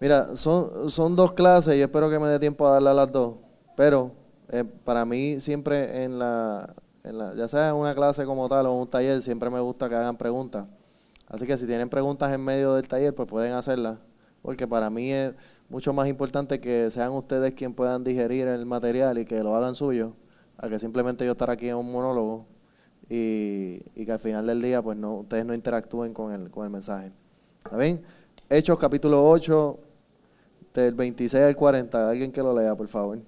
[0.00, 3.12] Mira, son, son dos clases y espero que me dé tiempo a darle a las
[3.12, 3.36] dos.
[3.76, 4.12] Pero
[4.48, 8.66] eh, para mí siempre en la, en la, ya sea en una clase como tal
[8.66, 10.66] o en un taller, siempre me gusta que hagan preguntas.
[11.28, 13.98] Así que si tienen preguntas en medio del taller, pues pueden hacerlas.
[14.40, 15.34] Porque para mí es
[15.68, 19.74] mucho más importante que sean ustedes quienes puedan digerir el material y que lo hagan
[19.74, 20.14] suyo,
[20.56, 22.46] a que simplemente yo estar aquí en un monólogo
[23.10, 26.64] y, y que al final del día pues no ustedes no interactúen con el, con
[26.64, 27.12] el mensaje.
[27.62, 28.02] ¿Está bien?
[28.48, 29.78] Hechos capítulo 8,
[30.74, 32.10] del 26 al 40.
[32.10, 33.18] Alguien que lo lea, por favor.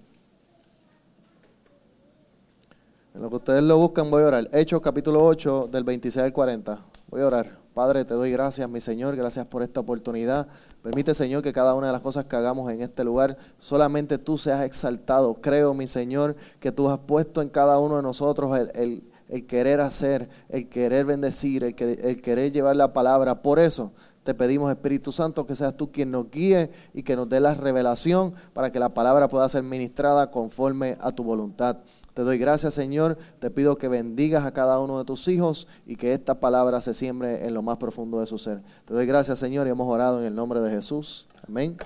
[3.14, 4.48] En lo que ustedes lo buscan, voy a orar.
[4.52, 6.78] Hechos capítulo 8, del 26 al 40.
[7.10, 7.62] Voy a orar.
[7.74, 10.46] Padre, te doy gracias, mi Señor, gracias por esta oportunidad.
[10.82, 14.36] Permite, Señor, que cada una de las cosas que hagamos en este lugar, solamente tú
[14.36, 15.34] seas exaltado.
[15.34, 19.02] Creo, mi Señor, que tú has puesto en cada uno de nosotros el,
[19.46, 23.40] querer hacer, el querer bendecir, el, el querer llevar la palabra.
[23.40, 23.92] Por eso
[24.24, 27.54] te pedimos, Espíritu Santo, que seas tú quien nos guíe y que nos dé la
[27.54, 31.78] revelación para que la palabra pueda ser ministrada conforme a tu voluntad.
[32.14, 33.18] Te doy gracias, Señor.
[33.40, 36.94] Te pido que bendigas a cada uno de tus hijos y que esta palabra se
[36.94, 38.62] siembre en lo más profundo de su ser.
[38.84, 41.26] Te doy gracias, Señor, y hemos orado en el nombre de Jesús.
[41.48, 41.76] Amén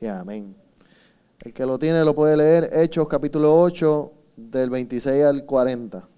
[0.00, 0.56] y amén.
[1.40, 2.70] El que lo tiene lo puede leer.
[2.72, 6.15] Hechos capítulo 8, del 26 al 40.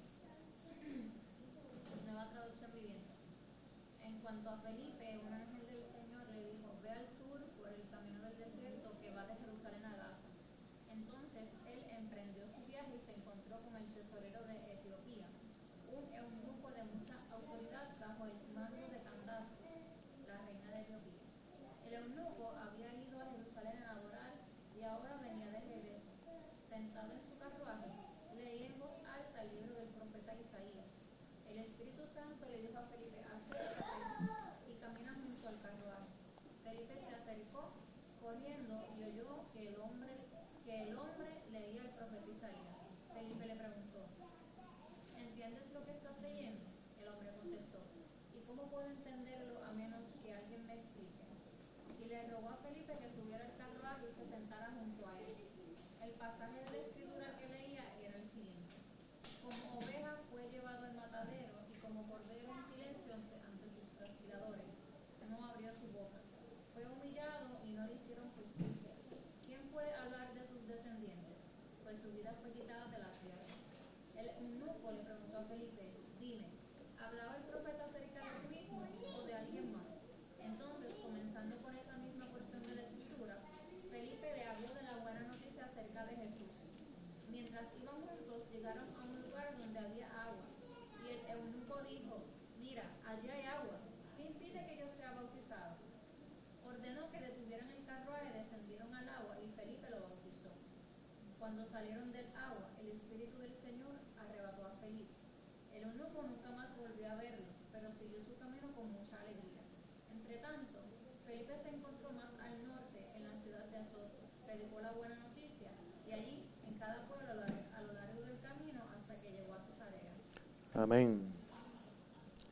[120.78, 121.26] Amén.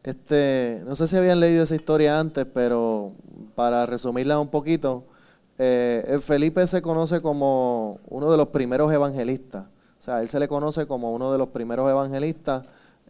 [0.02, 3.12] Este, no sé si habían leído esa historia antes, pero
[3.54, 5.04] para resumirla un poquito,
[5.58, 9.66] eh, Felipe se conoce como uno de los primeros evangelistas.
[9.66, 12.64] O sea, él se le conoce como uno de los primeros evangelistas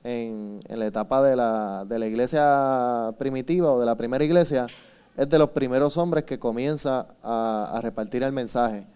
[0.04, 4.66] en, la etapa de la, de la, iglesia primitiva o de la primera iglesia.
[5.16, 8.86] Es de los primeros hombres que comienza a, repartir el mensaje.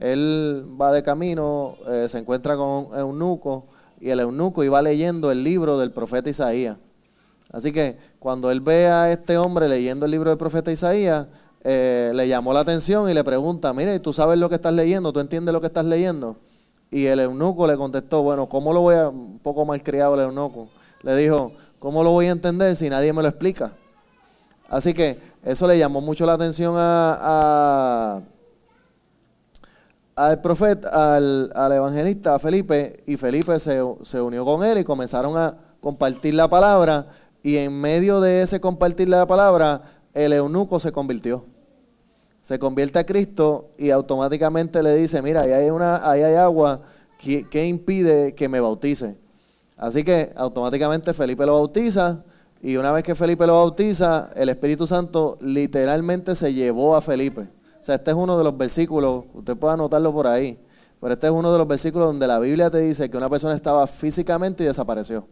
[0.00, 3.66] Él va de camino, eh, se encuentra con un eunuco
[4.00, 6.76] y el eunuco iba leyendo el libro del profeta Isaías.
[7.52, 11.26] Así que cuando él ve a este hombre leyendo el libro del profeta Isaías,
[11.62, 15.12] eh, le llamó la atención y le pregunta, mire, ¿tú sabes lo que estás leyendo?
[15.12, 16.36] ¿Tú entiendes lo que estás leyendo?
[16.90, 20.20] Y el eunuco le contestó, bueno, ¿cómo lo voy a, un poco mal criado el
[20.20, 20.68] eunuco,
[21.02, 23.74] le dijo, ¿cómo lo voy a entender si nadie me lo explica?
[24.68, 28.20] Así que eso le llamó mucho la atención a
[30.16, 33.82] al profeta, al, evangelista, a Felipe, y Felipe se,
[34.22, 37.06] unió con él y comenzaron a compartir la palabra,
[37.42, 39.82] y en medio de ese compartir la palabra,
[40.14, 41.44] el eunuco se convirtió.
[42.40, 46.80] Se convierte a Cristo y automáticamente le dice, mira, ahí hay, una, ahí hay agua,
[47.18, 49.18] ¿qué, impide que me bautice?
[49.76, 52.24] Así que automáticamente Felipe lo bautiza,
[52.62, 57.55] y una vez que Felipe lo bautiza, el Espíritu Santo literalmente se llevó a Felipe
[57.86, 60.58] sea, este es uno de los versículos, usted puede anotarlo por ahí,
[61.00, 63.54] pero este es uno de los versículos donde la Biblia te dice que una persona
[63.54, 65.28] estaba físicamente y desapareció.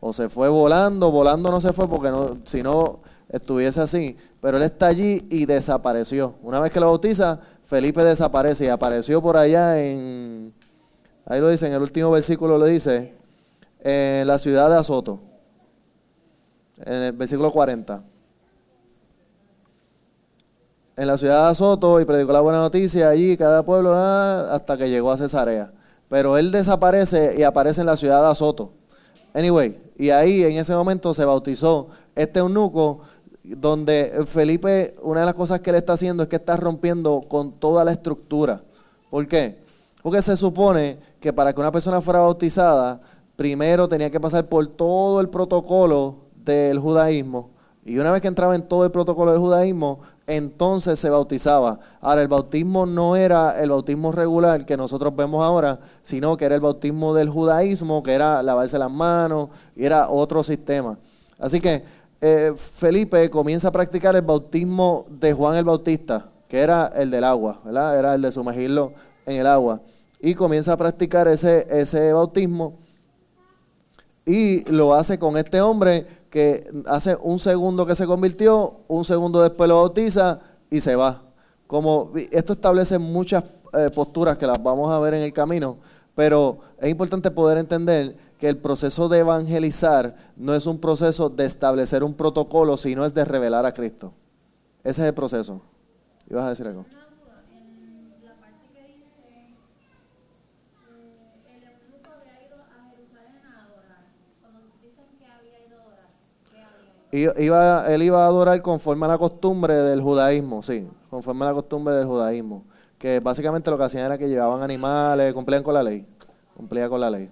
[0.00, 2.98] O se fue volando, volando no se fue porque no, si no
[3.28, 6.34] estuviese así, pero él está allí y desapareció.
[6.42, 10.52] Una vez que lo bautiza, Felipe desaparece y apareció por allá en,
[11.24, 13.14] ahí lo dice, en el último versículo lo dice,
[13.78, 15.20] en la ciudad de Azoto,
[16.84, 18.13] en el versículo 40.
[20.96, 24.88] En la ciudad de Azoto y predicó la buena noticia allí, cada pueblo, hasta que
[24.88, 25.72] llegó a Cesarea.
[26.08, 28.70] Pero él desaparece y aparece en la ciudad de Azoto.
[29.34, 33.00] Anyway, y ahí en ese momento se bautizó este eunuco,
[33.42, 37.50] donde Felipe, una de las cosas que él está haciendo es que está rompiendo con
[37.50, 38.62] toda la estructura.
[39.10, 39.58] ¿Por qué?
[40.00, 43.00] Porque se supone que para que una persona fuera bautizada,
[43.34, 47.50] primero tenía que pasar por todo el protocolo del judaísmo.
[47.84, 51.78] Y una vez que entraba en todo el protocolo del judaísmo, entonces se bautizaba.
[52.00, 56.54] Ahora, el bautismo no era el bautismo regular que nosotros vemos ahora, sino que era
[56.54, 60.98] el bautismo del judaísmo, que era lavarse las manos, y era otro sistema.
[61.38, 61.84] Así que
[62.20, 67.24] eh, Felipe comienza a practicar el bautismo de Juan el Bautista, que era el del
[67.24, 67.98] agua, ¿verdad?
[67.98, 68.92] Era el de sumergirlo
[69.26, 69.80] en el agua.
[70.20, 72.78] Y comienza a practicar ese, ese bautismo
[74.24, 79.40] y lo hace con este hombre que hace un segundo que se convirtió, un segundo
[79.40, 81.22] después lo bautiza y se va.
[81.68, 85.76] Como esto establece muchas eh, posturas que las vamos a ver en el camino,
[86.16, 91.44] pero es importante poder entender que el proceso de evangelizar no es un proceso de
[91.44, 94.12] establecer un protocolo, sino es de revelar a Cristo.
[94.82, 95.60] Ese es el proceso.
[96.28, 96.84] ¿Ibas a decir algo?
[107.16, 111.54] Iba, él iba a adorar conforme a la costumbre del judaísmo, sí, conforme a la
[111.54, 112.64] costumbre del judaísmo.
[112.98, 116.08] Que básicamente lo que hacían era que llevaban animales, cumplían con la ley.
[116.56, 117.30] Cumplía con la ley.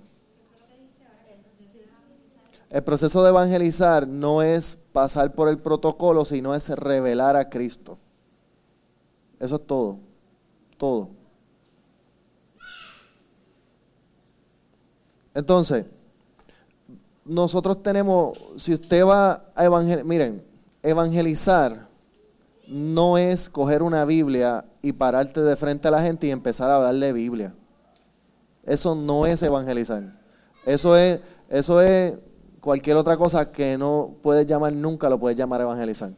[2.71, 7.99] El proceso de evangelizar no es pasar por el protocolo, sino es revelar a Cristo.
[9.41, 9.99] Eso es todo.
[10.79, 11.09] Todo.
[15.35, 15.87] Entonces,
[17.25, 20.43] nosotros tenemos, si usted va a evangelizar, miren,
[20.83, 21.89] evangelizar
[22.67, 26.77] no es coger una Biblia y pararte de frente a la gente y empezar a
[26.77, 27.55] hablarle Biblia.
[28.65, 30.05] Eso no es evangelizar.
[30.65, 32.19] Eso es, eso es
[32.61, 36.13] cualquier otra cosa que no puedes llamar nunca, lo puedes llamar evangelizar.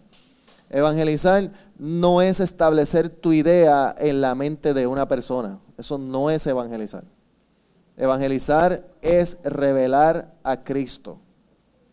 [0.70, 5.60] Evangelizar no es establecer tu idea en la mente de una persona.
[5.76, 7.04] Eso no es evangelizar.
[7.96, 11.18] Evangelizar es revelar a Cristo.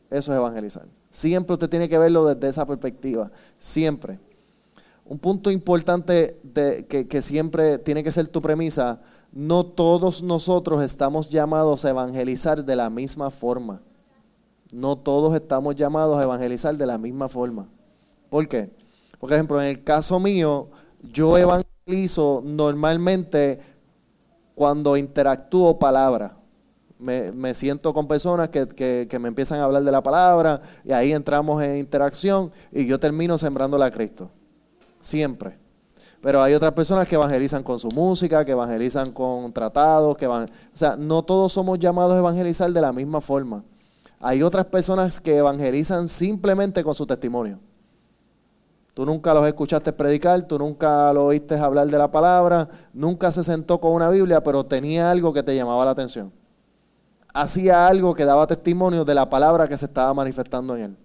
[0.09, 0.87] Eso es evangelizar.
[1.09, 3.31] Siempre usted tiene que verlo desde esa perspectiva.
[3.57, 4.19] Siempre.
[5.05, 6.39] Un punto importante
[6.87, 9.01] que, que siempre tiene que ser tu premisa,
[9.31, 13.81] no todos nosotros estamos llamados a evangelizar de la misma forma.
[14.71, 17.67] No todos estamos llamados a evangelizar de la misma forma.
[18.29, 18.69] ¿Por qué?
[19.19, 20.69] Por ejemplo, en el caso mío,
[21.01, 23.59] yo evangelizo normalmente
[24.55, 26.37] cuando interactúo palabra.
[26.99, 31.63] Me, siento con personas que, me empiezan a hablar de la palabra y ahí entramos
[31.63, 34.29] en interacción y yo termino sembrándola a Cristo.
[34.99, 35.57] Siempre.
[36.21, 40.43] Pero hay otras personas que evangelizan con su música, que evangelizan con tratados, que van,
[40.43, 43.63] o sea, no todos somos llamados a evangelizar de la misma forma.
[44.19, 47.59] Hay otras personas que evangelizan simplemente con su testimonio.
[48.93, 53.43] Tú nunca los escuchaste predicar, tú nunca lo oíste hablar de la palabra, nunca se
[53.43, 56.31] sentó con una Biblia, pero tenía algo que te llamaba la atención.
[57.33, 60.97] Hacía algo que daba testimonio de la palabra que se estaba manifestando en él.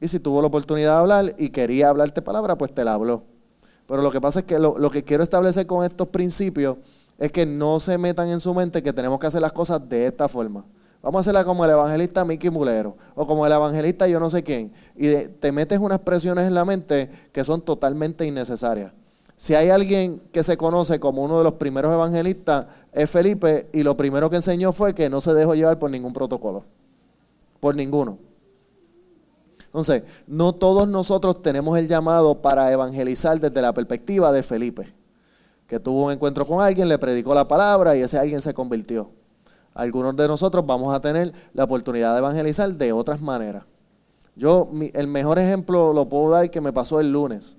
[0.00, 3.22] Y si tuvo la oportunidad de hablar y quería hablarte palabra, pues te la habló.
[3.86, 6.78] Pero lo que pasa es que lo, lo que quiero establecer con estos principios
[7.18, 10.06] es que no se metan en su mente que tenemos que hacer las cosas de
[10.06, 10.64] esta forma.
[11.02, 14.44] Vamos a hacerla como el evangelista Mickey Mulero o como el evangelista yo no sé
[14.44, 14.72] quién.
[14.94, 18.92] Y te metes unas presiones en la mente que son totalmente innecesarias.
[19.36, 23.82] Si hay alguien que se conoce como uno de los primeros evangelistas, es Felipe, y
[23.82, 26.62] lo primero que enseñó fue que no se dejó llevar por ningún protocolo.
[27.58, 28.18] Por ninguno.
[29.66, 34.94] Entonces, no todos nosotros tenemos el llamado para evangelizar desde la perspectiva de Felipe,
[35.66, 39.10] que tuvo un encuentro con alguien, le predicó la palabra y ese alguien se convirtió.
[39.74, 43.64] Algunos de nosotros vamos a tener la oportunidad de evangelizar de otras maneras.
[44.34, 47.56] Yo, el mejor ejemplo lo puedo dar que me pasó el lunes.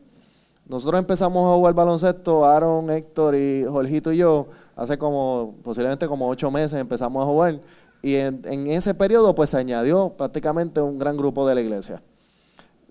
[0.65, 6.27] Nosotros empezamos a jugar baloncesto, Aaron, Héctor y Jorgito y yo, hace como, posiblemente como
[6.29, 7.59] ocho meses empezamos a jugar.
[8.01, 12.01] Y en, ese periodo pues se añadió prácticamente un gran grupo de la iglesia.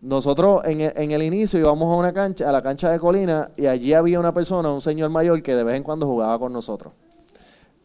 [0.01, 3.51] Nosotros en el, en el, inicio íbamos a una cancha, a la cancha de Colina,
[3.57, 6.53] y allí había una persona, un señor mayor, que de vez en cuando jugaba con
[6.53, 6.93] nosotros.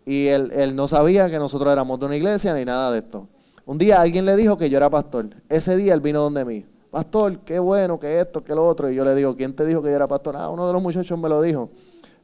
[0.07, 3.27] Y él, no sabía que nosotros éramos de una iglesia ni nada de esto.
[3.65, 5.27] Un día alguien le dijo que yo era pastor.
[5.49, 6.65] Ese día él vino donde mí.
[6.89, 8.89] pastor, qué bueno, que esto, que lo otro.
[8.89, 10.37] Y yo le digo, ¿quién te dijo que yo era pastor?
[10.37, 11.71] Ah, uno de los muchachos me lo dijo.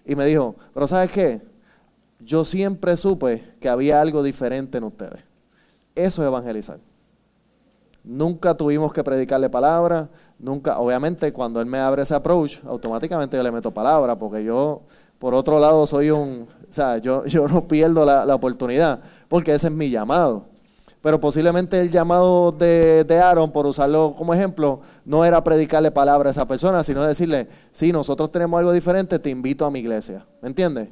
[0.05, 1.41] Y me dijo, pero ¿sabes qué?
[2.21, 5.19] Yo siempre supe que había algo diferente en ustedes.
[5.93, 6.79] Eso es evangelizar.
[8.05, 10.09] Nunca tuvimos que predicarle palabra,
[10.39, 14.83] nunca, obviamente cuando él me abre ese approach, automáticamente yo le meto palabra, porque yo,
[15.23, 18.99] por otro lado, soy un, o sea, yo, yo no pierdo la, la oportunidad,
[19.29, 20.47] porque ese es mi llamado.
[20.99, 26.27] Pero posiblemente el llamado de, de, Aaron, por usarlo como ejemplo, no era predicarle palabra
[26.27, 30.25] a esa persona, sino decirle, si nosotros tenemos algo diferente, te invito a mi iglesia.
[30.41, 30.89] ¿Me entiendes?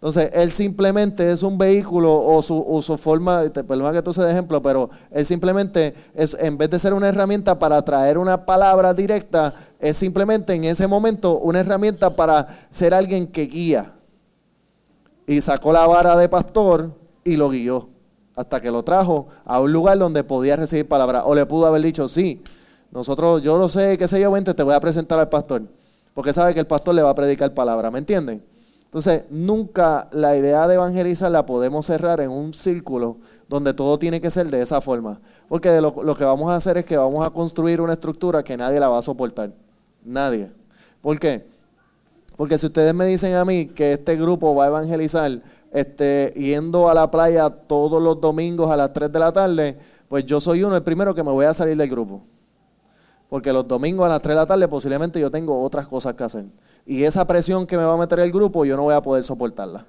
[0.00, 4.62] Entonces, él simplemente es un vehículo o su, su forma, perdón que tú de ejemplo,
[4.62, 9.52] pero él simplemente, es, en vez de ser una herramienta para traer una palabra directa,
[9.78, 13.92] es simplemente en ese momento una herramienta para ser alguien que guía.
[15.26, 17.90] Y sacó la vara de pastor y lo guió
[18.36, 21.26] hasta que lo trajo a un lugar donde podía recibir palabra.
[21.26, 22.42] O le pudo haber dicho, sí,
[22.90, 25.64] nosotros, yo lo sé, qué sé yo, vente, te voy a presentar al pastor.
[26.14, 28.42] Porque sabe que el pastor le va a predicar palabra, ¿me entienden?
[28.90, 33.18] Entonces, nunca la idea de evangelizar la podemos cerrar en un círculo
[33.48, 35.20] donde todo tiene que ser de esa forma.
[35.48, 38.80] Porque lo, que vamos a hacer es que vamos a construir una estructura que nadie
[38.80, 39.52] la va a soportar.
[40.04, 40.50] Nadie.
[41.00, 41.46] ¿Por qué?
[42.36, 46.90] Porque si ustedes me dicen a mí que este grupo va a evangelizar este, yendo
[46.90, 49.78] a la playa todos los domingos a las 3 de la tarde,
[50.08, 52.22] pues yo soy uno, el primero que me voy a salir del grupo.
[53.28, 56.24] Porque los domingos a las 3 de la tarde posiblemente yo tengo otras cosas que
[56.24, 56.46] hacer.
[56.86, 59.24] Y esa presión que me va a meter el grupo, yo no voy a poder
[59.24, 59.86] soportarla.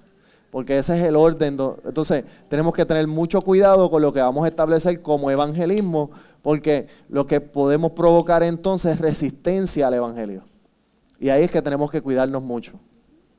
[0.52, 1.58] Porque ese es el orden.
[1.86, 6.88] Entonces, tenemos que tener mucho cuidado con lo que vamos a establecer como evangelismo, porque
[7.10, 10.44] lo que podemos provocar entonces es resistencia al evangelio.
[11.20, 12.74] Y ahí es que tenemos que cuidarnos mucho.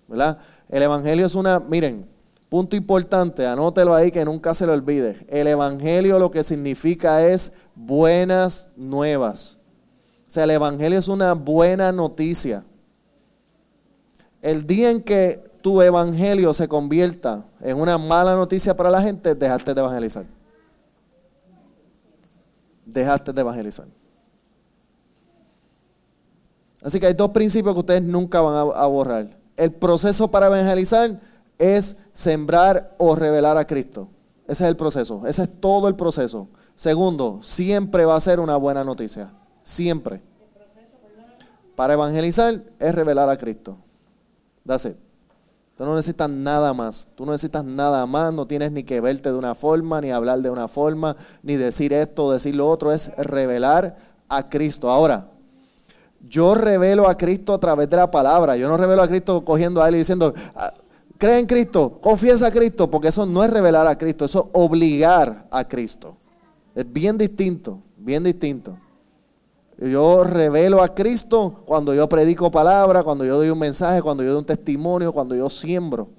[0.08, 0.38] ¿Verdad?
[0.68, 2.08] El evangelio es una, miren,
[2.48, 5.18] punto importante, anótelo ahí que nunca se lo olvide.
[5.28, 9.60] El evangelio lo que significa es buenas nuevas.
[10.26, 12.64] O sea, el evangelio es una buena noticia.
[14.42, 19.36] El día en que tu evangelio se convierta en una mala noticia para la gente,
[19.36, 20.26] dejaste de evangelizar.
[22.84, 23.86] Dejaste de evangelizar.
[26.82, 29.38] Así que hay dos principios que ustedes nunca van a, borrar.
[29.56, 31.20] El proceso para evangelizar
[31.56, 34.08] es sembrar o revelar a Cristo.
[34.48, 35.24] Ese es el proceso.
[35.24, 36.48] Ese es todo el proceso.
[36.74, 39.32] Segundo, siempre va a ser una buena noticia.
[39.62, 40.20] Siempre.
[41.76, 43.78] Para evangelizar es revelar a Cristo.
[44.66, 44.88] That's.
[45.76, 47.08] Tú no necesitas nada más.
[47.16, 48.32] Tú no necesitas nada más.
[48.32, 51.92] No tienes ni que verte de una forma, ni hablar de una forma, ni decir
[51.92, 52.92] esto decir lo otro.
[52.92, 53.96] Es revelar
[54.28, 54.90] a Cristo.
[54.90, 55.28] Ahora,
[56.28, 58.56] yo revelo a Cristo a través de la palabra.
[58.56, 60.72] Yo no revelo a Cristo cogiendo a él y diciendo, ah,
[61.18, 64.50] cree en Cristo, confiesa a Cristo, porque eso no es revelar a Cristo, eso es
[64.52, 66.16] obligar a Cristo.
[66.74, 68.76] Es bien distinto, bien distinto.
[69.78, 74.30] Yo revelo a Cristo cuando yo predico palabra, cuando yo doy un mensaje, cuando yo
[74.30, 76.10] doy un testimonio, cuando yo siembro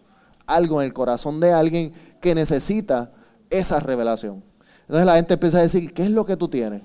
[0.46, 3.12] algo en el corazón de alguien que necesita
[3.50, 4.44] esa revelación.
[4.82, 6.82] Entonces la gente empieza a decir, ¿qué es lo que tú tienes?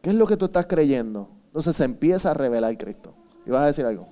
[0.00, 1.28] ¿Qué es lo que tú estás creyendo?
[1.46, 3.14] Entonces se empieza a revelar Cristo.
[3.44, 4.08] ¿Y vas a decir algo?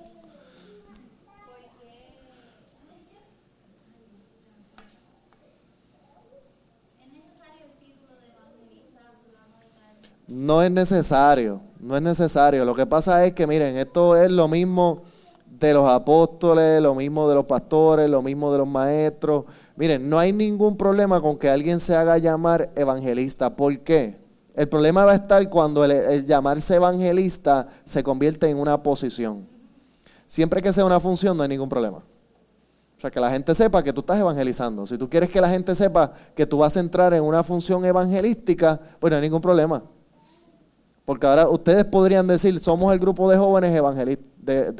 [10.31, 12.63] No es necesario, no es necesario.
[12.63, 15.01] Lo que pasa es que, miren, esto es lo mismo
[15.45, 19.43] de los apóstoles, lo mismo de los pastores, lo mismo de los maestros.
[19.75, 23.57] Miren, no hay ningún problema con que alguien se haga llamar evangelista.
[23.57, 24.21] ¿Por qué?
[24.55, 29.45] El problema va a estar cuando el, llamarse evangelista se convierte en una posición.
[30.27, 31.97] Siempre que sea una función no hay ningún problema.
[31.97, 34.87] O sea, que la gente sepa que tú estás evangelizando.
[34.87, 37.83] Si tú quieres que la gente sepa que tú vas a entrar en una función
[37.83, 39.83] evangelística, pues no hay ningún problema.
[41.05, 44.25] Porque ahora ustedes podrían decir, somos el grupo de jóvenes evangelistas,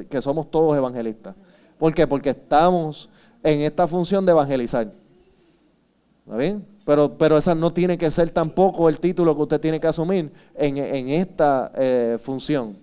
[0.10, 1.36] que somos todos evangelistas.
[1.78, 2.06] ¿Por qué?
[2.06, 3.10] Porque estamos
[3.44, 4.92] en esta función de evangelizar.
[6.26, 6.66] ¿Está bien?
[6.86, 10.32] Pero, pero esa no tiene que ser tampoco el título que usted tiene que asumir
[10.56, 12.78] en, esta eh, función.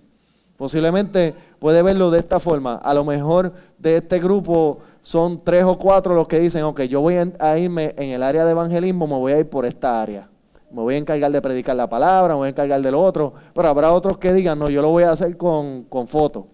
[0.57, 2.77] Posiblemente puede verlo de esta forma.
[2.77, 7.01] A lo mejor de este grupo son tres o cuatro los que dicen, ok, yo
[7.01, 10.29] voy a irme en el área de evangelismo, me voy a ir por esta área
[10.71, 13.69] me voy a encargar de predicar la palabra, me voy a encargar del otro, pero
[13.69, 16.45] habrá otros que digan, no, yo lo voy a hacer con, con fotos,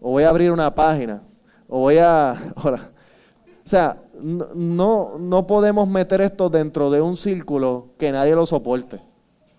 [0.00, 1.22] o voy a abrir una página,
[1.68, 2.36] o voy a...
[3.66, 9.00] O sea, no, no podemos meter esto dentro de un círculo que nadie lo soporte,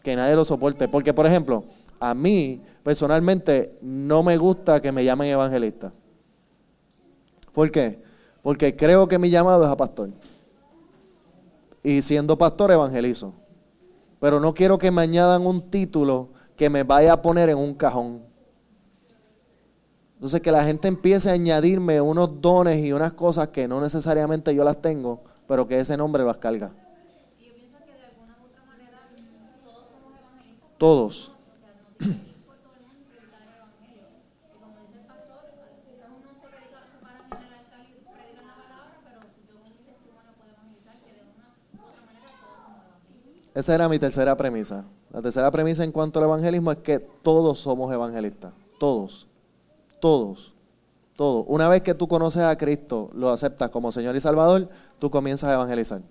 [0.04, 1.64] que nadie lo soporte, porque por ejemplo,
[2.00, 5.92] a mí personalmente no me gusta que me llamen evangelista.
[7.52, 8.00] ¿Por qué?
[8.44, 10.12] Porque creo que mi llamado es a pastor.
[11.82, 13.34] Y siendo pastor evangelizo
[14.20, 17.74] pero no quiero que me añadan un título que me vaya a poner en un
[17.74, 18.24] cajón.
[20.16, 24.56] Entonces que la gente empiece a añadirme unos dones y unas cosas que no necesariamente
[24.56, 26.74] yo las tengo, pero que ese nombre las carga.
[27.40, 29.12] Y yo pienso que de alguna u otra manera
[29.64, 30.14] todos somos.
[30.78, 31.32] Todos.
[31.46, 34.08] O sea, no tenemos que ir por todo el mundo y predicar el evangelio.
[34.18, 35.44] Y como dice el pastor,
[35.86, 39.54] quizás uno se predica se para en el altar y predica la palabra, pero yo
[39.62, 43.45] con mi testimonio puedo evangelizar que de una u otra manera todos somos evangelistas.
[43.56, 44.86] Esa era mi tercera premisa.
[45.12, 48.54] La tercera premisa en cuanto al evangelismo es que todos somos evangelistas.
[48.80, 49.28] Todos.
[50.02, 50.54] Todos.
[51.16, 51.46] Todos.
[51.48, 54.68] Una vez que tú conoces a Cristo, lo aceptas como Señor y Salvador,
[55.00, 56.02] tú comienzas a evangelizar.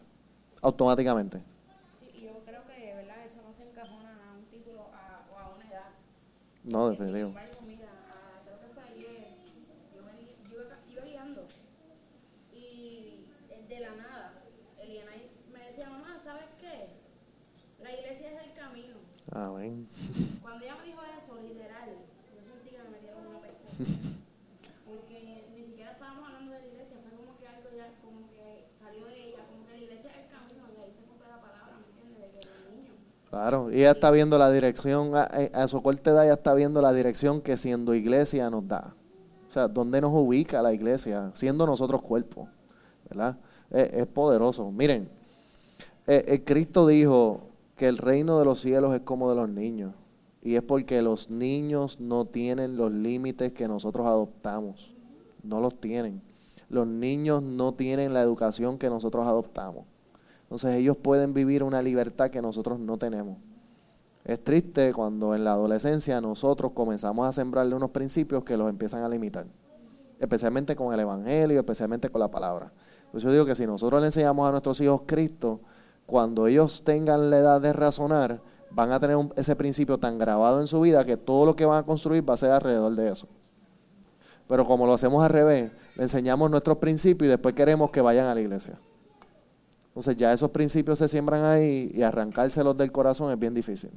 [0.63, 1.39] Automáticamente.
[2.01, 3.17] Sí, yo creo que, ¿verdad?
[3.27, 5.91] Eso no se encajona a un título a- o a una edad.
[6.65, 7.29] No, definitivo.
[7.29, 9.37] embargo, mira, ah, creo que fue ayer,
[9.95, 11.43] yo, venía- yo iba, iba guiando
[12.55, 14.33] y eh, de la nada,
[14.81, 15.11] Eliana
[15.53, 16.89] me decía, mamá, ¿sabes qué?
[17.83, 18.97] La iglesia es el camino.
[19.35, 19.89] Amén.
[20.43, 23.59] Cuando ella me dijo eso, literal, yo sentí que me metieron una pesca.
[24.87, 28.71] Porque ni siquiera estábamos hablando de la iglesia, fue como que algo ya, como que
[28.79, 31.41] salió de ella, como que la iglesia es el camino, y ahí se cumple la
[31.43, 32.33] palabra, ¿me entiendes?
[32.33, 32.95] De que los niños.
[33.29, 36.81] Claro, y ella está viendo la dirección, a, a su corta edad ella está viendo
[36.81, 38.95] la dirección que siendo iglesia nos da.
[39.49, 41.33] O sea, ¿dónde nos ubica la iglesia?
[41.35, 42.49] Siendo nosotros cuerpo,
[43.09, 43.37] ¿verdad?
[43.69, 44.71] Es, es poderoso.
[44.71, 45.09] Miren,
[46.07, 49.95] eh, eh, Cristo dijo que el reino de los cielos es como de los niños.
[50.43, 54.95] Y es porque los niños no tienen los límites que nosotros adoptamos.
[55.43, 56.23] No los tienen.
[56.69, 59.85] Los niños no tienen la educación que nosotros adoptamos.
[60.43, 63.39] Entonces ellos pueden vivir una libertad que nosotros no tenemos.
[64.25, 69.03] Es triste cuando en la adolescencia nosotros comenzamos a sembrarle unos principios que los empiezan
[69.03, 69.47] a limitar.
[70.19, 72.73] Especialmente con el Evangelio, especialmente con la palabra.
[73.11, 75.61] Pues yo digo que si nosotros le enseñamos a nuestros hijos Cristo,
[76.07, 80.67] cuando ellos tengan la edad de razonar, van a tener ese principio tan grabado en
[80.67, 83.29] su vida que todo lo que van a construir va a ser alrededor de eso.
[84.47, 88.27] Pero como lo hacemos al revés, le enseñamos nuestros principios y después queremos que vayan
[88.27, 88.79] a la iglesia.
[89.89, 93.91] Entonces ya esos principios se siembran ahí y arrancárselos del corazón es bien difícil.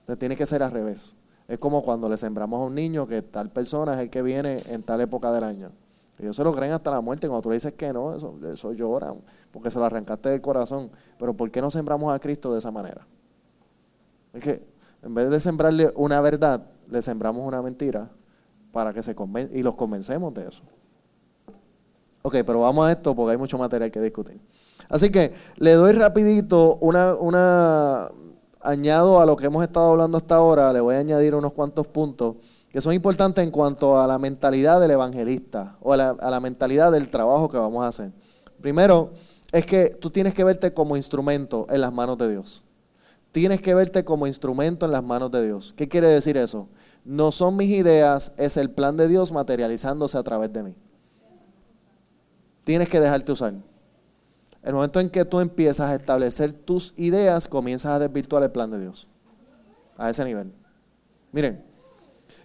[0.00, 1.16] Entonces tiene que ser al revés.
[1.48, 4.62] Es como cuando le sembramos a un niño que tal persona es el que viene
[4.68, 5.72] en tal época del año.
[6.18, 7.28] Ellos se lo creen hasta la muerte.
[7.28, 9.16] Cuando tú le dices que no, eso, eso lloran,
[9.52, 10.90] porque se lo arrancaste del corazón.
[11.18, 13.06] Pero ¿por qué no sembramos a Cristo de esa manera?
[14.32, 14.62] Es que
[15.02, 18.10] en vez de sembrarle una verdad, le sembramos una mentira
[18.72, 20.62] para que se conven y los convencemos de eso.
[22.22, 24.40] Ok, pero vamos a esto porque hay mucho material que discutir.
[24.88, 28.08] Así que le doy rapidito una, una,
[28.60, 31.86] añado a lo que hemos estado hablando hasta ahora, le voy a añadir unos cuantos
[31.86, 32.36] puntos
[32.70, 36.40] que son importantes en cuanto a la mentalidad del evangelista o a la, a la
[36.40, 38.12] mentalidad del trabajo que vamos a hacer.
[38.60, 39.12] Primero,
[39.52, 42.64] es que tú tienes que verte como instrumento en las manos de Dios.
[43.32, 45.74] Tienes que verte como instrumento en las manos de Dios.
[45.76, 46.68] ¿Qué quiere decir eso?
[47.04, 50.74] No son mis ideas, es el plan de Dios materializándose a través de mí.
[52.64, 53.54] Tienes que dejarte usar.
[54.62, 58.70] El momento en que tú empiezas a establecer tus ideas, comienzas a desvirtuar el plan
[58.70, 59.08] de Dios.
[59.96, 60.52] A ese nivel.
[61.32, 61.64] Miren,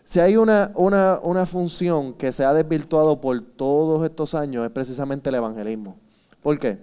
[0.03, 4.71] si hay una, una, una función que se ha desvirtuado por todos estos años, es
[4.71, 5.97] precisamente el evangelismo.
[6.41, 6.77] ¿Por qué?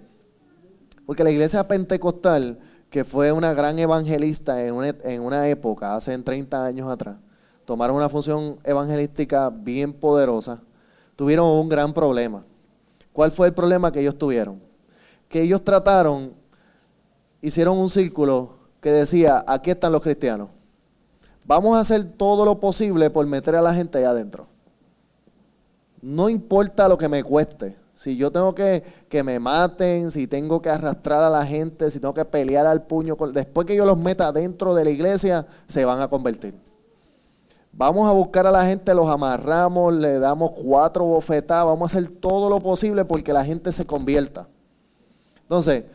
[1.05, 6.17] Porque la iglesia pentecostal, que fue una gran evangelista en una, en una época, hace
[6.17, 7.17] 30 años atrás,
[7.65, 10.61] tomaron una función evangelística bien poderosa,
[11.15, 12.43] tuvieron un gran problema.
[13.13, 14.61] ¿Cuál fue el problema que ellos tuvieron?
[15.29, 16.33] Que ellos trataron,
[17.39, 20.49] hicieron un círculo que decía, aquí están los cristianos.
[21.45, 24.47] Vamos a hacer todo lo posible por meter a la gente allá adentro.
[26.01, 27.75] No importa lo que me cueste.
[27.93, 31.99] Si yo tengo que que me maten, si tengo que arrastrar a la gente, si
[31.99, 35.85] tengo que pelear al puño, después que yo los meta dentro de la iglesia, se
[35.85, 36.55] van a convertir.
[37.73, 42.11] Vamos a buscar a la gente, los amarramos, le damos cuatro bofetadas, vamos a hacer
[42.11, 44.47] todo lo posible porque la gente se convierta.
[45.43, 45.85] Entonces,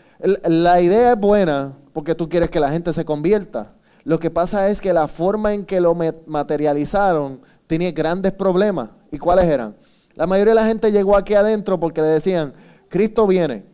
[0.44, 3.72] la idea es buena porque tú quieres que la gente se convierta.
[4.06, 8.90] Lo que pasa es que la forma en que lo materializaron tenía grandes problemas.
[9.10, 9.74] ¿Y cuáles eran?
[10.14, 12.54] La mayoría de la gente llegó aquí adentro porque le decían,
[12.88, 13.66] Cristo viene.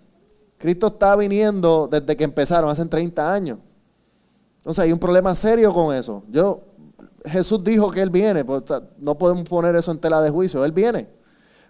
[0.56, 3.58] Cristo está viniendo desde que empezaron, hace 30 años.
[4.56, 6.22] Entonces hay un problema serio con eso.
[6.30, 6.62] Yo,
[7.26, 8.62] Jesús dijo que Él viene, pues,
[9.00, 11.10] no podemos poner eso en tela de juicio, Él viene.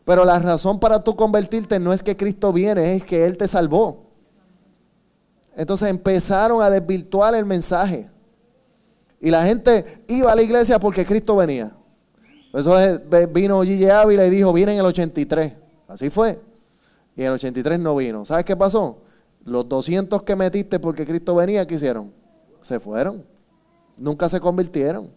[0.05, 3.49] Pero la razón para tú convertirte no es que Cristo viene, es que Él te
[3.49, 4.05] salvó.
[5.57, 8.12] Entonces empezaron a desvirtuar el mensaje.
[9.23, 11.73] Y la gente iba a la iglesia porque Cristo venía.
[12.53, 12.77] Eso
[13.33, 15.53] vino Gigi Ávila y dijo, viene en el 83.
[15.87, 16.41] Así fue.
[17.15, 18.25] Y en el 83 no vino.
[18.25, 18.99] ¿Sabes qué pasó?
[19.45, 22.13] Los 200 que metiste porque Cristo venía, ¿qué hicieron?
[22.63, 23.25] Se fueron.
[23.97, 25.09] Nunca se convirtieron.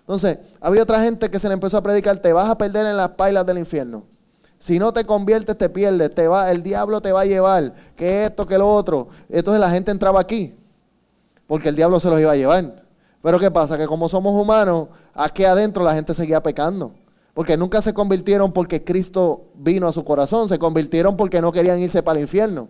[0.00, 2.96] Entonces, había otra gente que se le empezó a predicar, te vas a perder en
[2.96, 4.02] las pailas del infierno.
[4.58, 8.24] Si no te conviertes, te pierdes, te va, el diablo te va a llevar, que
[8.24, 9.08] esto, que lo otro.
[9.28, 10.54] Entonces la gente entraba aquí,
[11.46, 12.85] porque el diablo se los iba a llevar.
[13.26, 13.76] Pero ¿qué pasa?
[13.76, 16.92] Que como somos humanos, aquí adentro la gente seguía pecando.
[17.34, 21.80] Porque nunca se convirtieron porque Cristo vino a su corazón, se convirtieron porque no querían
[21.80, 22.68] irse para el infierno.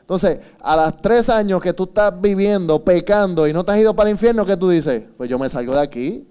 [0.00, 3.94] Entonces, a los tres años que tú estás viviendo, pecando y no te has ido
[3.94, 5.04] para el infierno, ¿qué tú dices?
[5.16, 6.26] Pues yo me salgo de aquí.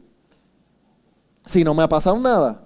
[1.45, 2.61] Si no me ha pasado nada.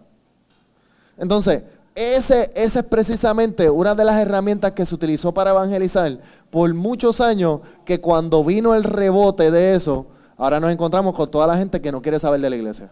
[1.20, 1.62] Entonces,
[1.94, 6.18] ese, esa es precisamente una de las herramientas que se utilizó para evangelizar
[6.50, 10.08] por muchos años, que cuando vino el rebote de eso,
[10.40, 12.92] ahora nos encontramos con toda la gente que no quiere saber de la iglesia.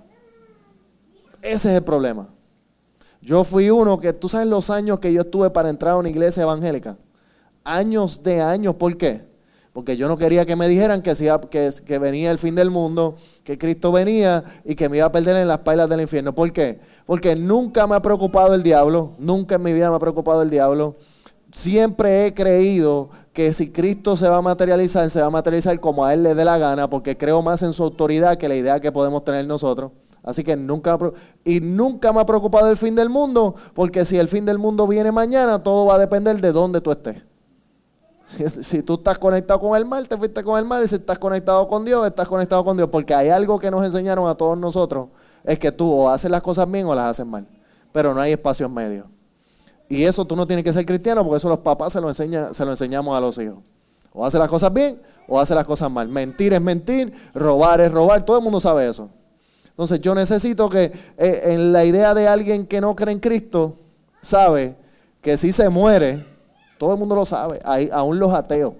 [1.41, 2.29] Ese es el problema.
[3.21, 6.09] Yo fui uno que, tú sabes los años que yo estuve para entrar a una
[6.09, 6.97] iglesia evangélica.
[7.63, 8.75] Años de años.
[8.75, 9.25] ¿Por qué?
[9.73, 11.13] Porque yo no quería que me dijeran que,
[11.85, 15.35] que, venía el fin del mundo, que Cristo venía y que me iba a perder
[15.37, 16.33] en las pailas del infierno.
[16.33, 16.79] ¿Por qué?
[17.05, 20.49] Porque nunca me ha preocupado el diablo, nunca en mi vida me ha preocupado el
[20.49, 20.95] diablo.
[21.51, 26.03] Siempre he creído que si Cristo se va a materializar, se va a materializar como
[26.03, 28.79] a Él le dé la gana, porque creo más en su autoridad que la idea
[28.79, 29.91] que podemos tener nosotros.
[30.23, 30.97] Así que nunca,
[31.45, 34.87] y nunca me ha preocupado el fin del mundo, porque si el fin del mundo
[34.87, 37.21] viene mañana, todo va a depender de dónde tú estés.
[38.25, 40.83] Si, tú estás conectado con el mal, te fuiste con el mal.
[40.83, 42.89] Y si estás conectado con Dios, estás conectado con Dios.
[42.89, 45.09] Porque hay algo que nos enseñaron a todos nosotros.
[45.43, 47.47] Es que tú o haces las cosas bien o las haces mal.
[47.91, 49.16] Pero no hay espacio en medio.
[49.89, 52.27] Y eso tú no tienes que ser cristiano porque eso los papás se lo, se
[52.27, 53.59] lo enseñamos a los hijos.
[54.13, 56.07] O hace las cosas bien o hace las cosas mal.
[56.07, 58.23] Mentir es mentir, robar es robar.
[58.23, 59.09] Todo el mundo sabe eso.
[59.69, 63.75] Entonces yo necesito que eh, en la idea de alguien que no cree en Cristo,
[64.21, 64.75] sabe
[65.21, 66.25] que si se muere,
[66.77, 67.59] todo el mundo lo sabe,
[67.91, 68.73] aún los ateos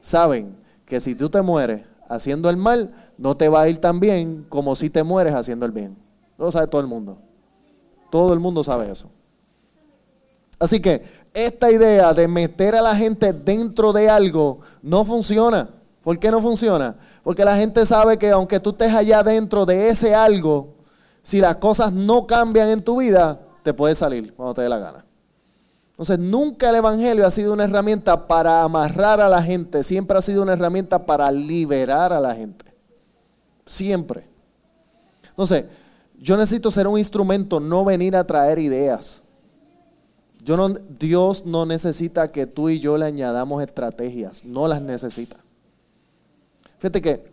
[0.00, 4.00] saben que si tú te mueres haciendo el mal, no te va a ir tan
[4.00, 5.96] bien como si te mueres haciendo el bien.
[6.38, 7.18] Lo sabe todo el mundo.
[8.10, 9.10] Todo el mundo sabe eso.
[10.60, 15.70] Así que esta idea de meter a la gente dentro de algo no funciona.
[16.02, 16.96] ¿Por qué no funciona?
[17.24, 20.74] Porque la gente sabe que aunque tú estés allá dentro de ese algo,
[21.22, 24.78] si las cosas no cambian en tu vida, te puedes salir cuando te dé la
[24.78, 25.04] gana.
[25.90, 30.22] Entonces, nunca el Evangelio ha sido una herramienta para amarrar a la gente, siempre ha
[30.22, 32.74] sido una herramienta para liberar a la gente.
[33.66, 34.26] Siempre.
[35.28, 35.64] Entonces,
[36.18, 39.24] yo necesito ser un instrumento, no venir a traer ideas.
[40.46, 45.36] No, Dios no necesita que tú y yo le añadamos estrategias, no las necesita.
[46.78, 47.30] Fíjate que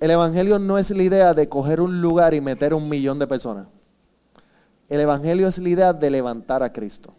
[0.00, 3.26] el Evangelio no es la idea de coger un lugar y meter un millón de
[3.26, 3.68] personas.
[4.88, 7.12] El Evangelio es la idea de levantar a Cristo.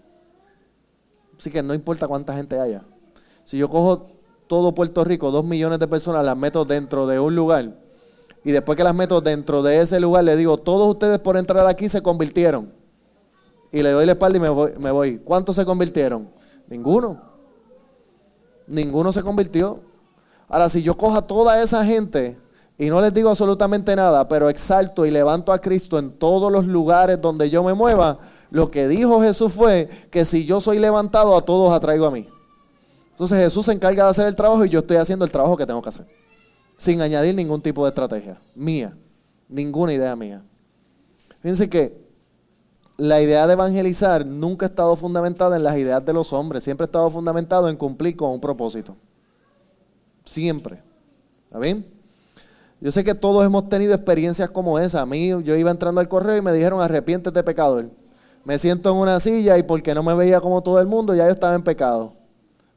[1.37, 2.83] Así que no importa cuánta gente haya.
[3.43, 4.09] Si yo cojo
[4.47, 7.77] todo Puerto Rico, dos millones de personas, las meto dentro de un lugar,
[8.43, 11.67] y después que las meto dentro de ese lugar, le digo, todos ustedes por entrar
[11.67, 12.76] aquí se convirtieron.
[13.71, 15.19] Y le doy la espalda y me voy.
[15.19, 16.29] ¿Cuántos se convirtieron?
[16.67, 17.21] Ninguno.
[18.67, 19.79] Ninguno se convirtió.
[20.47, 22.37] Ahora, si yo cojo a toda esa gente
[22.77, 26.65] y no les digo absolutamente nada, pero exalto y levanto a Cristo en todos los
[26.65, 28.19] lugares donde yo me mueva,
[28.51, 32.27] lo que dijo Jesús fue que si yo soy levantado, a todos atraigo a mí.
[33.11, 35.65] Entonces Jesús se encarga de hacer el trabajo y yo estoy haciendo el trabajo que
[35.65, 36.07] tengo que hacer.
[36.77, 38.95] Sin añadir ningún tipo de estrategia mía.
[39.49, 40.43] Ninguna idea mía.
[41.41, 42.06] Fíjense que
[42.97, 46.63] la idea de evangelizar nunca ha estado fundamentada en las ideas de los hombres.
[46.63, 48.95] Siempre ha estado fundamentado en cumplir con un propósito.
[50.25, 50.81] Siempre.
[51.45, 51.85] ¿Está bien?
[52.81, 55.01] Yo sé que todos hemos tenido experiencias como esa.
[55.01, 57.89] A mí, yo iba entrando al correo y me dijeron, arrepiéntete pecador
[58.47, 61.25] me siento en una silla y porque no me veía como todo el mundo, ya
[61.25, 62.13] yo estaba en pecado.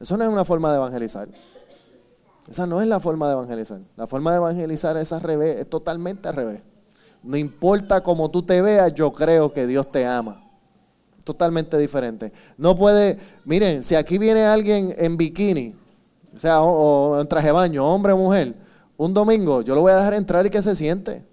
[0.01, 1.29] Eso no es una forma de evangelizar.
[2.49, 3.81] Esa no es la forma de evangelizar.
[3.97, 6.61] La forma de evangelizar es al revés, es totalmente al revés.
[7.23, 10.43] No importa cómo tú te veas, yo creo que Dios te ama.
[11.25, 12.33] Totalmente diferente.
[12.57, 15.75] No puede, miren, si aquí viene alguien en bikini,
[16.35, 18.55] o sea, o, en traje de baño, hombre o mujer,
[18.97, 21.25] un domingo, yo lo voy a dejar entrar y que se siente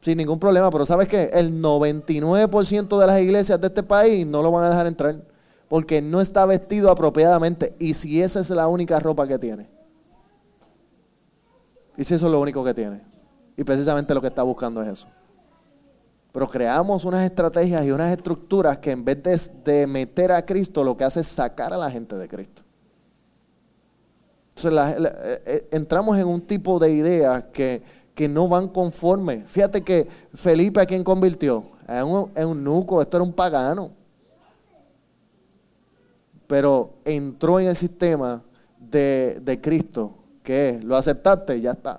[0.00, 0.70] sin ningún problema.
[0.70, 1.30] Pero ¿sabes qué?
[1.32, 5.22] El 99% de las iglesias de este país no lo van a dejar entrar
[5.68, 7.76] porque no está vestido apropiadamente.
[7.78, 9.68] Y si esa es la única ropa que tiene.
[11.96, 13.09] Y si eso es lo único que tiene.
[13.60, 15.06] Y precisamente lo que está buscando es eso.
[16.32, 20.82] Pero creamos unas estrategias y unas estructuras que en vez de, de meter a Cristo,
[20.82, 22.62] lo que hace es sacar a la gente de Cristo.
[24.56, 27.82] Entonces eh, eh, entramos en un tipo de ideas que
[28.20, 29.44] que no van conforme.
[29.46, 33.92] Fíjate que Felipe a quien convirtió, en un, un nuco, esto era un pagano.
[36.46, 38.42] Pero entró en el sistema
[38.78, 41.98] de, Cristo, que es, lo aceptaste, ya está.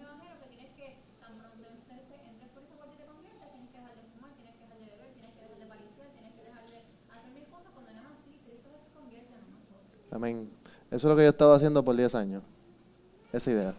[10.21, 10.47] Amén.
[10.91, 12.43] Eso es lo que yo estaba haciendo por 10 años.
[13.33, 13.75] Esa idea.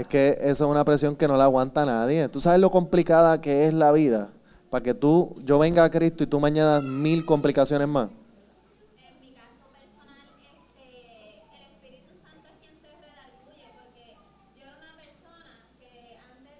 [0.00, 2.26] Es que esa es una presión que no la aguanta nadie.
[2.30, 4.30] ¿Tú sabes lo complicada que es la vida?
[4.70, 8.08] Para que tú, yo venga a Cristo y tú mañana mil complicaciones más.
[8.08, 16.56] En mi caso personal, este, el Espíritu Santo es yo era una persona que antes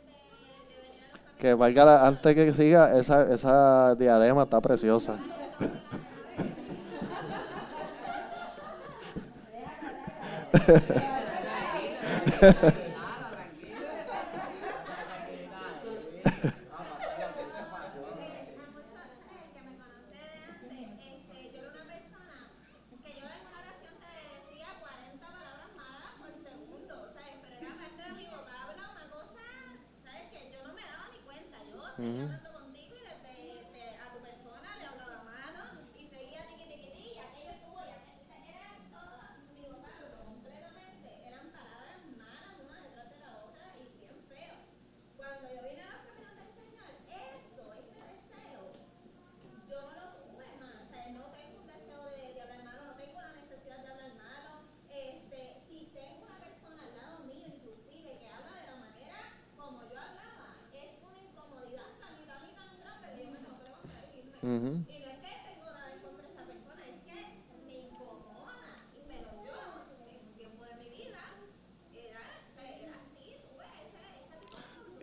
[1.33, 5.19] de, Que valga, la, antes que siga, esa, esa diadema está preciosa.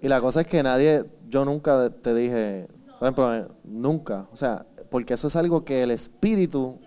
[0.08, 4.30] Y la cosa es que nadie, yo nunca te dije, por ejemplo, eh, nunca.
[4.32, 6.80] O sea, porque eso es algo que el espíritu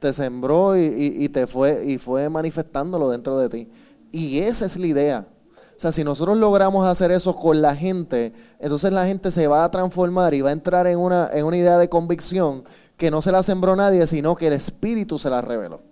[0.00, 3.70] te sembró y, y, y, te fue y fue manifestándolo dentro de ti.
[4.10, 5.28] Y esa es la idea.
[5.76, 9.62] O sea, si nosotros logramos hacer eso con la gente, entonces la gente se va
[9.62, 12.64] a transformar y va a entrar en una, en una idea de convicción
[12.96, 15.82] que no se la sembró nadie, sino que el espíritu se la reveló.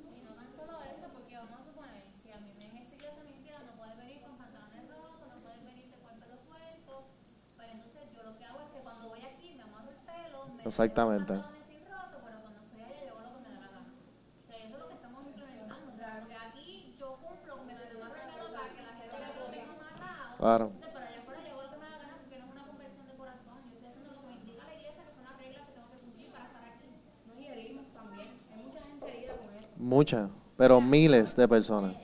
[10.65, 11.45] Exactamente.
[20.37, 20.73] Claro.
[29.77, 31.97] Muchas, pero miles de personas.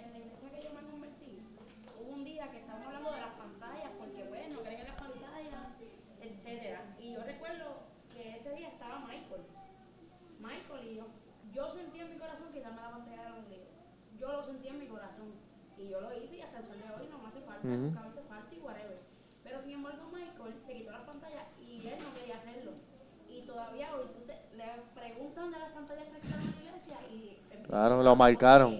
[27.70, 28.76] Claro, lo marcaron.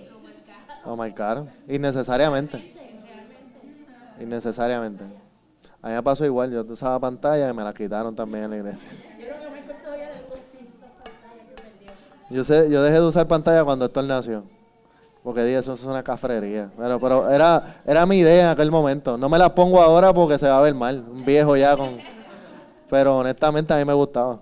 [0.85, 1.49] Lo marcaron.
[1.69, 2.75] Innecesariamente.
[4.21, 5.05] Innecesariamente.
[5.81, 8.57] A mí me pasó igual, yo usaba pantalla y me la quitaron también en la
[8.57, 8.89] iglesia.
[12.29, 14.45] Yo, sé, yo dejé de usar pantalla cuando Héctor nació.
[15.23, 16.73] Porque dije, eso es una cafrería.
[16.77, 19.17] Pero, pero era, era mi idea en aquel momento.
[19.17, 21.05] No me la pongo ahora porque se va a ver mal.
[21.09, 21.97] Un viejo ya con.
[22.89, 24.41] Pero honestamente a mí me gustaba.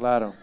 [0.00, 0.40] A la iglesia.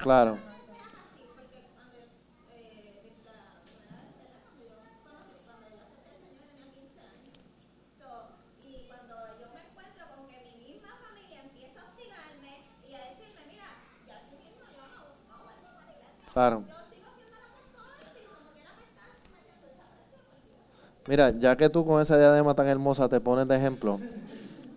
[0.00, 0.38] Claro.
[16.66, 20.24] Yo sigo siendo la persona y como quiera me estás metiendo esa presión.
[21.10, 23.98] Mira, ya que tú con esa diadema tan hermosa te pones de ejemplo,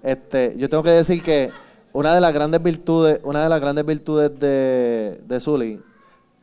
[0.01, 1.51] este, yo tengo que decir que
[1.91, 5.79] una de las grandes virtudes, una de las grandes virtudes de, de Zully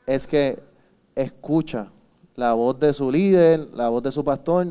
[0.06, 0.62] es que
[1.16, 1.90] escucha
[2.36, 4.68] la voz de su líder, la voz de su pastor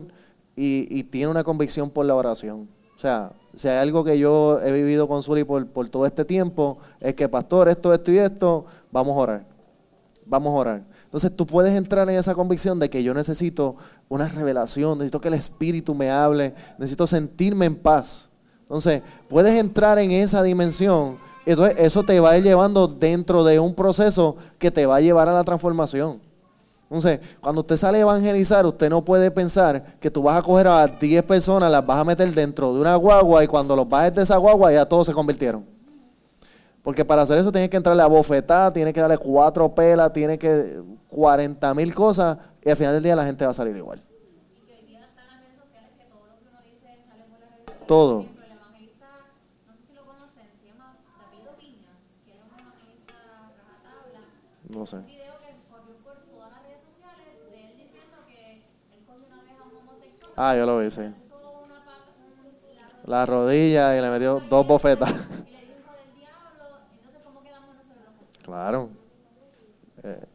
[0.56, 2.70] y, y tiene una convicción por la oración.
[2.96, 6.24] O sea, si hay algo que yo he vivido con Zully por, por todo este
[6.24, 9.60] tiempo, es que pastor, esto, esto y esto, vamos a orar
[10.30, 10.84] vamos a orar.
[11.10, 13.76] Entonces tú puedes entrar en esa convicción de que yo necesito
[14.10, 18.30] una revelación, necesito que el Espíritu me hable, necesito sentirme en paz.
[18.62, 21.18] Entonces puedes entrar en esa dimensión.
[21.48, 25.02] Entonces eso te va a ir llevando dentro de un proceso que te va a
[25.02, 26.22] llevar a la transformación.
[26.84, 30.68] Entonces, cuando usted sale a evangelizar, usted no puede pensar que tú vas a coger
[30.68, 34.14] a 10 personas, las vas a meter dentro de una guagua y cuando los bajes
[34.14, 35.79] de esa guagua ya todos se convirtieron.
[36.84, 40.40] Porque para hacer eso tienes que entrarle a bofetada, tienes que darle cuatro pelas, tienes
[40.40, 44.02] que 40 mil cosas y al final del día la gente va a salir igual.
[47.86, 48.26] Todo
[54.70, 54.98] no sé.
[60.36, 61.02] Ah, yo lo vi, sí.
[63.06, 65.10] La rodilla y le metió dos bofetas.
[65.48, 66.78] y le dijo del diablo.
[66.96, 68.14] Entonces, ¿cómo quedamos nosotros?
[68.50, 68.90] Claro.
[70.04, 70.26] Eh,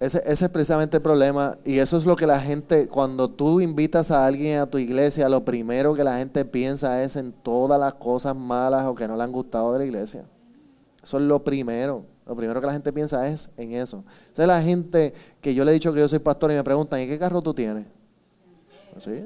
[0.00, 4.10] ese, es precisamente el problema y eso es lo que la gente, cuando tú invitas
[4.10, 7.94] a alguien a tu iglesia, lo primero que la gente piensa es en todas las
[7.94, 10.26] cosas malas o que no le han gustado de la iglesia.
[11.02, 12.04] Eso es lo primero.
[12.26, 14.04] Lo primero que la gente piensa es en eso.
[14.28, 17.00] Entonces la gente que yo le he dicho que yo soy pastor y me preguntan,
[17.00, 17.86] ¿y qué carro tú tienes?
[18.98, 19.24] ¿Sí?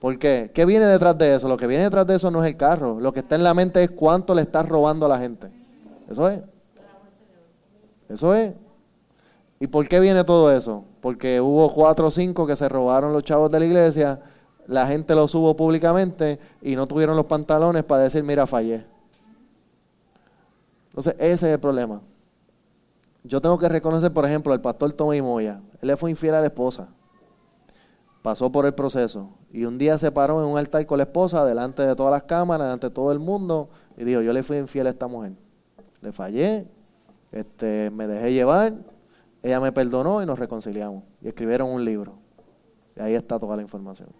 [0.00, 0.50] ¿Por qué?
[0.52, 1.46] ¿Qué viene detrás de eso?
[1.46, 2.98] Lo que viene detrás de eso no es el carro.
[3.00, 5.48] Lo que está en la mente es cuánto le estás robando a la gente.
[6.08, 6.40] Eso es.
[8.12, 8.54] Eso es.
[9.58, 10.84] ¿Y por qué viene todo eso?
[11.00, 14.20] Porque hubo cuatro o cinco que se robaron los chavos de la iglesia,
[14.66, 18.84] la gente los subo públicamente y no tuvieron los pantalones para decir, mira, fallé.
[20.90, 22.02] Entonces, ese es el problema.
[23.24, 25.62] Yo tengo que reconocer, por ejemplo, al pastor Tommy Moya.
[25.80, 26.88] Él le fue infiel a la esposa.
[28.20, 29.30] Pasó por el proceso.
[29.52, 32.24] Y un día se paró en un altar con la esposa, delante de todas las
[32.24, 35.32] cámaras, delante de todo el mundo, y dijo, yo le fui infiel a esta mujer.
[36.00, 36.68] Le fallé,
[37.32, 38.74] este, me dejé llevar,
[39.42, 41.02] ella me perdonó y nos reconciliamos.
[41.22, 42.18] Y escribieron un libro.
[42.96, 44.10] Y ahí está toda la información.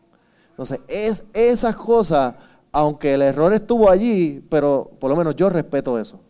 [0.51, 2.35] Entonces, es esas cosas,
[2.72, 6.20] aunque el error estuvo allí, pero por lo menos yo respeto eso.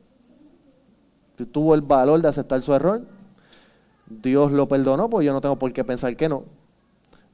[1.39, 3.03] Si tuvo el valor de aceptar su error,
[4.07, 6.45] Dios lo perdonó, pues yo no tengo por qué pensar que no.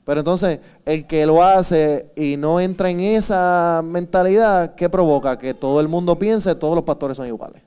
[0.04, 5.38] Pero entonces, el que lo hace y no entra en esa mentalidad, ¿qué provoca?
[5.38, 7.62] Que todo el mundo piense, todos los pastores son iguales.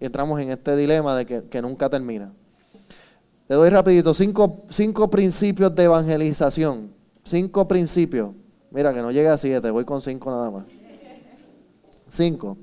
[0.00, 2.32] Y entramos en este dilema de que, que nunca termina.
[3.46, 6.92] Te doy rapidito cinco, cinco principios de evangelización.
[7.22, 8.30] Cinco principios.
[8.70, 10.64] Mira, que no llega a siete, voy con cinco nada más.
[12.08, 12.56] Cinco.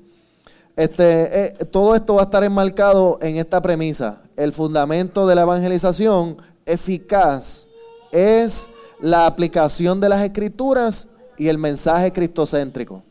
[0.76, 4.22] Este, eh, todo esto va a estar enmarcado en esta premisa.
[4.36, 7.66] El fundamento de la evangelización eficaz
[8.10, 8.68] es
[9.00, 13.02] la aplicación de las escrituras y el mensaje cristocéntrico.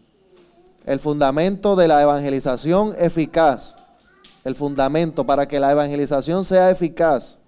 [0.86, 3.78] El fundamento de la evangelización eficaz,
[4.43, 7.39] el fundamento para que la evangelización sea eficaz,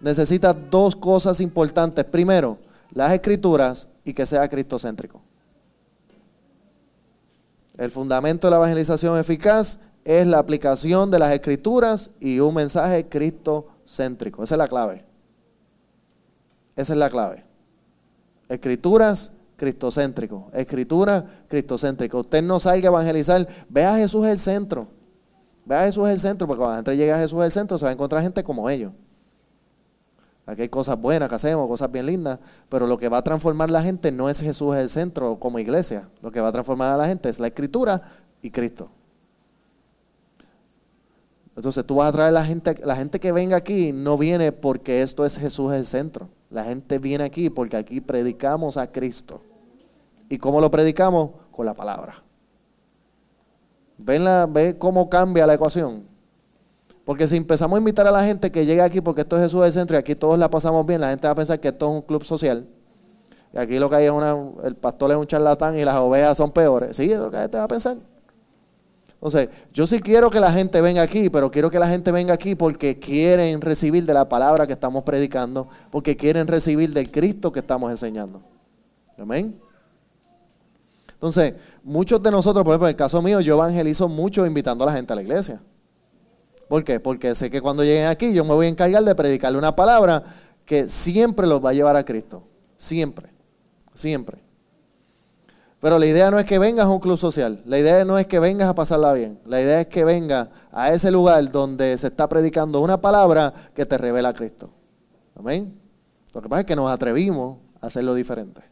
[0.00, 2.04] necesita dos cosas importantes.
[2.04, 2.58] Primero,
[2.92, 5.20] las escrituras y que sea cristocéntrico.
[7.76, 13.08] El fundamento de la evangelización eficaz es la aplicación de las escrituras y un mensaje
[13.08, 14.42] cristocéntrico.
[14.42, 15.04] Esa es la clave.
[16.76, 17.44] Esa es la clave.
[18.48, 20.48] Escrituras, cristocéntrico.
[20.52, 22.20] Escritura, cristocéntrico.
[22.20, 23.46] Usted no salga a evangelizar.
[23.68, 24.88] Ve a Jesús el centro.
[25.70, 27.84] Ve a Jesús el centro, porque cuando la gente llega a Jesús el centro se
[27.84, 28.90] va a encontrar gente como ellos.
[30.44, 33.70] Aquí hay cosas buenas que hacemos, cosas bien lindas, pero lo que va a transformar
[33.70, 36.08] la gente no es Jesús el centro como iglesia.
[36.22, 38.02] Lo que va a transformar a la gente es la escritura
[38.42, 38.90] y Cristo.
[41.54, 45.02] Entonces tú vas a traer la gente, la gente que venga aquí no viene porque
[45.02, 46.30] esto es Jesús el centro.
[46.50, 49.40] La gente viene aquí porque aquí predicamos a Cristo.
[50.28, 51.30] ¿Y cómo lo predicamos?
[51.52, 52.24] Con la palabra.
[54.02, 56.04] ¿Ven, la, ¿Ve cómo cambia la ecuación?
[57.04, 59.62] Porque si empezamos a invitar a la gente que llegue aquí porque esto es Jesús
[59.62, 61.86] del centro y aquí todos la pasamos bien, la gente va a pensar que esto
[61.86, 62.66] es un club social.
[63.52, 66.36] Y aquí lo que hay es una, el pastor es un charlatán y las ovejas
[66.36, 66.96] son peores.
[66.96, 67.96] Sí, es lo que la gente va a pensar.
[69.14, 72.32] Entonces, yo sí quiero que la gente venga aquí, pero quiero que la gente venga
[72.32, 77.52] aquí porque quieren recibir de la palabra que estamos predicando, porque quieren recibir del Cristo
[77.52, 78.40] que estamos enseñando.
[79.18, 79.60] Amén.
[81.20, 81.52] Entonces,
[81.84, 84.94] muchos de nosotros, por ejemplo, en el caso mío, yo evangelizo mucho invitando a la
[84.94, 85.60] gente a la iglesia.
[86.66, 86.98] ¿Por qué?
[86.98, 90.22] Porque sé que cuando lleguen aquí yo me voy a encargar de predicarle una palabra
[90.64, 92.42] que siempre los va a llevar a Cristo.
[92.74, 93.28] Siempre.
[93.92, 94.38] Siempre.
[95.78, 97.60] Pero la idea no es que vengas a un club social.
[97.66, 99.40] La idea no es que vengas a pasarla bien.
[99.44, 103.84] La idea es que vengas a ese lugar donde se está predicando una palabra que
[103.84, 104.70] te revela a Cristo.
[105.36, 105.78] Amén.
[106.32, 108.69] Lo que pasa es que nos atrevimos a hacerlo diferente.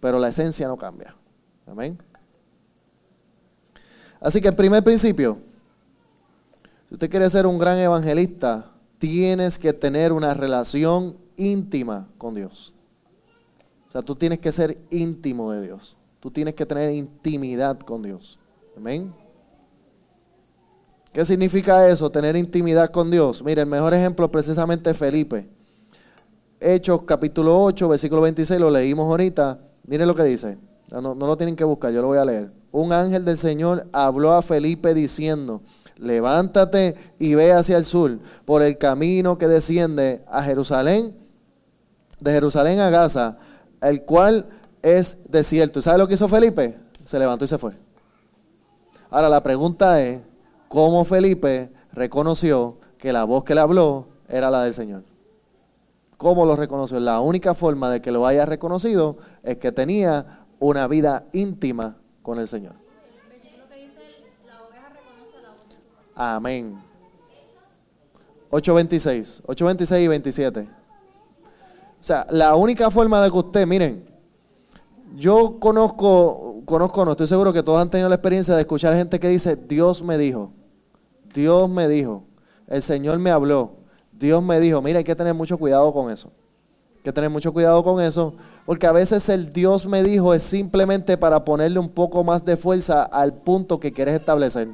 [0.00, 1.14] Pero la esencia no cambia.
[1.66, 1.98] Amén.
[4.20, 5.38] Así que el primer principio,
[6.88, 12.74] si usted quiere ser un gran evangelista, tienes que tener una relación íntima con Dios.
[13.88, 15.96] O sea, tú tienes que ser íntimo de Dios.
[16.20, 18.38] Tú tienes que tener intimidad con Dios.
[18.76, 19.12] Amén.
[21.12, 22.10] ¿Qué significa eso?
[22.10, 23.42] Tener intimidad con Dios.
[23.42, 25.48] Mire, el mejor ejemplo precisamente es Felipe.
[26.60, 29.58] Hechos capítulo 8, versículo 26, lo leímos ahorita.
[29.90, 30.56] Miren lo que dice.
[30.92, 32.52] No, no lo tienen que buscar, yo lo voy a leer.
[32.70, 35.62] Un ángel del Señor habló a Felipe diciendo,
[35.98, 41.16] levántate y ve hacia el sur, por el camino que desciende a Jerusalén,
[42.20, 43.36] de Jerusalén a Gaza,
[43.82, 44.46] el cual
[44.80, 45.80] es desierto.
[45.80, 46.78] ¿Y sabe lo que hizo Felipe?
[47.04, 47.72] Se levantó y se fue.
[49.10, 50.22] Ahora la pregunta es,
[50.68, 55.09] ¿cómo Felipe reconoció que la voz que le habló era la del Señor?
[56.20, 57.00] ¿Cómo lo reconoció?
[57.00, 62.38] La única forma de que lo haya reconocido es que tenía una vida íntima con
[62.38, 62.74] el Señor.
[66.14, 66.78] Amén.
[68.50, 70.60] 8.26, 8.26 y 27.
[70.60, 70.66] O
[72.00, 74.06] sea, la única forma de que usted, miren,
[75.16, 79.18] yo conozco, conozco, no estoy seguro que todos han tenido la experiencia de escuchar gente
[79.18, 80.52] que dice, Dios me dijo,
[81.32, 82.24] Dios me dijo,
[82.66, 83.79] el Señor me habló,
[84.20, 86.30] Dios me dijo, mira, hay que tener mucho cuidado con eso.
[86.96, 88.34] Hay que tener mucho cuidado con eso,
[88.66, 92.58] porque a veces el Dios me dijo es simplemente para ponerle un poco más de
[92.58, 94.68] fuerza al punto que quieres establecer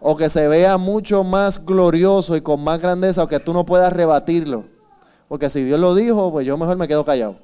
[0.00, 3.66] o que se vea mucho más glorioso y con más grandeza o que tú no
[3.66, 4.64] puedas rebatirlo.
[5.28, 7.36] Porque si Dios lo dijo, pues yo mejor me quedo callado.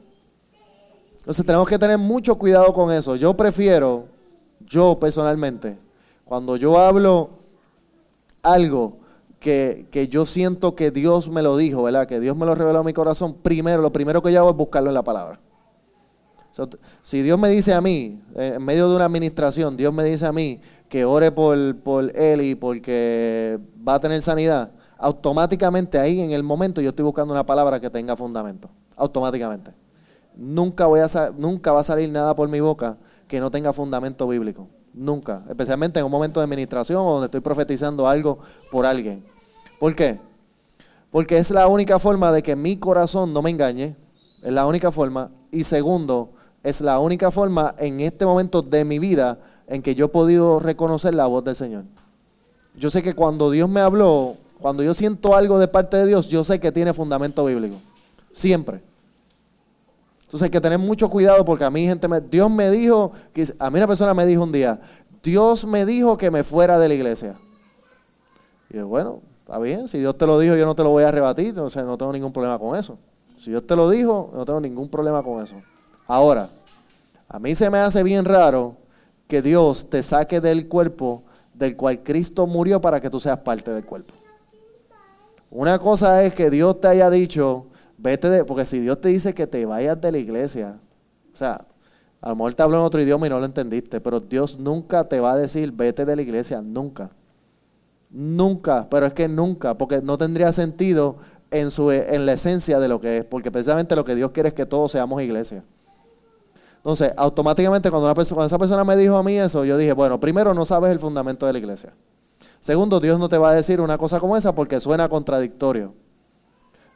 [1.19, 3.15] Entonces tenemos que tener mucho cuidado con eso.
[3.17, 4.07] Yo prefiero,
[4.61, 5.79] yo personalmente,
[6.25, 7.29] cuando yo hablo
[8.43, 8.97] algo
[9.41, 12.07] que, que, yo siento que Dios me lo dijo, ¿verdad?
[12.07, 14.57] Que Dios me lo reveló a mi corazón, primero, lo primero que yo hago es
[14.57, 15.41] buscarlo en la palabra.
[17.03, 20.26] si Dios me dice a mí, eh, en medio de una administración, Dios me dice
[20.26, 26.20] a mí que ore por, por él y porque va a tener sanidad, automáticamente ahí
[26.20, 28.70] en el momento yo estoy buscando una palabra que tenga fundamento.
[28.97, 29.72] Automáticamente.
[30.34, 31.07] Nunca, voy a,
[31.37, 34.68] nunca va a salir nada por mi boca que no tenga fundamento bíblico.
[34.97, 35.45] Nunca.
[35.49, 38.39] Especialmente en un momento de administración o donde estoy profetizando algo
[38.71, 39.23] por alguien.
[39.79, 40.19] ¿Por qué?
[41.11, 43.95] Porque es la única forma de que mi corazón no me engañe.
[44.43, 45.31] Es la única forma.
[45.53, 46.31] Y segundo,
[46.63, 50.61] es la única forma en este momento de mi vida en que yo he podido
[50.61, 51.85] reconocer la voz del Señor.
[52.75, 56.29] Yo sé que cuando Dios me habló, cuando yo siento algo de parte de Dios,
[56.29, 57.77] yo sé que tiene fundamento bíblico.
[58.33, 58.83] Siempre.
[60.27, 63.70] Entonces hay que tener mucho cuidado porque a mí gente Dios me dijo, que, a
[63.70, 64.81] mí una persona me dijo un día,
[65.22, 67.39] Dios me dijo que me fuera de la iglesia.
[68.68, 71.05] Y yo, bueno, está bien, si Dios te lo dijo yo no te lo voy
[71.05, 72.99] a rebatir, o sea, no tengo ningún problema con eso.
[73.39, 75.55] Si Dios te lo dijo, no tengo ningún problema con eso.
[76.09, 76.49] Ahora,
[77.29, 78.77] a mí se me hace bien raro
[79.29, 81.22] que Dios te saque del cuerpo
[81.55, 84.12] del cual Cristo murió para que tú seas parte del cuerpo.
[85.51, 87.66] Una cosa es que Dios te haya dicho,
[87.99, 90.79] vete de, porque si Dios te dice que te vayas de la iglesia,
[91.33, 91.67] o sea,
[92.21, 95.05] a lo mejor te habló en otro idioma y no lo entendiste, pero Dios nunca
[95.05, 97.11] te va a decir, vete de la iglesia, nunca.
[98.11, 101.17] Nunca, pero es que nunca, porque no tendría sentido
[101.51, 104.49] en, su, en la esencia de lo que es, porque precisamente lo que Dios quiere
[104.49, 105.65] es que todos seamos iglesia.
[106.77, 109.93] Entonces, automáticamente cuando, una persona, cuando esa persona me dijo a mí eso, yo dije,
[109.93, 111.93] bueno, primero no sabes el fundamento de la iglesia.
[112.61, 115.95] Segundo, Dios no te va a decir una cosa como esa porque suena contradictorio.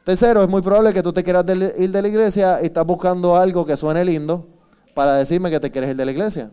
[0.03, 1.45] Tercero, es muy probable que tú te quieras
[1.77, 4.47] ir de la iglesia y estás buscando algo que suene lindo
[4.95, 6.51] para decirme que te quieres ir de la iglesia.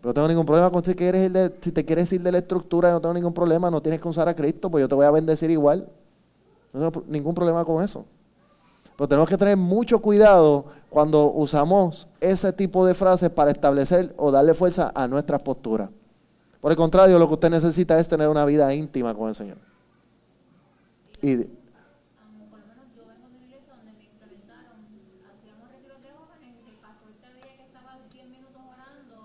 [0.00, 2.30] Pero no tengo ningún problema con si, quieres ir de- si te quieres ir de
[2.30, 4.94] la estructura, no tengo ningún problema, no tienes que usar a Cristo, pues yo te
[4.94, 5.88] voy a bendecir igual.
[6.74, 8.04] No tengo ningún problema con eso.
[8.96, 14.30] Pero tenemos que tener mucho cuidado cuando usamos ese tipo de frases para establecer o
[14.30, 15.88] darle fuerza a nuestras posturas.
[16.60, 19.56] Por el contrario, lo que usted necesita es tener una vida íntima con el Señor.
[21.22, 21.40] Y Am,
[22.50, 24.78] por lo menos yo vengo de una iglesia donde me implementaron,
[25.26, 29.16] hacíamos retiros de jóvenes y si el pastor te veía que estabas 10 minutos orando,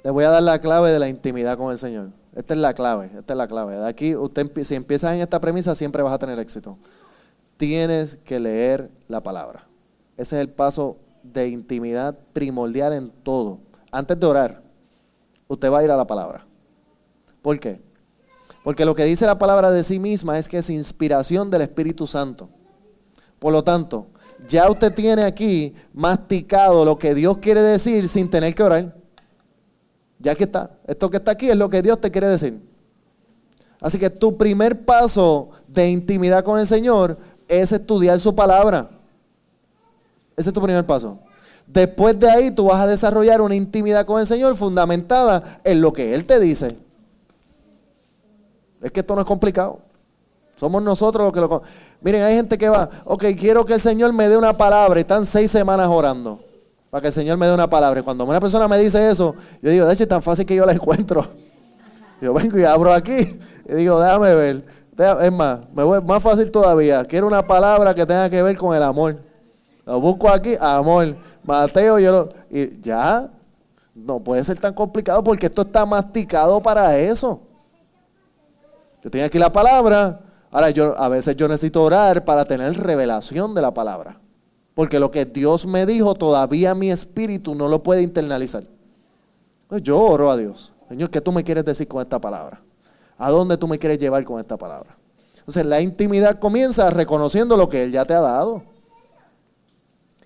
[0.03, 2.11] les voy a dar la clave de la intimidad con el Señor.
[2.35, 3.77] Esta es la clave, esta es la clave.
[3.77, 6.79] De aquí, usted, si empiezas en esta premisa, siempre vas a tener éxito.
[7.57, 9.67] Tienes que leer la palabra.
[10.17, 13.61] Ese es el paso de intimidad primordial en todo.
[13.91, 14.63] Antes de orar,
[15.49, 16.47] usted va a ir a la palabra.
[17.41, 17.81] ¿Por qué?
[18.65, 22.07] Porque lo que dice la palabra de sí misma es que es inspiración del Espíritu
[22.07, 22.49] Santo.
[23.43, 24.07] Por lo tanto,
[24.49, 28.95] ya usted tiene aquí masticado lo que Dios quiere decir sin tener que orar.
[30.21, 30.71] Ya que está.
[30.87, 32.63] Esto que está aquí es lo que Dios te quiere decir.
[33.81, 37.19] Así que tu primer paso de intimidad con el Señor
[37.49, 38.89] es estudiar su palabra.
[40.37, 41.19] Ese es tu primer paso.
[41.67, 45.93] Después de ahí tú vas a desarrollar una intimidad con el Señor fundamentada en lo
[45.93, 46.79] que Él te dice.
[48.81, 49.81] Es que esto no es complicado.
[50.57, 51.63] Somos nosotros los que lo...
[52.01, 55.27] Miren, hay gente que va, ok, quiero que el Señor me dé una palabra están
[55.27, 56.41] seis semanas orando
[56.93, 58.01] para que el Señor me dé una palabra.
[58.01, 60.55] Y cuando una persona me dice eso, yo digo, de hecho es tan fácil que
[60.55, 61.27] yo la encuentro.
[62.21, 63.17] Yo vengo y abro aquí
[63.67, 64.65] y digo, déjame ver.
[65.23, 67.03] Es más, me voy, más fácil todavía.
[67.07, 69.17] Quiero una palabra que tenga que ver con el amor.
[69.87, 71.17] Lo busco aquí, amor.
[71.43, 72.29] Mateo, yo lo...
[72.51, 73.31] Y ya,
[73.95, 77.41] no puede ser tan complicado porque esto está masticado para eso.
[79.03, 80.21] Yo tengo aquí la palabra.
[80.53, 84.21] Ahora yo a veces yo necesito orar para tener revelación de la palabra.
[84.75, 88.63] Porque lo que Dios me dijo todavía mi espíritu no lo puede internalizar.
[89.67, 90.75] Pues yo oro a Dios.
[90.91, 92.61] Señor, ¿qué tú me quieres decir con esta palabra?
[93.17, 94.95] ¿A dónde tú me quieres llevar con esta palabra?
[95.39, 98.63] Entonces la intimidad comienza reconociendo lo que Él ya te ha dado.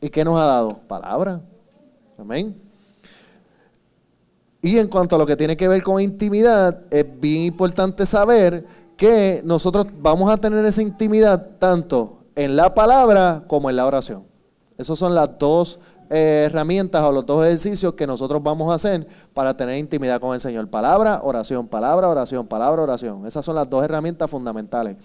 [0.01, 0.81] ¿Y qué nos ha dado?
[0.89, 1.41] Palabra.
[2.19, 2.61] Amén.
[4.61, 8.67] Y en cuanto a lo que tiene que ver con intimidad, es bien importante saber
[8.97, 14.25] que nosotros vamos a tener esa intimidad tanto en la palabra como en la oración.
[14.79, 15.79] Esas son las dos
[16.09, 20.35] eh, herramientas o los dos ejercicios que nosotros vamos a hacer para tener intimidad con
[20.35, 20.69] el Señor.
[20.69, 23.27] Palabra, oración, palabra, oración, palabra, oración.
[23.27, 24.97] Esas son las dos herramientas fundamentales.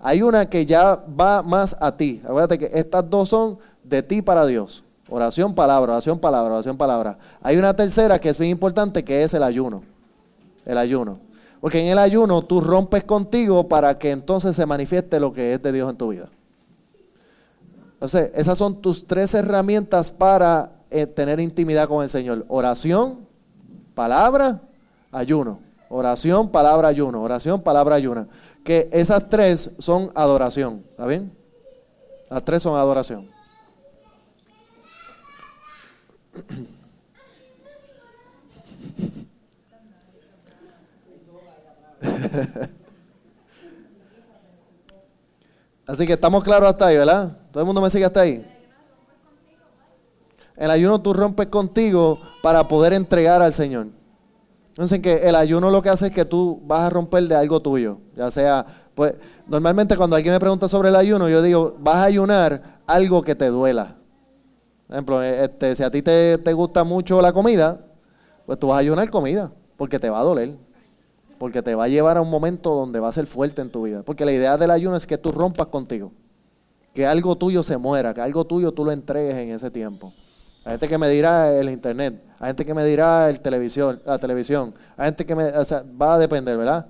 [0.00, 2.20] Hay una que ya va más a ti.
[2.24, 4.84] Acuérdate que estas dos son de ti para Dios.
[5.08, 7.18] Oración, palabra, oración, palabra, oración, palabra.
[7.42, 9.82] Hay una tercera que es bien importante que es el ayuno.
[10.64, 11.18] El ayuno.
[11.64, 15.62] Porque en el ayuno tú rompes contigo para que entonces se manifieste lo que es
[15.62, 16.28] de Dios en tu vida.
[17.94, 22.44] Entonces, esas son tus tres herramientas para eh, tener intimidad con el Señor.
[22.48, 23.26] Oración,
[23.94, 24.60] palabra,
[25.10, 25.60] ayuno.
[25.88, 27.22] Oración, palabra, ayuno.
[27.22, 28.28] Oración, palabra, ayuno.
[28.62, 30.84] Que esas tres son adoración.
[30.90, 31.32] ¿Está bien?
[32.28, 33.26] Las tres son adoración.
[45.86, 47.36] Así que estamos claros hasta ahí, ¿verdad?
[47.52, 48.46] Todo el mundo me sigue hasta ahí.
[50.56, 53.88] El ayuno tú rompes contigo para poder entregar al Señor.
[54.68, 57.60] Entonces que el ayuno lo que hace es que tú vas a romper de algo
[57.60, 57.98] tuyo.
[58.16, 59.14] Ya sea, pues,
[59.46, 63.34] normalmente cuando alguien me pregunta sobre el ayuno, yo digo, vas a ayunar algo que
[63.34, 63.96] te duela.
[64.86, 67.80] Por ejemplo, este, si a ti te, te gusta mucho la comida,
[68.46, 70.56] pues tú vas a ayunar comida, porque te va a doler.
[71.44, 73.82] Porque te va a llevar a un momento donde va a ser fuerte en tu
[73.82, 74.02] vida.
[74.02, 76.10] Porque la idea del ayuno es que tú rompas contigo.
[76.94, 80.14] Que algo tuyo se muera, que algo tuyo tú lo entregues en ese tiempo.
[80.64, 84.16] Hay gente que me dirá el internet, hay gente que me dirá el televisión, la
[84.16, 86.86] televisión, hay gente que me, o sea, va a depender, ¿verdad?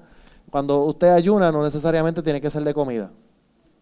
[0.53, 3.11] Cuando usted ayuna no necesariamente tiene que ser de comida.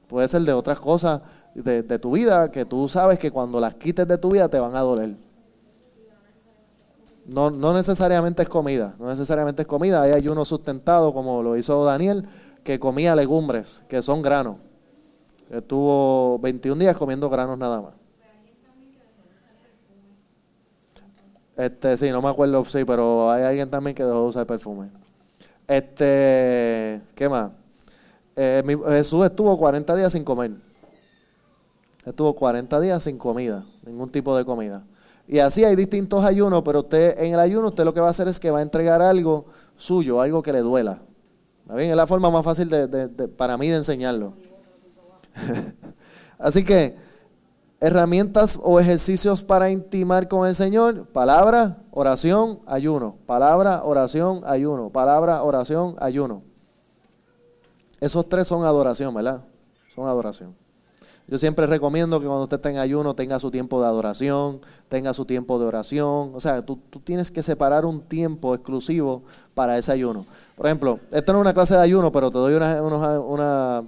[0.09, 1.21] Puede ser de otras cosas
[1.55, 4.59] de, de tu vida que tú sabes que cuando las quites de tu vida te
[4.59, 5.19] van a doler.
[7.27, 10.03] No, no necesariamente es comida, no necesariamente es comida.
[10.03, 12.27] Hay ayuno sustentado, como lo hizo Daniel,
[12.65, 14.57] que comía legumbres, que son granos.
[15.51, 17.93] Estuvo 21 días comiendo granos nada más.
[21.57, 24.91] Este, sí, no me acuerdo, sí, pero hay alguien también que dejó de usar perfume.
[25.69, 27.53] Este, ¿qué más?
[28.35, 30.53] Eh, mi- Jesús estuvo 40 días sin comer.
[32.05, 34.83] Estuvo 40 días sin comida, ningún tipo de comida.
[35.33, 38.11] Y así hay distintos ayunos, pero usted en el ayuno usted lo que va a
[38.11, 39.47] hacer es que va a entregar algo
[39.79, 41.01] suyo, algo que le duela.
[41.63, 41.89] ¿Está bien?
[41.89, 44.35] Es la forma más fácil de, para mí de enseñarlo.
[46.39, 46.99] así que
[47.81, 55.43] herramientas o ejercicios para intimar con el Señor, palabra, oración, ayuno, palabra, oración, ayuno, palabra,
[55.45, 56.43] oración, ayuno.
[58.03, 59.43] Esos tres son adoración, ¿verdad?
[59.95, 60.62] Son adoración.
[61.29, 65.15] Yo siempre recomiendo que cuando usted esté en ayuno tenga su tiempo de adoración, tenga
[65.15, 66.33] su tiempo de oración.
[66.35, 69.23] O sea, tú, tú tienes que separar un tiempo exclusivo
[69.55, 70.27] para ese ayuno.
[70.57, 73.83] Por ejemplo, esto no es una clase de ayuno, pero te doy una, una- una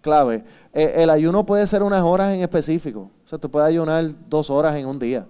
[0.00, 0.44] clave.
[0.72, 3.10] Eh, el ayuno puede ser unas horas en específico.
[3.24, 5.26] O sea, tú puedes ayunar dos horas en un día,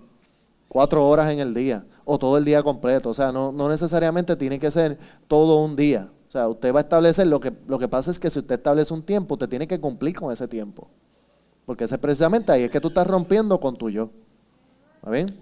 [0.69, 3.11] cuatro horas en el día, o todo el día completo.
[3.11, 6.11] O sea, no, no necesariamente tiene que ser todo un día.
[6.29, 8.55] O sea, usted va a establecer, lo que, lo que pasa es que si usted
[8.57, 10.89] establece un tiempo, usted tiene que cumplir con ese tiempo.
[11.69, 14.09] Porque ese precisamente ahí es que tú estás rompiendo con tu yo.
[14.97, 15.39] ¿Está bien?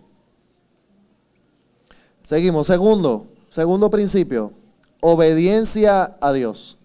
[2.25, 2.67] Seguimos.
[2.67, 4.53] Segundo, segundo principio.
[5.01, 6.79] Obediencia a Dios.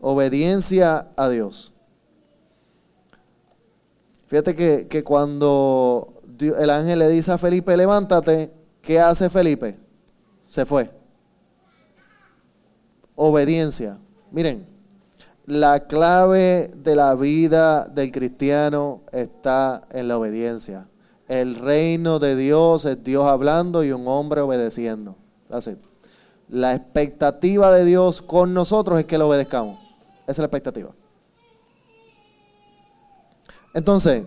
[0.00, 1.74] Obediencia a Dios.
[4.28, 8.50] Fíjate que, que cuando el ángel le dice a Felipe, levántate,
[8.80, 9.78] ¿qué hace Felipe?
[10.48, 10.90] Se fue.
[13.14, 13.98] Obediencia.
[14.30, 14.73] Miren,
[15.46, 20.88] la clave de la vida del cristiano está en la obediencia.
[21.28, 25.16] El reino de Dios es Dios hablando y un hombre obedeciendo.
[26.48, 29.78] La expectativa de Dios con nosotros es que lo obedezcamos.
[30.22, 30.90] Esa es la expectativa.
[33.74, 34.24] Entonces,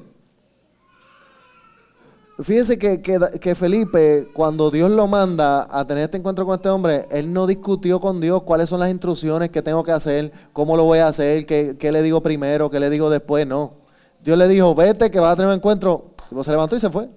[2.45, 7.07] fíjese que, que- Felipe, cuando Dios lo manda a tener este encuentro con este hombre,
[7.11, 10.83] él no discutió con Dios cuáles son las instrucciones que tengo que hacer, cómo lo
[10.83, 13.73] voy a hacer, qué, qué le digo primero, qué le digo después, no.
[14.23, 16.11] Dios le dijo, vete que vas a tener un encuentro.
[16.29, 17.09] Y se levantó y se fue.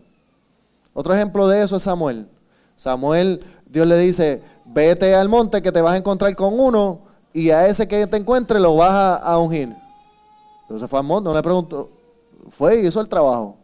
[0.93, 2.29] Otro ejemplo de eso es Samuel.
[2.77, 7.01] Samuel, Dios le dice, vete al monte que te vas a encontrar con uno
[7.33, 9.75] y a ese que te encuentre lo vas a, a ungir.
[10.63, 11.91] Entonces fue al monte, no le preguntó,
[12.51, 13.57] fue y hizo el trabajo.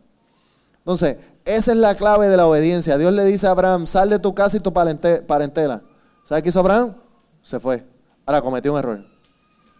[0.78, 1.16] Entonces,
[1.46, 2.98] esa es la clave de la obediencia.
[2.98, 5.82] Dios le dice a Abraham, sal de tu casa y tu parente- parentela.
[6.24, 6.94] ¿Sabe qué hizo Abraham?
[7.42, 7.86] Se fue.
[8.26, 9.04] Ahora cometió un error.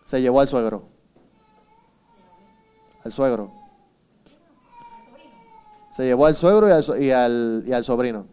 [0.05, 0.89] Se llevó al suegro.
[3.05, 3.51] Al suegro.
[5.91, 8.27] Se llevó al suegro y al, y al- y al sobrino.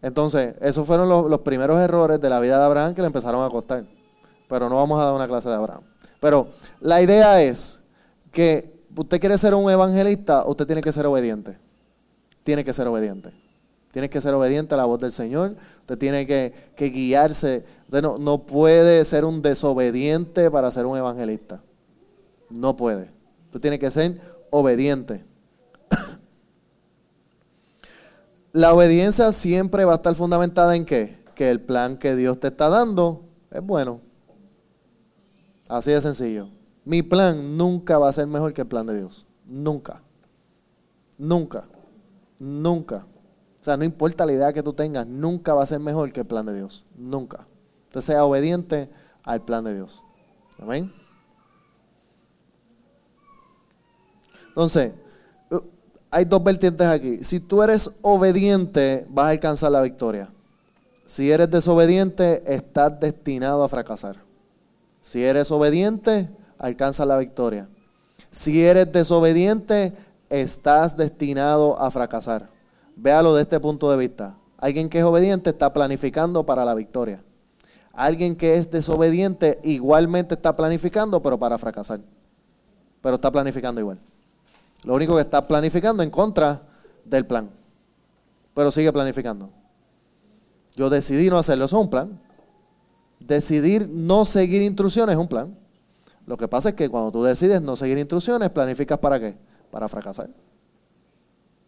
[0.00, 3.44] Entonces, esos fueron los, los primeros errores de la vida de Abraham que le empezaron
[3.44, 3.84] a costar.
[4.48, 5.84] Pero no vamos a dar una clase de Abraham.
[6.20, 6.48] Pero
[6.80, 7.82] la idea es
[8.32, 11.58] que usted quiere ser un evangelista, usted tiene que ser obediente.
[12.44, 13.32] Tiene que ser obediente.
[13.92, 15.54] Tiene que ser obediente a la voz del Señor.
[15.80, 17.64] Usted tiene que, que guiarse.
[17.86, 21.62] Usted no, no puede ser un desobediente para ser un evangelista.
[22.48, 23.10] No puede.
[23.46, 24.20] Usted tiene que ser
[24.50, 25.24] obediente.
[28.52, 31.18] La obediencia siempre va a estar fundamentada en qué?
[31.34, 34.00] Que el plan que Dios te está dando es bueno.
[35.68, 36.48] Así de sencillo.
[36.84, 39.26] Mi plan nunca va a ser mejor que el plan de Dios.
[39.46, 40.02] Nunca.
[41.18, 41.68] Nunca.
[42.38, 43.06] Nunca.
[43.60, 46.20] O sea, no importa la idea que tú tengas, nunca va a ser mejor que
[46.20, 46.84] el plan de Dios.
[46.96, 47.46] Nunca.
[47.86, 48.90] Usted sea obediente
[49.22, 50.02] al plan de Dios.
[50.58, 50.92] Amén.
[54.48, 54.94] Entonces,
[55.50, 55.60] uh,
[56.10, 57.22] hay dos vertientes aquí.
[57.22, 60.32] Si tú eres obediente, vas a alcanzar la victoria.
[61.04, 64.16] Si eres desobediente, estás destinado a fracasar.
[65.00, 66.28] Si eres obediente,
[66.62, 67.68] alcanzas la victoria.
[68.30, 69.92] Si eres desobediente,
[70.30, 72.48] estás destinado a fracasar.
[72.96, 74.38] Véalo de este punto de vista.
[74.56, 77.22] Alguien que es obediente está planificando para la victoria.
[77.92, 82.00] Alguien que es desobediente igualmente está planificando, pero para fracasar.
[83.02, 83.98] Pero está planificando igual.
[84.84, 86.62] Lo único que está planificando en contra
[87.04, 87.50] del plan.
[88.54, 89.50] Pero sigue planificando.
[90.74, 92.20] Yo decidí no hacerlo, eso es un plan.
[93.18, 95.61] Decidir no seguir instrucciones es un plan.
[96.26, 99.36] Lo que pasa es que cuando tú decides no seguir instrucciones, planificas para qué?
[99.70, 100.30] Para fracasar.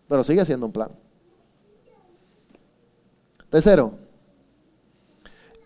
[0.08, 0.90] Pero sigue siendo un plan.
[3.50, 3.94] Tercero,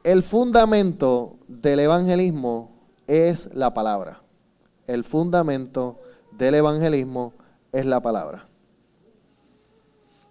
[0.04, 2.70] el fundamento del evangelismo
[3.06, 4.22] es la palabra.
[4.86, 5.98] El fundamento
[6.32, 7.34] del evangelismo
[7.72, 8.47] es la palabra.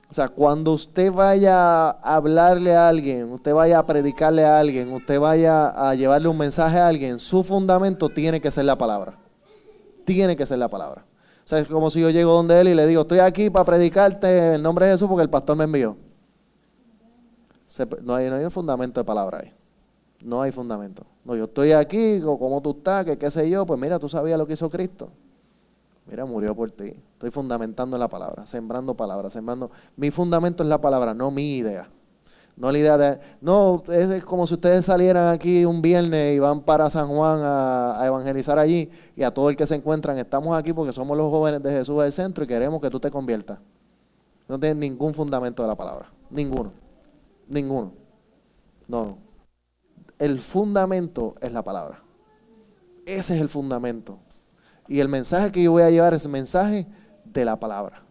[0.09, 4.91] O sea, cuando usted vaya a hablarle a alguien, usted vaya a predicarle a alguien,
[4.93, 9.19] usted vaya a llevarle un mensaje a alguien, su fundamento tiene que ser la palabra.
[10.05, 11.05] Tiene que ser la palabra.
[11.43, 13.65] O sea, es como si yo llego donde él y le digo, estoy aquí para
[13.65, 15.97] predicarte en nombre de Jesús porque el pastor me envió.
[18.01, 19.53] No, hay, no hay un fundamento de palabra ahí.
[20.21, 21.05] No hay fundamento.
[21.25, 24.07] No, yo estoy aquí, o cómo tú estás, que qué sé yo, pues mira, tú
[24.07, 25.09] sabías lo que hizo Cristo.
[26.09, 26.93] Mira, murió por ti.
[27.13, 29.69] Estoy fundamentando en la palabra, sembrando palabras, sembrando.
[29.95, 31.89] Mi fundamento es la palabra, no mi idea.
[32.55, 33.19] No la idea de.
[33.39, 38.01] No, es como si ustedes salieran aquí un viernes y van para San Juan a,
[38.03, 40.17] evangelizar allí y a todo el que se encuentran.
[40.17, 43.11] Estamos aquí porque somos los jóvenes de Jesús del centro y queremos que tú te
[43.11, 43.59] conviertas.
[44.47, 46.11] No tienen ningún fundamento de la palabra.
[46.31, 46.71] Ninguno.
[47.47, 47.91] Ninguno.
[48.87, 49.17] No, no.
[50.17, 52.01] El fundamento es la palabra.
[53.05, 54.17] Ese es el fundamento.
[54.87, 56.87] Y el mensaje que yo voy a llevar es el mensaje
[57.25, 58.03] de la palabra.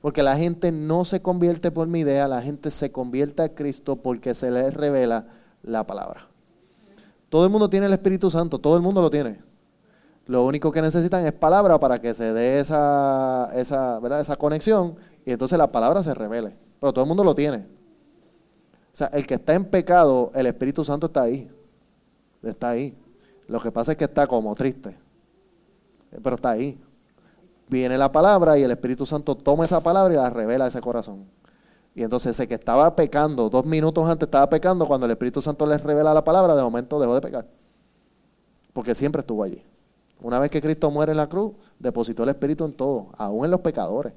[0.00, 3.96] Porque la gente no se convierte por mi idea, la gente se convierte a Cristo
[3.96, 5.26] porque se les revela
[5.62, 6.28] la palabra.
[7.28, 9.40] Todo el mundo tiene el Espíritu Santo, todo el mundo lo tiene.
[10.26, 14.20] Lo único que necesitan es palabra para que se dé esa, esa, ¿verdad?
[14.20, 16.56] esa conexión y entonces la palabra se revele.
[16.80, 17.58] Pero todo el mundo lo tiene.
[17.58, 21.50] O sea, el que está en pecado, el Espíritu Santo está ahí.
[22.42, 22.96] Está ahí.
[23.48, 24.96] Lo que pasa es que está como triste.
[26.22, 26.80] Pero está ahí.
[27.68, 30.80] Viene la palabra y el Espíritu Santo toma esa palabra y la revela a ese
[30.80, 31.26] corazón.
[31.94, 35.64] Y entonces ese que estaba pecando, dos minutos antes estaba pecando, cuando el Espíritu Santo
[35.66, 37.46] les revela la palabra, de momento dejó de pecar.
[38.72, 39.62] Porque siempre estuvo allí.
[40.20, 43.50] Una vez que Cristo muere en la cruz, depositó el Espíritu en todo, aún en
[43.50, 44.12] los pecadores.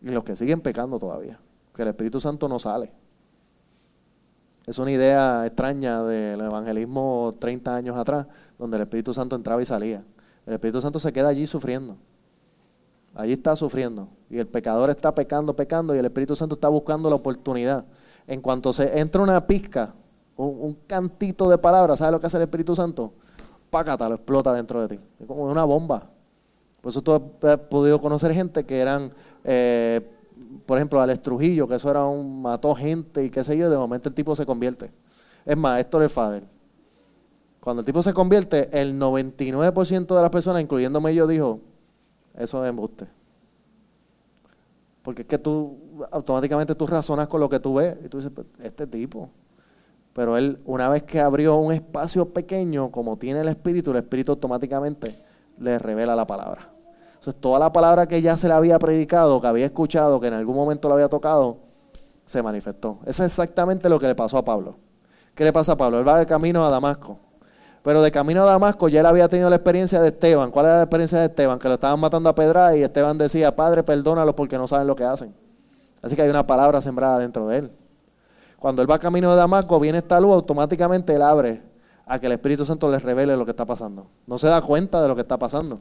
[0.00, 1.38] Y en los que siguen pecando todavía.
[1.74, 2.92] Que el Espíritu Santo no sale.
[4.66, 8.26] Es una idea extraña del evangelismo 30 años atrás,
[8.58, 10.04] donde el Espíritu Santo entraba y salía.
[10.50, 11.96] El Espíritu Santo se queda allí sufriendo.
[13.14, 14.08] Allí está sufriendo.
[14.28, 17.84] Y el pecador está pecando, pecando, y el Espíritu Santo está buscando la oportunidad.
[18.26, 19.94] En cuanto se entra una pizca,
[20.36, 23.12] un, cantito de palabras, ¿sabes lo que hace el Espíritu Santo?
[23.70, 25.04] Pácata, lo explota dentro de ti.
[25.20, 26.10] Es como una bomba.
[26.80, 29.12] Por eso tú has podido conocer gente que eran,
[29.44, 30.00] eh,
[30.66, 33.76] por ejemplo, Alex Trujillo, que eso era un, mató gente y qué sé yo, de
[33.76, 34.90] momento el tipo se convierte.
[35.44, 36.59] Es más, Héctor el Fader.
[37.60, 41.60] Cuando el tipo se convierte, el 99% de las personas, incluyéndome yo, dijo,
[42.34, 43.06] eso es embuste.
[45.02, 45.76] Porque es que tú
[46.10, 49.30] automáticamente tú razonas con lo que tú ves y tú dices, pues, este tipo.
[50.14, 54.32] Pero él, una vez que abrió un espacio pequeño, como tiene el Espíritu, el Espíritu
[54.32, 55.14] automáticamente
[55.58, 56.70] le revela la palabra.
[57.14, 60.34] Entonces, toda la palabra que ya se le había predicado, que había escuchado, que en
[60.34, 61.58] algún momento lo había tocado,
[62.24, 62.98] se manifestó.
[63.02, 64.76] Eso es exactamente lo que le pasó a Pablo.
[65.34, 65.98] ¿Qué le pasa a Pablo?
[65.98, 67.18] Él va de camino a Damasco.
[67.82, 70.50] Pero de camino a Damasco ya él había tenido la experiencia de Esteban.
[70.50, 71.58] ¿Cuál era la experiencia de Esteban?
[71.58, 74.94] Que lo estaban matando a pedra y Esteban decía, Padre, perdónalos porque no saben lo
[74.94, 75.34] que hacen.
[76.02, 77.72] Así que hay una palabra sembrada dentro de él.
[78.58, 81.62] Cuando él va camino de Damasco, viene esta luz, automáticamente él abre
[82.04, 84.06] a que el Espíritu Santo le revele lo que está pasando.
[84.26, 85.80] No se da cuenta de lo que está pasando.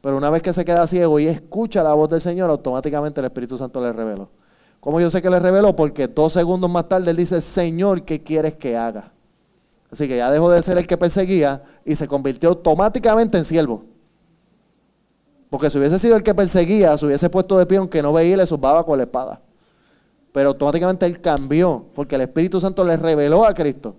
[0.00, 3.26] Pero una vez que se queda ciego y escucha la voz del Señor, automáticamente el
[3.26, 4.30] Espíritu Santo le reveló.
[4.80, 5.74] ¿Cómo yo sé que le reveló?
[5.74, 9.12] Porque dos segundos más tarde él dice, Señor, ¿qué quieres que haga?
[9.90, 13.84] Así que ya dejó de ser el que perseguía y se convirtió automáticamente en siervo.
[15.48, 18.34] Porque si hubiese sido el que perseguía, se hubiese puesto de pie aunque no veía
[18.34, 19.40] y le zumbaba con la espada.
[20.32, 23.96] Pero automáticamente él cambió porque el Espíritu Santo le reveló a Cristo.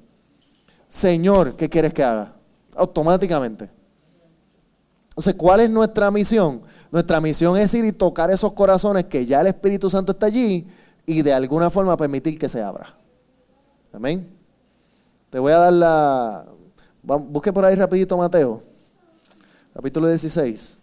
[0.87, 2.33] Señor, ¿qué quieres que haga?
[2.75, 3.71] Automáticamente.
[5.09, 6.61] Entonces, ¿cuál es nuestra misión?
[6.91, 10.67] Nuestra misión es ir y tocar esos corazones que ya el Espíritu Santo está allí
[11.07, 12.95] y de alguna forma permitir que se abra.
[13.91, 14.36] Amén.
[15.29, 16.45] Te voy a dar la...
[17.03, 18.61] Busque por ahí rapidito Mateo,
[19.73, 20.79] capítulo 16.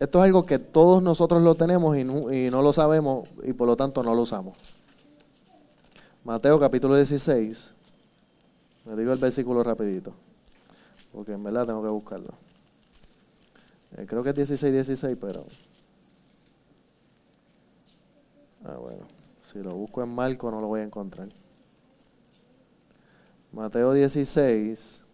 [0.00, 3.52] Esto es algo que todos nosotros lo tenemos y no, y no, lo sabemos y
[3.52, 4.58] por lo tanto no lo usamos.
[6.24, 7.74] Mateo capítulo 16.
[8.86, 10.12] Me digo el versículo rapidito.
[11.12, 12.34] Porque en verdad tengo que buscarlo.
[13.96, 15.44] Eh, creo que es 16, 16, pero...
[18.64, 19.06] Ah, bueno.
[19.42, 21.28] Si lo busco en Marco no lo voy a encontrar.
[23.52, 25.06] Mateo 16.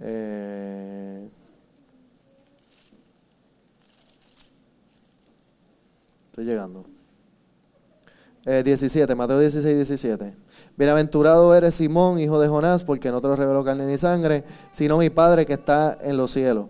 [0.00, 1.28] Eh,
[6.26, 6.84] estoy llegando.
[8.44, 10.36] Eh, 17, Mateo 16, 17.
[10.76, 14.98] Bienaventurado eres Simón, hijo de Jonás, porque no te lo reveló carne ni sangre, sino
[14.98, 16.68] mi Padre que está en los cielos.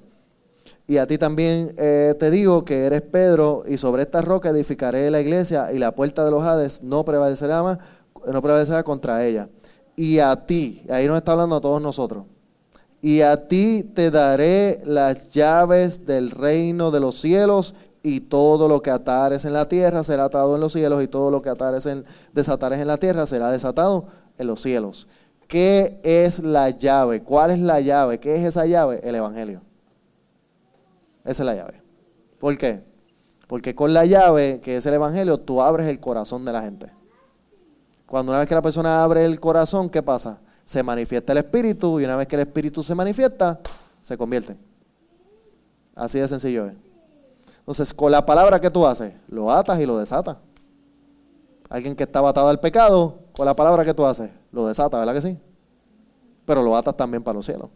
[0.90, 5.10] Y a ti también eh, te digo que eres Pedro, y sobre esta roca edificaré
[5.10, 7.78] la iglesia, y la puerta de los Hades no prevalecerá más,
[8.26, 9.50] no prevalecerá contra ella.
[9.96, 12.24] Y a ti, ahí nos está hablando a todos nosotros.
[13.02, 18.80] Y a ti te daré las llaves del reino de los cielos, y todo lo
[18.80, 21.84] que atares en la tierra será atado en los cielos, y todo lo que atares
[21.84, 24.06] en, desatares en la tierra será desatado
[24.38, 25.06] en los cielos.
[25.48, 27.22] ¿Qué es la llave?
[27.22, 28.18] ¿Cuál es la llave?
[28.18, 29.00] ¿Qué es esa llave?
[29.04, 29.67] El Evangelio.
[31.28, 31.82] Esa es la llave.
[32.40, 32.82] ¿Por qué?
[33.48, 36.90] Porque con la llave, que es el Evangelio, tú abres el corazón de la gente.
[38.06, 40.40] Cuando una vez que la persona abre el corazón, ¿qué pasa?
[40.64, 43.60] Se manifiesta el espíritu y una vez que el espíritu se manifiesta,
[44.00, 44.58] se convierte.
[45.94, 46.74] Así de sencillo es.
[47.58, 50.38] Entonces, con la palabra que tú haces, lo atas y lo desatas.
[51.68, 55.12] Alguien que estaba atado al pecado, con la palabra que tú haces, lo desata, ¿verdad
[55.12, 55.38] que sí?
[56.46, 57.68] Pero lo atas también para los cielos.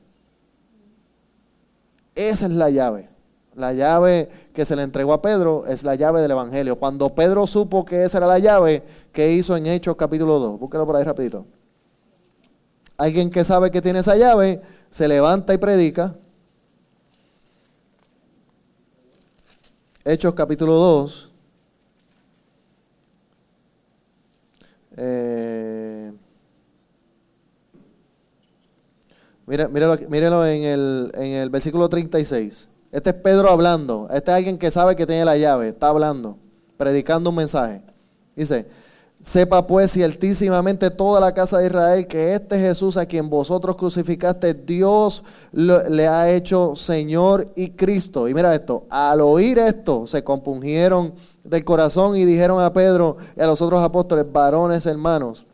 [2.15, 3.12] Esa es la llave.
[3.55, 6.77] La llave que se le entregó a Pedro es la llave del Evangelio.
[6.79, 8.83] Cuando Pedro supo que esa era la llave,
[9.13, 10.59] ¿qué hizo en Hechos capítulo 2?
[10.59, 11.45] Búsquelo por ahí rapidito.
[12.97, 16.15] Alguien que sabe que tiene esa llave, se levanta y predica.
[20.05, 21.29] Hechos capítulo 2.
[24.97, 26.13] Eh,
[29.47, 32.69] míralo, míralo en, el, en el versículo 36.
[32.93, 34.07] Este es Pedro hablando.
[34.13, 35.69] Este es alguien que sabe que tiene la llave.
[35.69, 36.37] Está hablando,
[36.77, 37.83] predicando un mensaje.
[38.37, 38.69] Dice,
[39.23, 44.53] sepa pues ciertísimamente toda la casa de Israel que este Jesús a quien vosotros crucificaste,
[44.53, 45.23] Dios
[45.53, 48.29] le ha hecho Señor y Cristo.
[48.29, 51.15] Y mira esto, al oír esto se compungieron
[51.45, 55.47] del corazón y dijeron a Pedro y a los otros apóstoles, varones hermanos,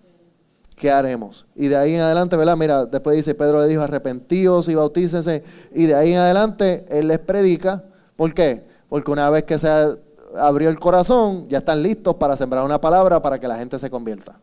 [0.79, 1.47] ¿qué haremos?
[1.55, 2.57] Y de ahí en adelante, ¿verdad?
[2.57, 5.43] Mira, después dice, Pedro le dijo, arrepentíos y bautícense.
[5.73, 7.85] Y de ahí en adelante, él les predica.
[8.17, 8.65] ¿Por qué?
[8.89, 9.69] Porque una vez que se
[10.37, 13.91] abrió el corazón, ya están listos para sembrar una palabra para que la gente se
[13.91, 14.41] convierta.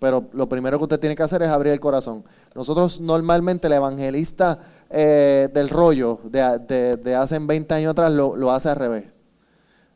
[0.00, 2.24] Pero lo primero que usted tiene que hacer es abrir el corazón.
[2.54, 4.58] Nosotros normalmente el evangelista
[4.88, 9.04] eh, del rollo de, hace 20 años atrás lo, hace al revés.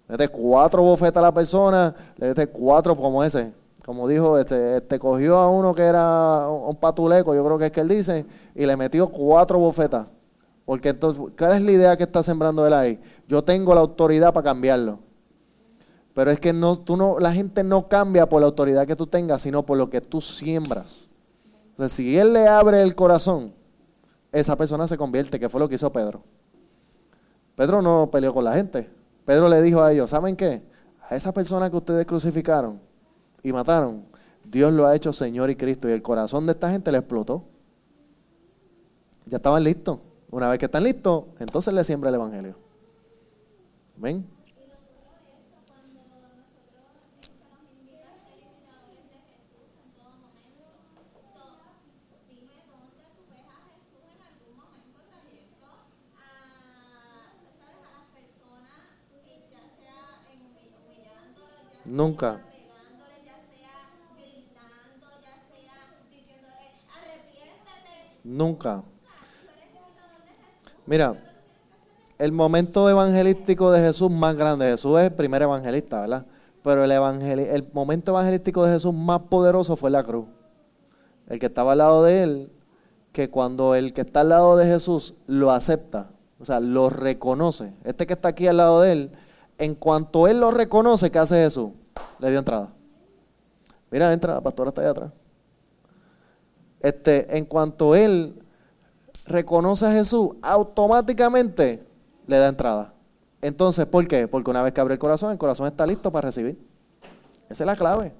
[0.07, 3.55] Le cuatro bofetas a la persona, le cuatro como ese.
[3.85, 7.71] Como dijo, este, este cogió a uno que era un patuleco, yo creo que es
[7.71, 8.25] que él dice,
[8.55, 10.09] y le metió cuatro bofetas.
[10.65, 12.99] Porque entonces, ¿cuál es la idea que está sembrando él ahí?
[13.29, 15.01] Yo tengo la autoridad para cambiarlo.
[16.15, 19.07] Pero es que no, tú no, la gente no cambia por la autoridad que tú
[19.07, 21.11] tengas, sino por lo que tú siembras.
[21.71, 23.53] Entonces, si él le abre el corazón,
[24.33, 26.23] esa persona se convierte, que fue lo que hizo Pedro.
[27.55, 28.89] Pedro no peleó con la gente.
[29.27, 30.63] Pedro le dijo a ellos, ¿saben qué?
[31.11, 32.94] A esa persona que ustedes crucificaron
[33.45, 34.05] y mataron,
[34.43, 35.89] Dios lo ha hecho Señor y Cristo.
[35.89, 37.45] Y el corazón de esta gente le explotó.
[39.27, 40.01] Ya estaban listos.
[40.31, 42.57] Una vez que están listos, entonces le siembra el Evangelio.
[43.97, 44.27] ¿Ven?
[52.29, 55.67] Dime dónde tú ves a Jesús en algún momento trayendo
[56.19, 57.81] a, ¿sabes?
[57.81, 58.83] a las personas,
[59.25, 59.99] y ya sea
[60.33, 62.31] en humil- humillándolas, ya sea Nunca.
[62.51, 63.77] pegándoles, ya sea
[64.19, 65.79] gritando, ya sea
[66.11, 67.97] diciéndole arrepiéntete.
[68.35, 68.83] Nunca.
[70.87, 71.15] Mira,
[72.19, 76.27] el momento evangelístico de Jesús más grande, Jesús es el primer evangelista, ¿verdad?
[76.65, 80.27] Pero el, el momento evangelístico de Jesús más poderoso fue la cruz.
[81.29, 82.53] El que estaba al lado de él,
[83.13, 86.11] que cuando el que está al lado de Jesús lo acepta,
[86.41, 87.73] o sea, lo reconoce.
[87.85, 89.11] Este que está aquí al lado de él,
[89.59, 91.71] en cuanto él lo reconoce, ¿qué hace Jesús?
[92.19, 92.73] Le dio entrada.
[93.93, 95.13] Mira, entra, la pastora está allá atrás.
[96.85, 98.35] Este, en cuanto él
[99.27, 101.83] reconoce a Jesús, automáticamente
[102.27, 102.93] le da entrada.
[103.41, 104.29] Entonces, ¿por qué?
[104.29, 106.59] Porque una vez que abre el corazón, el corazón está listo para recibir.
[107.49, 108.13] Esa es la clave.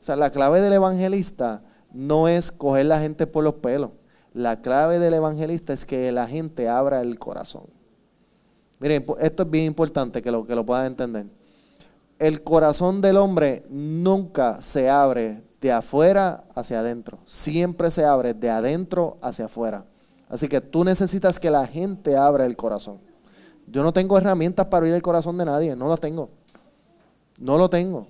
[0.00, 3.90] O sea, la clave del evangelista no es coger la gente por los pelos.
[4.32, 7.64] La clave del evangelista es que la gente abra el corazón.
[8.78, 11.26] Miren, po- esto es bien importante que lo, que lo puedan entender.
[12.20, 17.18] El corazón del hombre nunca se abre de afuera hacia adentro.
[17.24, 19.84] Siempre se abre de adentro hacia afuera.
[20.28, 22.98] Así que tú necesitas que la gente abra el corazón.
[23.66, 26.30] Yo no tengo herramientas para abrir el corazón de nadie, no las tengo.
[27.38, 28.06] No lo tengo.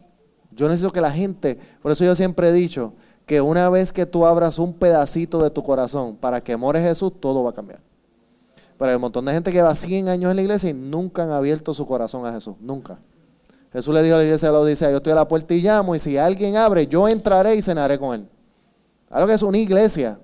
[0.51, 2.95] Yo necesito que la gente, por eso yo siempre he dicho
[3.27, 7.13] que una vez que tú abras un pedacito de tu corazón para que more Jesús,
[7.21, 7.81] todo va a cambiar.
[8.79, 11.25] Pero hay un montón de gente que va 100 años en la iglesia y nunca
[11.25, 12.99] han abierto su corazón a Jesús, nunca.
[13.73, 15.61] Jesús le dijo a la iglesia de la Odisea, yo estoy a la puerta y
[15.61, 18.29] llamo y si alguien abre, yo entraré y cenaré con él.
[19.11, 20.21] Algo que es una iglesia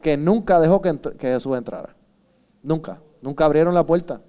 [0.00, 1.94] que nunca dejó que, que Jesús entrara.
[2.62, 4.20] Nunca, nunca abrieron la puerta.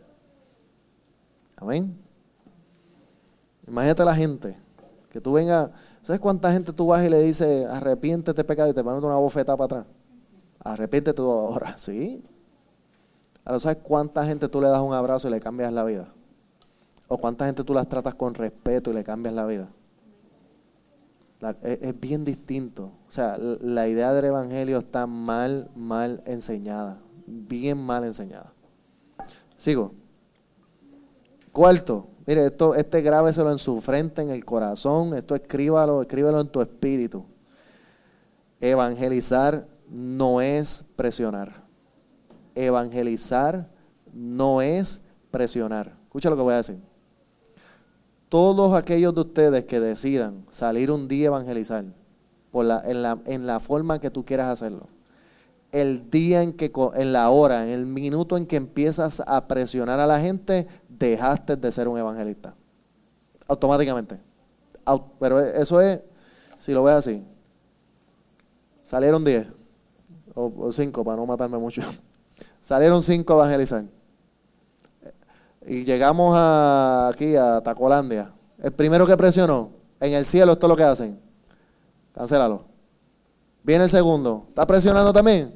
[1.57, 1.97] Amén.
[3.67, 4.57] Imagínate la gente,
[5.09, 8.83] que tú vengas, ¿sabes cuánta gente tú vas y le dices, arrepiéntete pecado y te
[8.83, 9.85] mandan una bofetada para atrás?
[10.63, 12.23] Arrepiéntete tú ahora, ¿sí?
[13.45, 16.13] Ahora, ¿sabes cuánta gente tú le das un abrazo y le cambias la vida?
[17.09, 19.69] ¿O cuánta gente tú las tratas con respeto y le cambias la vida?
[21.63, 22.91] Es, es bien distinto.
[23.07, 27.01] O sea, la idea del evangelio está mal, mal enseñada.
[27.25, 28.53] Bien mal enseñada.
[29.57, 29.93] Sigo.
[31.51, 35.15] Cuarto, mire, esto, este grábeselo en su frente, en el corazón.
[35.15, 37.25] Esto escríbalo, escríbelo en tu espíritu.
[38.59, 41.63] Evangelizar no es presionar.
[42.53, 43.67] Evangelizar
[44.13, 45.01] no es
[45.31, 45.97] presionar.
[46.03, 46.88] Escucha lo que voy a decir.
[48.29, 51.83] Todos aquellos de ustedes que decidan salir un día a evangelizar
[52.67, 54.87] la, en, la, en forma que tú quieras hacerlo,
[55.71, 59.99] el día en que, en la hora, en el minuto en que empiezas a presionar
[59.99, 62.55] a la gente, dejaste de ser un evangelista.
[63.47, 64.19] Automáticamente.
[64.85, 66.01] Au- Pero eso es,
[66.57, 67.25] si lo ves así,
[68.83, 69.47] salieron 10
[70.35, 71.81] o 5 para no matarme mucho.
[72.61, 73.85] Salieron 5 a evangelizar.
[75.69, 78.33] Y llegamos a, aquí a Tacolandia.
[78.57, 81.19] El primero que presionó, en el cielo esto es lo que hacen.
[82.11, 82.65] Cancélalo.
[83.61, 84.45] Viene el segundo.
[84.47, 85.53] ¿Está presionando también?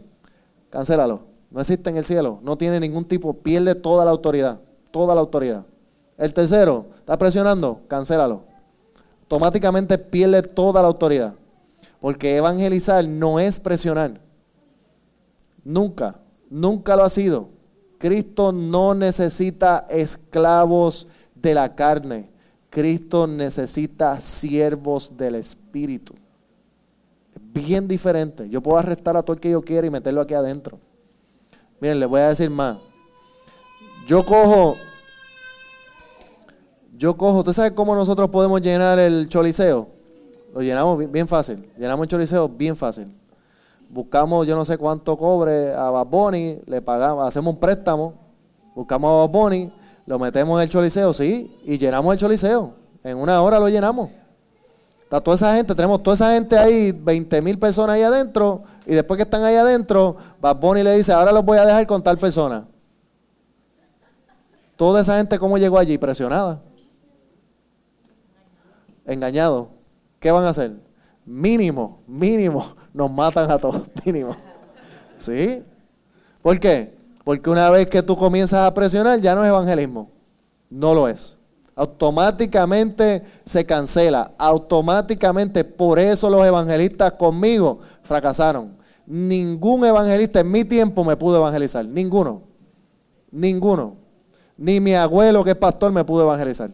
[0.69, 1.23] Cancélalo.
[1.49, 2.37] No existe en el cielo.
[2.43, 3.33] No tiene ningún tipo.
[3.33, 4.61] Pierde toda la autoridad.
[4.91, 5.65] Toda la autoridad.
[6.15, 6.85] El tercero.
[6.99, 7.81] ¿Está presionando?
[7.87, 8.43] Cancélalo.
[9.21, 11.33] Automáticamente pierde toda la autoridad.
[11.99, 14.21] Porque evangelizar no es presionar.
[15.63, 16.19] Nunca.
[16.51, 17.52] Nunca lo ha sido.
[18.03, 22.29] Cristo no necesita esclavos de la carne.
[22.69, 26.13] Cristo necesita siervos del Espíritu.
[27.33, 28.49] Es bien diferente.
[28.49, 30.79] Yo puedo arrestar a todo el que yo quiera y meterlo aquí adentro.
[31.79, 32.77] Miren, les voy a decir más.
[34.05, 34.75] Yo cojo,
[36.97, 39.87] yo cojo, ¿tú sabes cómo nosotros podemos llenar el choliseo?
[40.53, 41.65] Lo llenamos bien, bien fácil.
[41.77, 43.07] Llenamos el choliseo bien fácil.
[43.93, 48.15] Buscamos yo no sé cuánto cobre a Bad Bunny, le pagamos, hacemos un préstamo,
[48.73, 49.71] buscamos a Bad Bunny,
[50.07, 52.73] lo metemos en el choliseo, sí, y llenamos el choliseo.
[53.03, 54.09] En una hora lo llenamos.
[55.03, 58.95] Está toda esa gente, tenemos toda esa gente ahí, 20 mil personas ahí adentro, y
[58.95, 62.01] después que están ahí adentro, Bad Bunny le dice, ahora los voy a dejar con
[62.01, 62.67] tal persona.
[64.75, 65.99] Toda esa gente, ¿cómo llegó allí?
[65.99, 66.63] Presionada.
[69.05, 69.69] Engañado.
[70.19, 70.71] ¿Qué van a hacer?
[71.25, 74.35] Mínimo, mínimo, nos matan a todos, mínimo.
[75.17, 75.63] ¿Sí?
[76.41, 76.93] ¿Por qué?
[77.23, 80.09] Porque una vez que tú comienzas a presionar, ya no es evangelismo.
[80.69, 81.37] No lo es.
[81.75, 84.33] Automáticamente se cancela.
[84.37, 88.75] Automáticamente, por eso los evangelistas conmigo fracasaron.
[89.05, 91.85] Ningún evangelista en mi tiempo me pudo evangelizar.
[91.85, 92.43] Ninguno.
[93.31, 93.95] Ninguno.
[94.57, 96.69] Ni mi abuelo, que es pastor, me pudo evangelizar.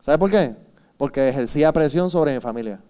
[0.00, 0.54] ¿Sabe por qué?
[0.96, 2.80] Porque ejercía presión sobre mi familia.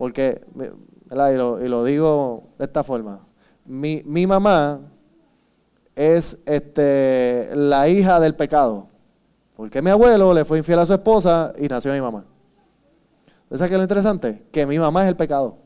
[0.00, 3.20] Porque, y lo, y lo digo de esta forma,
[3.66, 4.80] mi, mi mamá
[5.94, 8.88] es este, la hija del pecado.
[9.56, 12.24] Porque mi abuelo le fue infiel a su esposa y nació mi mamá.
[13.50, 14.42] ¿Sabes qué es lo interesante?
[14.50, 15.58] Que mi mamá es el pecado.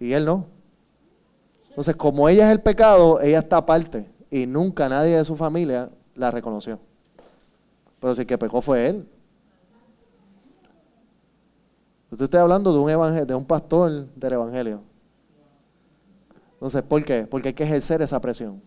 [0.00, 0.46] Y él no.
[1.68, 4.10] Entonces, como ella es el pecado, ella está aparte.
[4.28, 6.80] Y nunca nadie de su familia la reconoció.
[8.00, 9.08] Pero si el que pecó fue él.
[12.10, 14.82] Yo estoy hablando de un, evangel- de un pastor del evangelio.
[16.54, 17.26] Entonces, ¿por qué?
[17.26, 18.60] Porque hay que ejercer esa presión.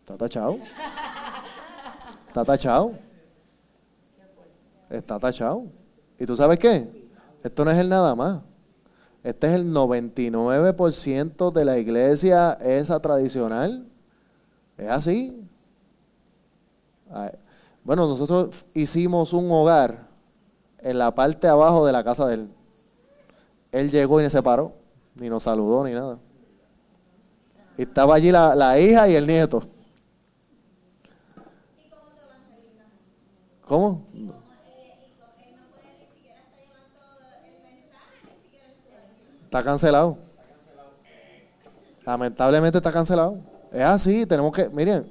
[0.00, 0.58] Está tachado.
[2.28, 2.92] Está tachado.
[4.88, 5.64] Está tachado.
[6.18, 7.06] ¿Y tú sabes qué?
[7.42, 8.42] Esto no es el nada más.
[9.22, 13.86] Este es el 99% de la iglesia, esa tradicional.
[14.78, 15.40] Es así.
[17.10, 17.30] Ay,
[17.84, 20.05] Bueno, nosotros hicimos un hogar
[20.86, 22.50] en la parte abajo de la casa de él.
[23.72, 24.72] Él llegó y ni se paró,
[25.16, 26.18] ni nos saludó, ni nada.
[27.76, 29.64] Y estaba allí la, la hija y el nieto.
[31.84, 32.86] ¿Y cómo te?
[33.66, 34.02] ¿Cómo?
[39.44, 40.18] Está cancelado.
[42.04, 43.38] Lamentablemente está cancelado.
[43.72, 45.10] Es así, tenemos que, miren,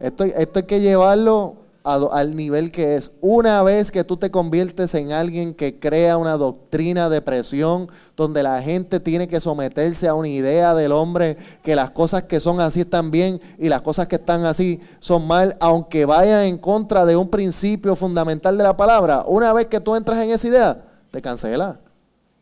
[0.00, 3.12] esto, esto hay que llevarlo al nivel que es.
[3.20, 8.42] Una vez que tú te conviertes en alguien que crea una doctrina de presión, donde
[8.42, 12.60] la gente tiene que someterse a una idea del hombre, que las cosas que son
[12.60, 17.04] así están bien y las cosas que están así son mal, aunque vayan en contra
[17.04, 20.84] de un principio fundamental de la palabra, una vez que tú entras en esa idea,
[21.10, 21.80] te cancela.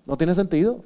[0.06, 0.80] No tiene sentido.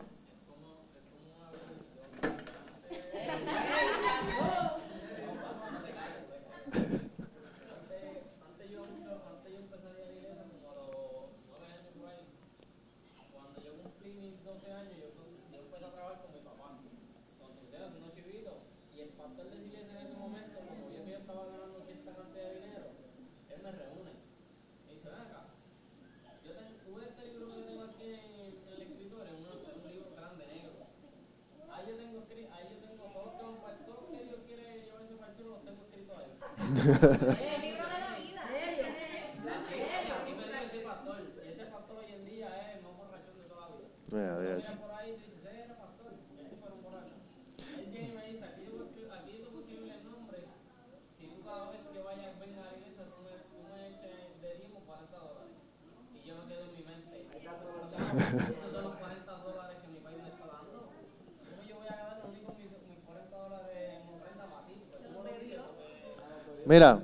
[66.74, 67.00] Mira,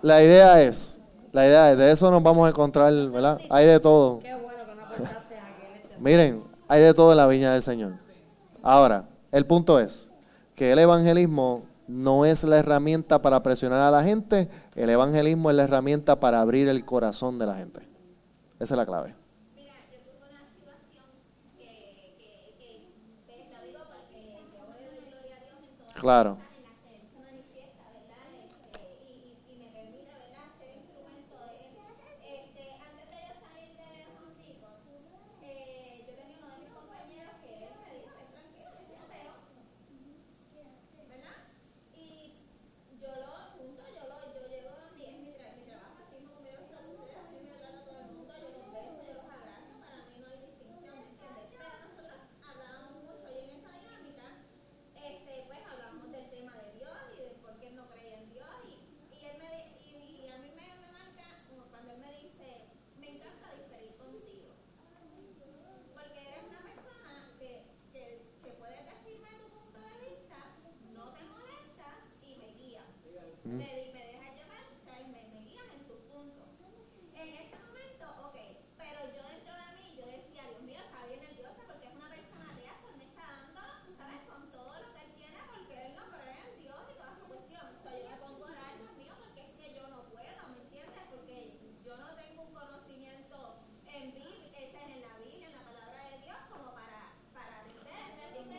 [0.00, 0.98] la idea es,
[1.30, 3.38] la idea es, de eso nos vamos a encontrar, ¿verdad?
[3.50, 4.22] Hay de todo.
[5.98, 7.92] Miren, hay de todo en la viña del Señor.
[8.62, 10.10] Ahora, el punto es
[10.54, 15.56] que el evangelismo no es la herramienta para presionar a la gente, el evangelismo es
[15.56, 17.80] la herramienta para abrir el corazón de la gente.
[18.58, 19.14] Esa es la clave.
[26.00, 26.49] Claro.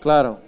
[0.02, 0.40] Claro.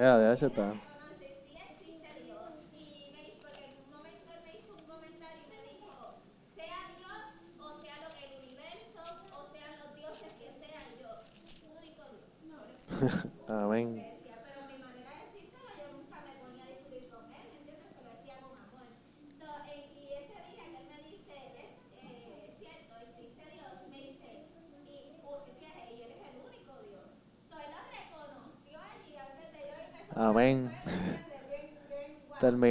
[0.00, 0.72] É, aliás, você tá.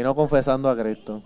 [0.09, 1.21] terminó confesando a Cristo.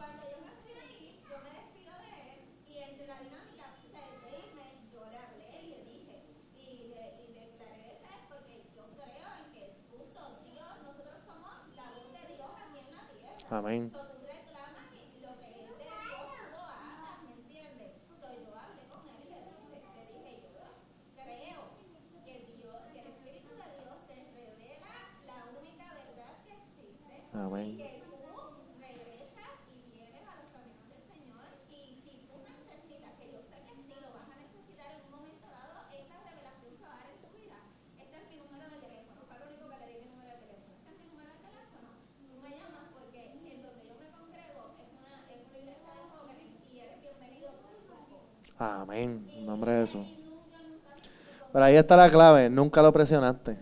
[51.54, 53.58] Pero ahí está la clave, nunca lo presionaste.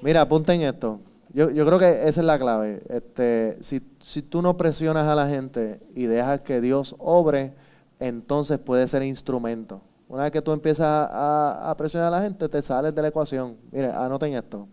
[0.00, 1.00] Mira, apunten esto.
[1.34, 2.82] Yo, yo creo que esa es la clave.
[2.88, 7.54] Este, si, si tú no presionas a la gente y dejas que Dios obre,
[7.98, 9.82] entonces puede ser instrumento.
[10.08, 13.58] Una vez que tú empiezas a, presionar a la gente, te sales de la ecuación.
[13.70, 14.66] Mire, anoten esto.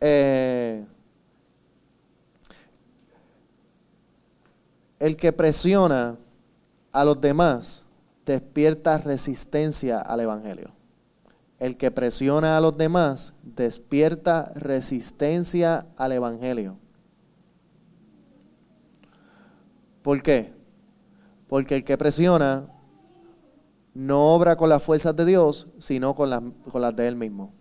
[0.00, 0.86] Eh,
[4.98, 6.18] el que presiona
[6.92, 7.84] a los demás
[8.26, 10.77] despierta resistencia al Evangelio.
[11.58, 16.78] El que presiona a los demás despierta resistencia al Evangelio.
[20.02, 20.54] ¿Por qué?
[21.48, 22.68] Porque el que presiona
[23.94, 27.52] no obra con las fuerzas de Dios, sino con las, con las de él mismo.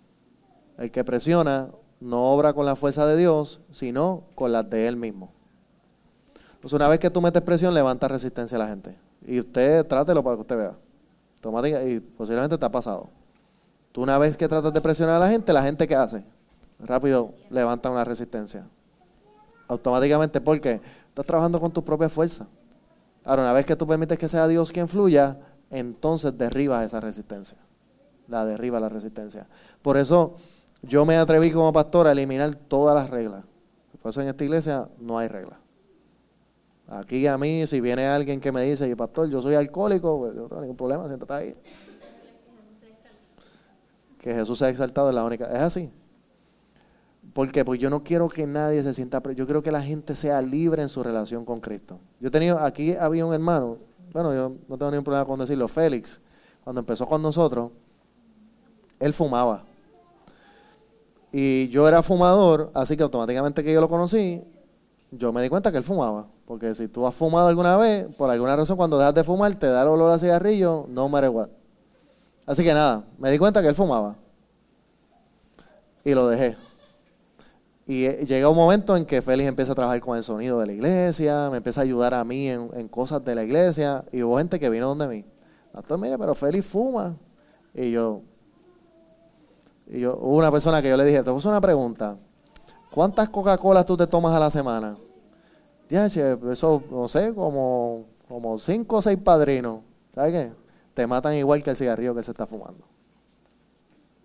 [0.78, 4.96] El que presiona no obra con la fuerza de Dios, sino con las de él
[4.96, 5.32] mismo.
[6.62, 8.96] Pues una vez que tú metes presión, levanta resistencia a la gente.
[9.26, 11.88] Y usted trátelo para que usted vea.
[11.88, 13.10] Y posiblemente te ha pasado.
[13.98, 16.24] Tú una vez que tratas de presionar a la gente, la gente ¿qué hace?
[16.78, 18.70] Rápido levanta una resistencia.
[19.68, 20.80] Automáticamente, porque
[21.10, 22.48] estás trabajando con tu propia fuerza.
[23.24, 25.40] Ahora, una vez que tú permites que sea Dios quien fluya,
[25.72, 27.58] entonces derribas esa resistencia.
[28.28, 29.48] La derriba la resistencia.
[29.82, 30.36] Por eso
[30.84, 33.46] yo me atreví como pastor a eliminar todas las reglas.
[34.00, 35.58] Por eso en esta iglesia no hay reglas.
[36.88, 40.44] Aquí a mí, si viene alguien que me dice, pastor, yo soy alcohólico, pues yo
[40.44, 41.56] no tengo ningún problema, siéntate ahí.
[44.28, 45.46] Que Jesús sea exaltado es la única.
[45.46, 45.90] Es así.
[47.32, 47.64] ¿Por qué?
[47.64, 50.82] Pues yo no quiero que nadie se sienta, yo quiero que la gente sea libre
[50.82, 51.98] en su relación con Cristo.
[52.20, 53.78] Yo he tenido, aquí había un hermano,
[54.12, 56.20] bueno, yo no tengo ningún problema con decirlo, Félix,
[56.62, 57.72] cuando empezó con nosotros,
[59.00, 59.64] él fumaba.
[61.32, 64.44] Y yo era fumador, así que automáticamente que yo lo conocí,
[65.12, 66.28] yo me di cuenta que él fumaba.
[66.46, 69.68] Porque si tú has fumado alguna vez, por alguna razón cuando dejas de fumar te
[69.68, 71.50] da el olor a cigarrillo, no matter what.
[72.48, 74.16] Así que nada, me di cuenta que él fumaba.
[76.06, 76.56] Y lo dejé.
[77.86, 80.68] Y eh, llega un momento en que Félix empieza a trabajar con el sonido de
[80.68, 84.04] la iglesia, me empieza a ayudar a mí en, cosas de la iglesia.
[84.14, 85.26] Y hubo gente que vino donde mí.
[85.74, 87.18] Pastor, mire, pero Félix fuma.
[87.74, 88.22] Y yo,
[89.86, 92.18] y yo, hubo una persona que yo le dije, te puse una pregunta.
[92.92, 94.98] ¿Cuántas Coca-Colas tú te tomas a la semana?
[95.90, 99.82] Ya, eso, no sé, como, como cinco o seis padrinos.
[100.14, 100.67] ¿Sabes qué?
[100.98, 102.84] Te matan igual que el cigarrillo que se está fumando.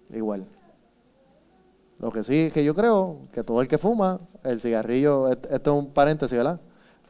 [0.09, 0.47] Igual.
[1.99, 5.51] Lo que sí es que yo creo que todo el que fuma, el cigarrillo, esto
[5.53, 6.59] es un paréntesis, ¿verdad?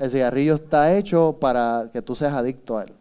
[0.00, 2.92] El cigarrillo está hecho para que tú seas adicto a él.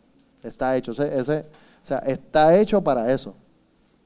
[0.43, 1.47] Está hecho, ese,
[1.81, 3.33] o sea, está hecho para eso.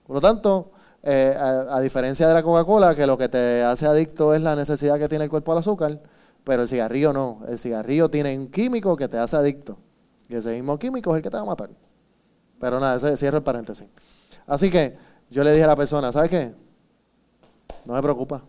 [0.07, 0.71] Por lo tanto,
[1.03, 4.97] eh, a, diferencia de la Coca-Cola, que lo que te hace adicto es la necesidad
[4.97, 6.01] que tiene el cuerpo al azúcar,
[6.45, 7.39] pero el cigarrillo no.
[7.49, 9.77] El cigarrillo tiene un químico que te hace adicto.
[10.29, 11.69] Y ese mismo químico es el que te va a matar.
[12.59, 13.87] Pero nada, ese cierro el paréntesis.
[14.47, 14.97] Así que
[15.29, 16.55] yo le dije a la persona, ¿sabes qué?
[17.85, 18.43] No me preocupa.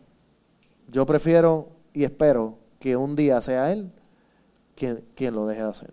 [0.89, 3.93] Yo prefiero y espero que un día sea él
[4.75, 5.91] quien, quien lo deje de hacer.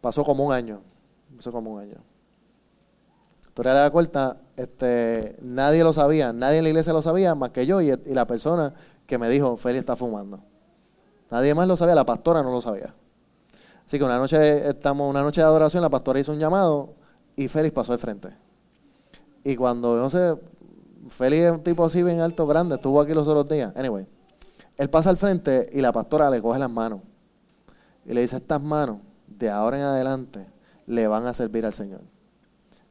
[0.00, 0.80] Pasó como un año.
[1.36, 2.08] Pasó como un año.
[3.62, 7.66] De la corta, este, nadie lo sabía, nadie en la iglesia lo sabía más que
[7.66, 8.72] yo y, la persona
[9.04, 10.38] que me dijo, Feli está fumando.
[11.28, 12.94] Nadie más lo sabía, la pastora no lo sabía.
[13.88, 16.92] Así que una noche, estamos, una noche de adoración, la pastora hizo un llamado
[17.36, 18.28] y Félix pasó de frente.
[19.42, 20.36] Y cuando, no sé,
[21.08, 23.74] Félix es un tipo así bien alto, grande, estuvo aquí los otros días.
[23.74, 24.06] Anyway,
[24.76, 27.00] él pasa al frente y la pastora le coge las manos.
[28.04, 30.46] Y le dice, estas manos, de ahora en adelante,
[30.84, 32.02] le van a servir al Señor.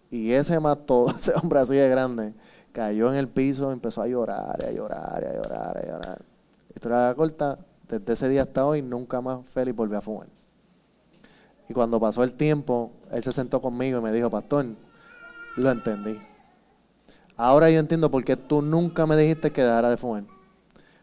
[0.09, 2.33] Y ese mató, ese hombre así de grande,
[2.71, 6.25] cayó en el piso, empezó a llorar, a llorar, a llorar, a llorar.
[6.73, 10.36] Historia corta, desde ese día hasta hoy, nunca más Félix volvió a fumar.
[11.69, 14.65] Y cuando pasó el tiempo, él se sentó conmigo y me dijo, pastor,
[15.57, 16.17] lo entendí.
[17.35, 20.23] Ahora yo entiendo por qué tú nunca me dijiste que dejara de fumar.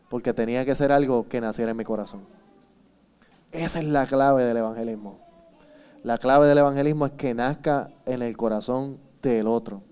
[0.08, 2.22] Porque tenía que ser algo que naciera en mi corazón.
[3.52, 5.18] Esa es la clave del evangelismo.
[6.02, 9.82] La clave del evangelismo es que nazca en el corazón del otro.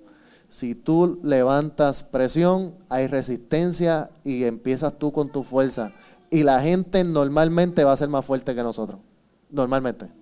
[0.48, 5.92] Si tú levantas presión, hay resistencia y empiezas tú con tu fuerza.
[6.30, 9.00] Y la gente normalmente va a ser más fuerte que nosotros.
[9.50, 10.21] Normalmente.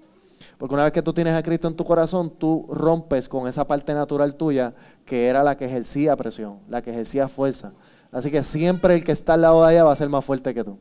[0.60, 3.66] Porque una vez que tú tienes a Cristo en tu corazón, tú rompes con esa
[3.66, 4.74] parte natural tuya
[5.06, 7.72] que era la que ejercía presión, la que ejercía fuerza.
[8.12, 10.52] Así que siempre el que está al lado de allá va a ser más fuerte
[10.52, 10.76] que tú.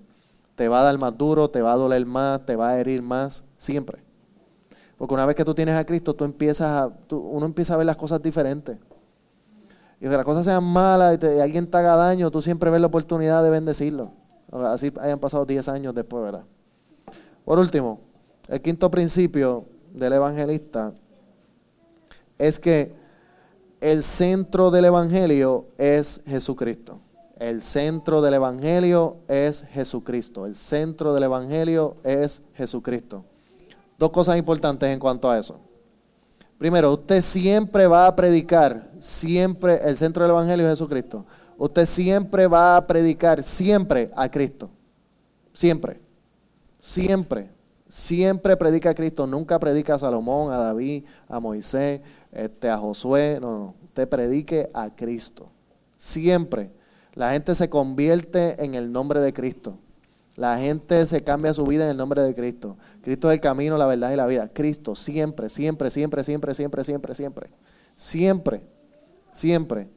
[0.56, 3.02] Te va a dar más duro, te va a doler más, te va a herir
[3.02, 4.04] más, siempre.
[4.98, 7.86] Porque una vez que tú tienes a Cristo, tú empiezas a, uno empieza a ver
[7.86, 8.78] las cosas diferentes.
[10.02, 12.88] Y que las cosas sean malas y, alguien te haga daño, tú siempre ves la
[12.88, 14.12] oportunidad de bendecirlo.
[14.52, 16.44] Así hayan pasado 10 años después, ¿verdad?
[17.46, 18.09] Por último,
[18.50, 20.94] el quinto principio del evangelista
[22.38, 22.94] es que
[23.80, 27.00] el centro del evangelio es Jesucristo.
[27.38, 30.46] El centro del evangelio es Jesucristo.
[30.46, 33.24] El centro del evangelio es Jesucristo.
[33.98, 35.60] Dos cosas importantes en cuanto a eso.
[36.58, 41.26] Primero, usted siempre va a predicar, siempre, el centro del Evangelio es Jesucristo.
[41.58, 44.70] Usted siempre va a predicar, siempre a Cristo.
[45.54, 46.02] Siempre.
[46.82, 47.59] Siempre.
[47.90, 49.26] Siempre predica a Cristo.
[49.26, 52.02] Nunca predica a Salomón, a David, a Moisés,
[52.32, 53.40] este, a Josué.
[53.42, 53.76] No, no.
[53.84, 55.50] Usted predique a Cristo.
[55.98, 56.72] Siempre.
[57.16, 59.80] La gente se convierte en el nombre de Cristo.
[60.36, 62.78] La gente se cambia su vida en el nombre de Cristo.
[63.02, 64.48] Cristo es el camino, la verdad y la vida.
[64.48, 67.50] Cristo, siempre, siempre, siempre, siempre, siempre, siempre, siempre.
[67.98, 68.64] Siempre,
[69.34, 69.90] siempre.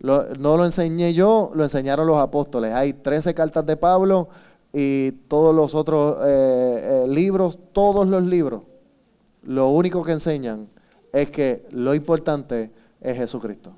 [0.00, 2.72] No lo enseñé yo, lo enseñaron los apóstoles.
[2.72, 4.28] Hay 13 cartas de Pablo
[4.76, 8.62] y todos los otros eh, eh, libros, todos los libros.
[9.44, 10.68] Lo único que enseñan
[11.12, 13.72] es que lo importante es Jesucristo.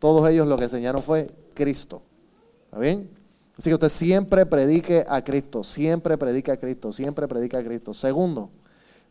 [0.00, 2.02] Todos ellos lo que enseñaron fue Cristo.
[2.64, 3.08] ¿Está bien?
[3.56, 7.94] Así que usted siempre predique a Cristo, siempre predique a Cristo, siempre predique a Cristo.
[7.94, 8.50] Segundo,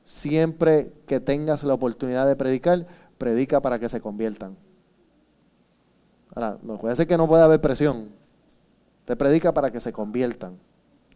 [0.03, 2.85] siempre que tengas la oportunidad de predicar,
[3.17, 4.57] predica para que se conviertan.
[6.35, 8.09] Ahora, no puede ser que no pueda haber presión.
[9.05, 10.59] Te predica para que se conviertan.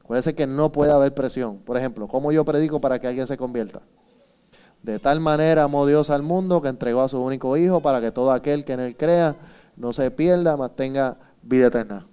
[0.07, 1.57] Puede ser que no pueda haber presión.
[1.57, 3.81] Por ejemplo, ¿cómo yo predico para que alguien se convierta?
[4.83, 8.11] De tal manera amó Dios al mundo que entregó a su único Hijo para que
[8.11, 9.35] todo aquel que en él crea
[9.75, 12.05] no se pierda, mas tenga vida eterna.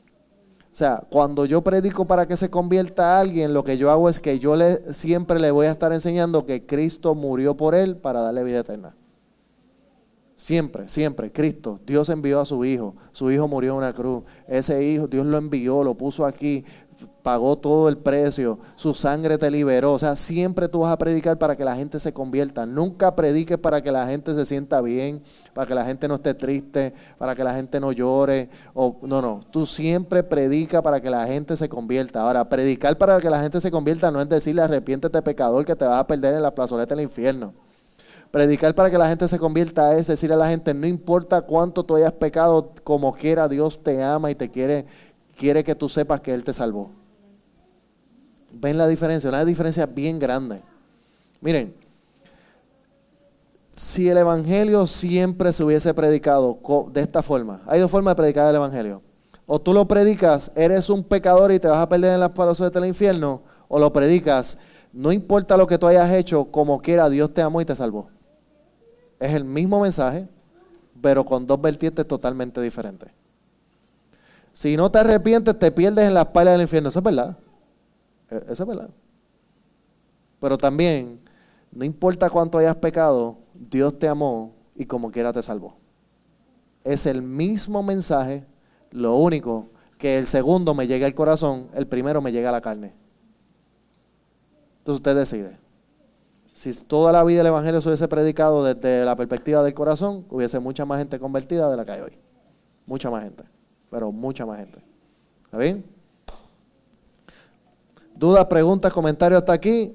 [0.73, 4.09] O sea, cuando yo predico para que se convierta a alguien, lo que yo hago
[4.09, 7.97] es que yo le, siempre le voy a estar enseñando que Cristo murió por él
[7.97, 8.95] para darle vida eterna.
[10.35, 14.83] Siempre, siempre, Cristo, Dios envió a su Hijo, su Hijo murió en una cruz, ese
[14.83, 16.65] Hijo Dios lo envió, lo puso aquí,
[17.23, 21.39] pagó todo el precio, su sangre te liberó, o sea, siempre tú vas a predicar
[21.39, 25.23] para que la gente se convierta, nunca prediques para que la gente se sienta bien,
[25.55, 29.23] para que la gente no esté triste, para que la gente no llore, o no,
[29.23, 32.23] no, tú siempre predica para que la gente se convierta.
[32.23, 35.85] Ahora, predicar para que la gente se convierta no es decirle arrepiéntete pecador que te
[35.85, 37.55] vas a perder en la plazoleta del infierno.
[38.33, 41.85] Predicar para que la gente se convierta es decir a la gente, no importa cuánto
[41.85, 44.87] tú hayas pecado, como quiera, Dios te ama y te quiere,
[45.43, 46.93] quiere que tú sepas que Él te salvó.
[48.53, 49.29] ¿Ven la diferencia?
[49.29, 50.63] Una diferencia bien grande.
[51.41, 51.75] Miren,
[53.77, 56.61] si el Evangelio siempre se hubiese predicado
[56.93, 59.03] de esta forma, hay dos formas de predicar el Evangelio.
[59.45, 62.73] O tú lo predicas, eres un pecador y te vas a perder en las palazuelas
[62.73, 64.59] del infierno, o lo predicas,
[64.93, 68.07] no importa lo que tú hayas hecho, como quiera, Dios te amó y te salvó.
[69.19, 70.29] Es el mismo mensaje,
[71.01, 73.11] pero con dos vertientes totalmente diferentes.
[74.53, 76.89] Si no te arrepientes, te pierdes en las palas del infierno.
[76.91, 77.39] Eso es verdad.
[78.31, 78.91] E- Eso es verdad.
[80.41, 81.21] Pero también,
[81.71, 85.77] no importa cuánto hayas pecado, Dios te amó y como quiera te salvó.
[86.85, 88.45] Es el mismo mensaje,
[88.91, 92.61] lo único que el segundo me llega al corazón, el primero me llega a la
[92.61, 92.93] carne.
[94.79, 95.59] Entonces usted decide.
[96.53, 100.59] Si toda la vida el Evangelio se hubiese predicado desde la perspectiva del corazón, hubiese
[100.59, 102.19] mucha más gente convertida de la que hay hoy.
[102.85, 103.45] Mucha más gente.
[103.93, 104.81] Pero mucha más gente.
[105.45, 105.85] ¿Está bien?
[108.17, 109.93] ¿Dudas, preguntas, comentarios hasta aquí?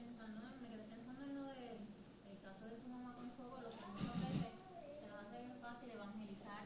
[0.00, 1.76] pensando, me quedé pensando en lo del
[2.32, 4.48] el caso de su mamá con su abuelo, que muchas veces
[4.96, 6.64] se nos hace bien fácil evangelizar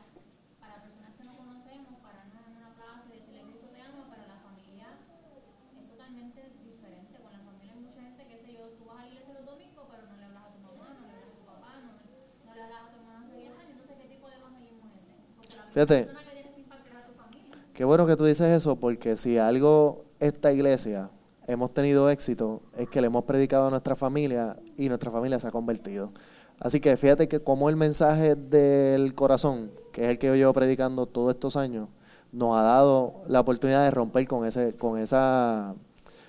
[0.62, 4.22] para personas que no conocemos, pararnos en una plaza y decirle Cristo te ama, pero
[4.30, 4.88] la familia
[5.74, 7.18] es totalmente diferente.
[7.18, 9.46] Con la familia hay mucha gente que sé yo, tú vas a la iglesia los
[9.50, 11.90] domingos, pero no le hablas a tu mamá, no le hablas a tu papá, no,
[11.98, 14.94] no le hablas a tu hermano hace 10 años, entonces ¿qué tipo de evangelismo es
[15.00, 15.14] ese?
[15.40, 15.69] Porque la Fíjate.
[15.69, 16.14] persona que tienes que impactar a tu familia.
[17.74, 21.10] Qué bueno que tú dices eso, porque si algo esta iglesia
[21.46, 25.48] hemos tenido éxito es que le hemos predicado a nuestra familia y nuestra familia se
[25.48, 26.12] ha convertido.
[26.60, 30.52] Así que fíjate que como el mensaje del corazón, que es el que yo llevo
[30.52, 31.88] predicando todos estos años,
[32.32, 35.74] nos ha dado la oportunidad de romper con ese, con esa,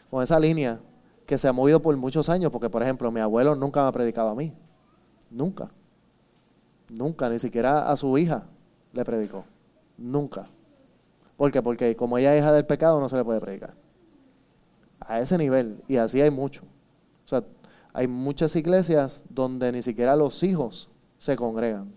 [0.10, 0.80] con esa línea
[1.26, 3.91] que se ha movido por muchos años, porque por ejemplo mi abuelo nunca me ha
[3.91, 4.53] predicado a mí,
[5.30, 5.69] nunca,
[6.90, 8.48] nunca, ni siquiera a su hija
[8.93, 9.45] le predicó,
[9.97, 10.47] nunca.
[11.38, 11.61] ¿Por qué?
[11.61, 13.73] Porque como ella es hija del pecado no se le puede predicar.
[14.99, 15.84] A ese nivel.
[15.88, 16.61] Y así hay mucho.
[17.26, 17.43] O sea,
[17.93, 21.91] hay muchas iglesias donde ni siquiera los hijos se congregan.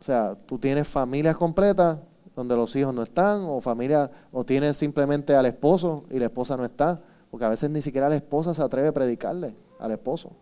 [0.00, 1.98] O sea, tú tienes familias completas
[2.34, 6.56] donde los hijos no están, o familia, o tienes simplemente al esposo y la esposa
[6.56, 7.00] no está,
[7.30, 10.32] porque a veces ni siquiera la esposa se atreve a predicarle al esposo.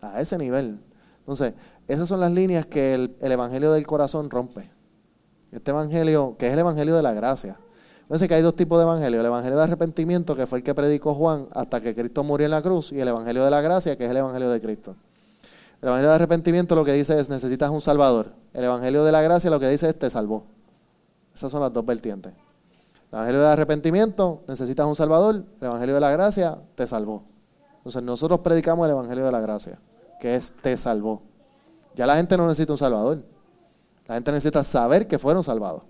[0.00, 0.80] A ese nivel.
[1.24, 1.54] Entonces,
[1.88, 4.70] esas son las líneas que el, el Evangelio del corazón rompe.
[5.50, 7.56] Este evangelio, que es el evangelio de la gracia.
[8.08, 9.20] Fíjense que hay dos tipos de evangelio.
[9.20, 12.50] El evangelio de arrepentimiento, que fue el que predicó Juan hasta que Cristo murió en
[12.50, 14.96] la cruz, y el evangelio de la gracia, que es el evangelio de Cristo.
[15.80, 18.32] El evangelio de arrepentimiento lo que dice es necesitas un salvador.
[18.52, 20.44] El evangelio de la gracia lo que dice es te salvó.
[21.34, 22.32] Esas son las dos vertientes.
[23.12, 25.44] El evangelio de arrepentimiento, necesitas un salvador.
[25.60, 27.22] El evangelio de la gracia, te salvó.
[27.76, 29.78] Entonces nosotros predicamos el evangelio de la gracia,
[30.24, 31.20] que es te salvó.
[31.94, 33.22] Ya la gente no necesita un salvador.
[34.06, 35.82] La gente necesita saber que fueron salvados.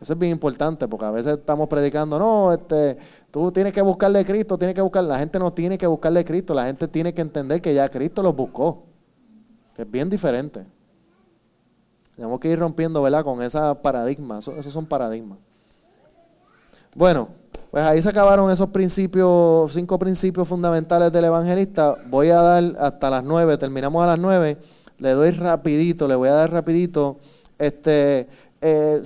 [0.00, 2.98] Eso es bien importante porque a veces estamos predicando, no, este,
[3.30, 5.04] tú tienes que buscarle a Cristo, tienes que buscar.
[5.04, 7.88] La gente no tiene que buscarle a Cristo, la gente tiene que entender que ya
[7.88, 8.82] Cristo los buscó.
[9.76, 10.66] Es bien diferente.
[12.16, 13.22] Tenemos que ir rompiendo, ¿verdad?
[13.22, 14.40] Con esa paradigma.
[14.40, 15.38] Eso- esos son paradigmas.
[16.96, 17.28] Bueno,
[17.72, 21.96] pues ahí se acabaron esos principios, cinco principios fundamentales del evangelista.
[22.10, 24.58] Voy a dar hasta las nueve, terminamos a las nueve.
[24.98, 27.16] Le doy rapidito, le voy a dar rapidito.
[27.58, 28.28] Este,
[28.60, 29.00] eh,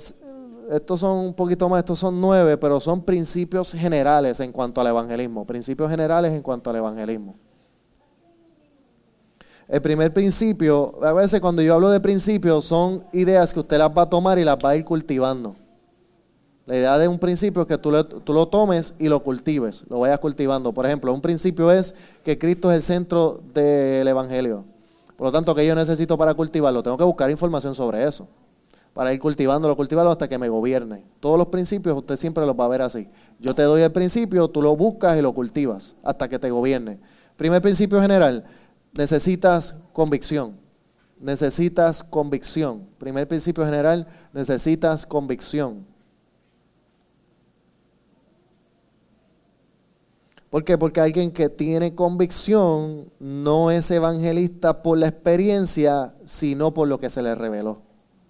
[0.69, 4.87] estos son un poquito más, estos son nueve, pero son principios generales en cuanto al
[4.87, 5.45] evangelismo.
[5.45, 7.35] Principios generales en cuanto al evangelismo.
[9.69, 13.91] El primer principio, a veces cuando yo hablo de principios, son ideas que usted las
[13.97, 15.55] va a tomar y las va a ir cultivando.
[16.67, 20.19] La idea de un principio es que tú lo, tomes y lo cultives, lo vayas
[20.19, 20.73] cultivando.
[20.73, 21.95] Por ejemplo, un principio es
[22.25, 24.65] que Cristo es el centro del Evangelio.
[25.15, 26.83] Por lo tanto, que yo necesito para cultivarlo?
[26.83, 28.27] Tengo que buscar información sobre eso.
[28.93, 31.05] Para ir cultivándolo, cultivarlo hasta que me gobierne.
[31.21, 33.07] Todos los principios usted siempre los va a ver así.
[33.39, 36.99] Yo te doy el principio, tú lo buscas y lo cultivas hasta que te gobierne.
[37.37, 38.43] Primer principio general,
[38.91, 40.57] necesitas convicción.
[41.17, 42.85] Necesitas convicción.
[42.97, 45.96] Primer principio general, necesitas convicción.
[50.49, 50.77] ¿Por qué?
[50.77, 57.09] Porque alguien que tiene convicción no es evangelista por la experiencia, sino por lo que
[57.09, 57.81] se le reveló.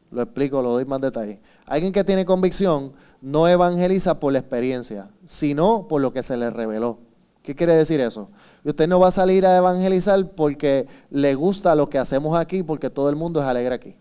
[0.09, 1.39] Lo explico, lo doy más detalle.
[1.65, 6.49] Alguien que tiene convicción no evangeliza por la experiencia, sino por lo que se le
[6.49, 6.99] reveló.
[7.43, 8.29] ¿Qué quiere decir eso?
[8.63, 12.89] Usted no va a salir a evangelizar porque le gusta lo que hacemos aquí, porque
[12.89, 13.95] todo el mundo es alegre aquí.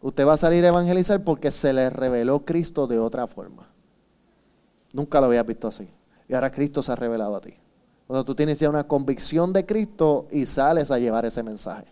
[0.00, 3.68] Usted va a salir a evangelizar porque se le reveló Cristo de otra forma.
[4.92, 5.88] Nunca lo había visto así.
[6.28, 7.54] Y ahora Cristo se ha revelado a ti.
[8.06, 11.86] Cuando tú tienes ya una convicción de Cristo y sales a llevar ese mensaje.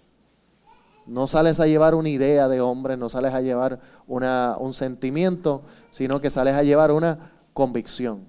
[1.06, 5.62] No sales a llevar una idea de hombre, no sales a llevar una, un sentimiento,
[5.90, 8.26] sino que sales a llevar una convicción.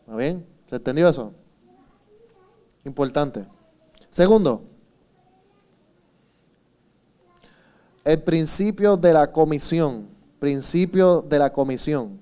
[0.00, 0.46] ¿Está bien?
[0.68, 1.32] ¿Se entendió eso?
[2.84, 3.46] Importante.
[4.10, 4.62] Segundo,
[8.04, 10.08] el principio de la comisión.
[10.38, 12.21] Principio de la comisión.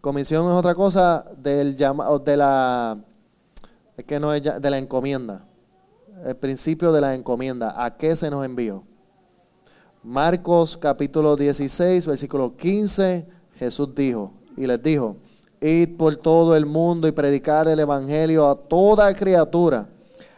[0.00, 2.98] Comisión es otra cosa del llamado de la
[3.96, 5.44] es que no es de la encomienda.
[6.24, 7.74] El principio de la encomienda.
[7.76, 8.84] ¿A qué se nos envió?
[10.04, 13.26] Marcos capítulo 16, versículo 15,
[13.56, 15.16] Jesús dijo y les dijo,
[15.60, 19.88] id por todo el mundo y predicar el evangelio a toda criatura.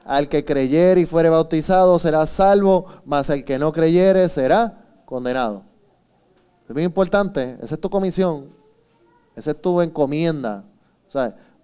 [0.06, 5.64] Al que creyere y fuere bautizado será salvo, mas el que no creyere será condenado.
[6.66, 8.59] Es bien importante, esa es tu comisión,
[9.40, 10.64] esa es tu encomienda.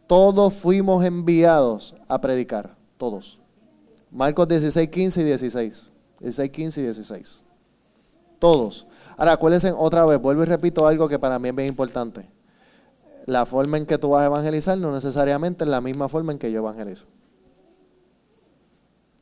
[0.07, 3.39] Todos fuimos enviados a predicar, todos.
[4.11, 5.93] Marcos 16, 15 y 16.
[6.21, 7.45] 16, 15 y 16.
[8.39, 8.87] Todos.
[9.17, 12.29] Ahora, acuérdense otra vez, vuelvo y repito algo que para mí es bien importante.
[13.27, 16.39] La forma en que tú vas a evangelizar no necesariamente es la misma forma en
[16.39, 17.07] que yo evangelizo.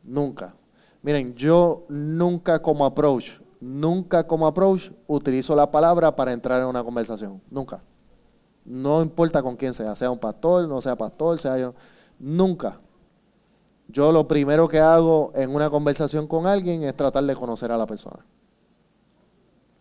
[0.05, 0.55] Nunca.
[1.03, 6.85] Miren, yo nunca como approach, nunca como approach utilizo la palabra para entrar en una
[6.85, 7.41] conversación.
[7.51, 7.81] Nunca.
[8.65, 11.74] No importa con quién sea, sea un pastor, no sea pastor, sea yo.
[12.19, 12.81] Nunca.
[13.89, 17.77] Yo lo primero que hago en una conversación con alguien es tratar de conocer a
[17.77, 18.24] la persona.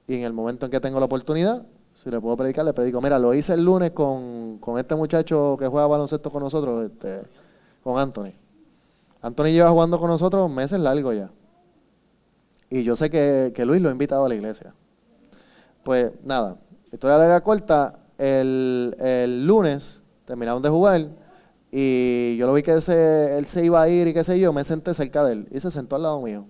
[0.08, 1.66] Y en el momento en que tengo la oportunidad,
[1.96, 3.02] si le puedo predicar, le predico.
[3.02, 7.22] Mira, lo hice el lunes con, con este muchacho que juega baloncesto con nosotros, este,
[7.82, 8.34] con Anthony.
[9.22, 11.32] Anthony lleva jugando con nosotros meses largos ya.
[12.70, 14.76] Y yo sé que, que Luis lo ha invitado a la iglesia.
[15.84, 16.58] Pues nada,
[16.92, 17.94] historia larga corta,
[18.24, 21.08] el, el lunes terminaron de jugar
[21.72, 22.82] y yo lo vi que él
[23.46, 25.72] se iba a ir y qué sé yo, me senté cerca de él y se
[25.72, 26.46] sentó al lado mío.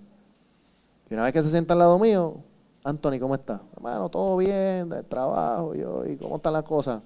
[1.10, 2.36] Y una vez que se sienta al lado mío,
[2.82, 3.62] Anthony, ¿cómo está?
[3.74, 7.00] Hermano, todo bien, trabajo, yo, ¿y cómo están las cosas?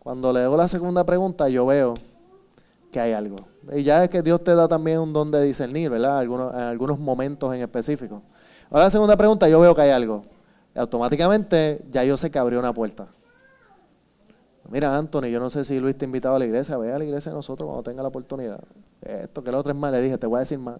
[0.00, 1.94] Cuando le hago la segunda pregunta, yo veo
[2.90, 3.36] que hay algo.
[3.72, 6.18] Y ya es que Dios te da también un don de discernir, ¿verdad?
[6.18, 8.22] Algunos, algunos momentos en específico.
[8.70, 10.24] Ahora la segunda pregunta, yo veo que hay algo.
[10.74, 13.06] Y automáticamente ya yo sé que abrió una puerta.
[14.70, 16.78] Mira, Anthony, yo no sé si Luis te ha invitado a la iglesia.
[16.78, 18.60] Ve a la iglesia de nosotros cuando tenga la oportunidad.
[19.02, 20.78] Esto que lo otro es más, le dije, te voy a decir más.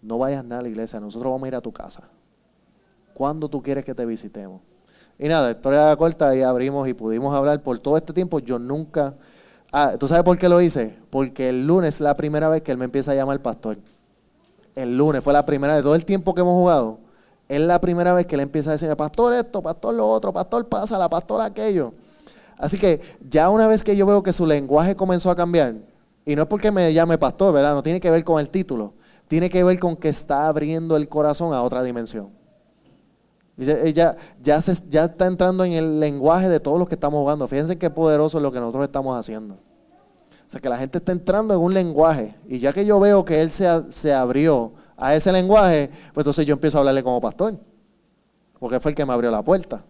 [0.00, 2.08] No vayas nada a la iglesia, nosotros vamos a ir a tu casa.
[3.12, 4.60] ¿Cuándo tú quieres que te visitemos?
[5.18, 8.38] Y nada, historia corta y abrimos y pudimos hablar por todo este tiempo.
[8.38, 9.14] Yo nunca...
[9.70, 10.96] Ah, ¿tú sabes por qué lo hice?
[11.10, 13.76] Porque el lunes es la primera vez que él me empieza a llamar pastor.
[14.74, 16.98] El lunes fue la primera vez, todo el tiempo que hemos jugado,
[17.48, 20.66] es la primera vez que él empieza a decirme, pastor esto, pastor lo otro, pastor
[20.68, 21.92] pásala, pastor aquello.
[22.58, 25.74] Así que ya una vez que yo veo que su lenguaje comenzó a cambiar,
[26.24, 27.74] y no es porque me llame pastor, ¿verdad?
[27.74, 28.94] No tiene que ver con el título,
[29.28, 32.30] tiene que ver con que está abriendo el corazón a otra dimensión.
[33.56, 37.46] Y ya- ya, ya, está entrando en el lenguaje de todos los que estamos jugando.
[37.46, 39.54] Fíjense qué poderoso es lo que nosotros estamos haciendo.
[39.54, 42.34] O sea, que la gente está entrando en un lenguaje.
[42.48, 46.44] Y ya que yo veo que él se, se abrió a ese lenguaje, pues entonces
[46.46, 47.58] yo empiezo a hablarle como pastor.
[48.58, 49.84] Porque fue el que me abrió la puerta.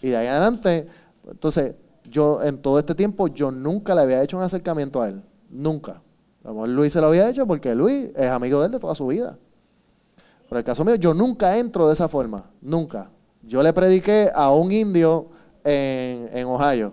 [0.00, 0.88] Y de ahí adelante,
[1.30, 1.74] entonces,
[2.10, 5.22] yo en todo este tiempo, yo nunca le había hecho un acercamiento a él.
[5.50, 6.02] Nunca.
[6.44, 8.80] A lo mejor Luis se lo había hecho porque Luis es amigo de él de
[8.80, 9.38] toda su vida.
[10.48, 13.10] Pero el caso mío, yo nunca entro de esa forma, nunca.
[13.42, 15.28] Yo le prediqué a un indio
[15.64, 16.92] en, en Ohio.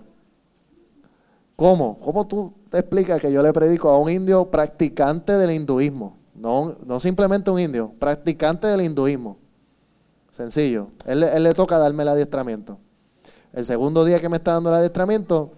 [1.56, 1.98] ¿Cómo?
[2.00, 6.18] ¿Cómo tú te explicas que yo le predico a un indio practicante del hinduismo?
[6.36, 9.38] No, no simplemente un indio, practicante del hinduismo.
[10.32, 10.92] Sencillo.
[11.06, 12.80] Él, él le toca darme el adiestramiento.
[13.54, 15.52] El segundo día que me está dando el adiestramiento,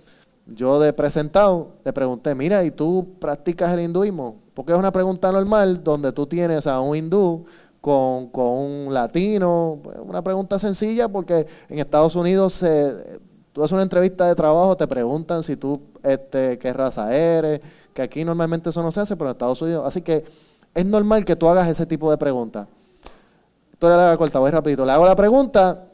[0.48, 4.38] yo de presentado le pregunté, mira, ¿y tú practicas el hinduismo?
[4.54, 7.46] Porque es una pregunta normal donde tú tienes a un hindú
[7.82, 9.80] con, con un latino.
[9.84, 13.20] Pues, Una pregunta sencilla porque en Estados Unidos se,
[13.54, 17.60] tú haces una entrevista de trabajo, te preguntan si tú, este, qué raza eres,
[17.94, 19.86] que aquí normalmente eso no se hace, pero en Estados Unidos.
[19.86, 20.24] Así que
[20.74, 22.68] es normal que tú hagas ese tipo de preguntas.
[23.78, 24.86] Tú le la corta, voy rapidito.
[24.86, 25.86] Le hago la pregunta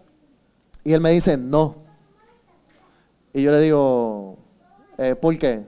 [0.84, 1.87] y él me dice no.
[3.34, 4.38] Y yo le digo,
[4.98, 5.68] eh, ¿por qué?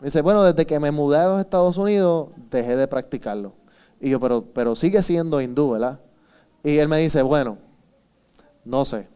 [0.00, 3.54] Me dice, bueno, desde que me mudé a los Estados Unidos, dejé de practicarlo.
[4.00, 6.00] Y yo, pero, pero sigue siendo hindú, ¿verdad?
[6.62, 7.58] Y él me dice, bueno,
[8.64, 9.08] no sé.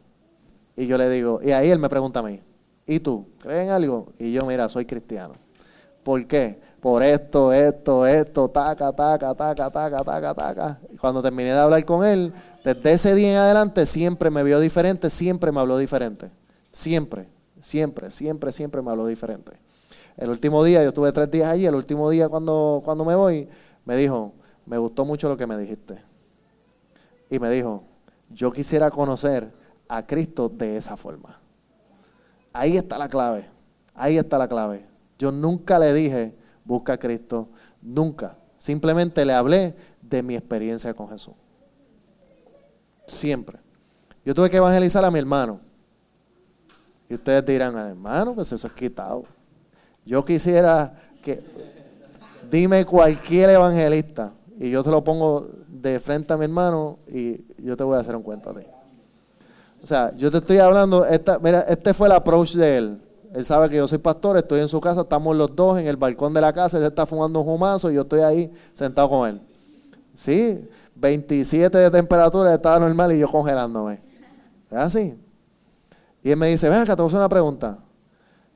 [0.76, 2.40] Y yo le digo, y ahí él me pregunta a mí,
[2.86, 3.26] ¿y tú?
[3.38, 4.06] ¿Crees en algo?
[4.18, 5.34] Y yo, mira, soy cristiano.
[6.02, 6.58] ¿Por qué?
[6.80, 10.80] Por esto, esto, esto, taca, taca, taca, taca, taca, taca.
[10.90, 12.32] Y cuando terminé de hablar con él,
[12.64, 16.30] desde ese día en adelante siempre me vio diferente, siempre me habló diferente.
[16.70, 17.28] Siempre,
[17.60, 19.52] siempre, siempre, siempre me habló diferente.
[20.16, 23.48] El último día, yo estuve tres días allí, el último día cuando, cuando me voy,
[23.84, 24.34] me dijo,
[24.66, 25.98] me gustó mucho lo que me dijiste.
[27.30, 27.84] Y me dijo,
[28.28, 29.50] yo quisiera conocer
[29.88, 31.40] a Cristo de esa forma.
[32.52, 33.48] Ahí está la clave,
[33.94, 34.84] ahí está la clave.
[35.18, 37.48] Yo nunca le dije, busca a Cristo,
[37.80, 38.36] nunca.
[38.56, 41.34] Simplemente le hablé de mi experiencia con Jesús.
[43.06, 43.58] Siempre.
[44.24, 45.60] Yo tuve que evangelizar a mi hermano.
[47.10, 49.24] Y ustedes dirán, hermano, pues eso es quitado.
[50.06, 51.42] Yo quisiera que,
[52.48, 57.76] dime cualquier evangelista y yo te lo pongo de frente a mi hermano y yo
[57.76, 58.64] te voy a hacer un cuento a ti.
[59.82, 63.02] O sea, yo te estoy hablando, esta, mira, este fue el approach de él.
[63.34, 65.96] Él sabe que yo soy pastor, estoy en su casa, estamos los dos en el
[65.96, 69.28] balcón de la casa, él está fumando un humazo y yo estoy ahí sentado con
[69.28, 69.40] él.
[70.14, 74.00] Sí, 27 de temperatura, estaba normal y yo congelándome.
[74.70, 75.18] Es así.
[76.22, 77.78] Y él me dice, ven acá, te voy a hacer una pregunta.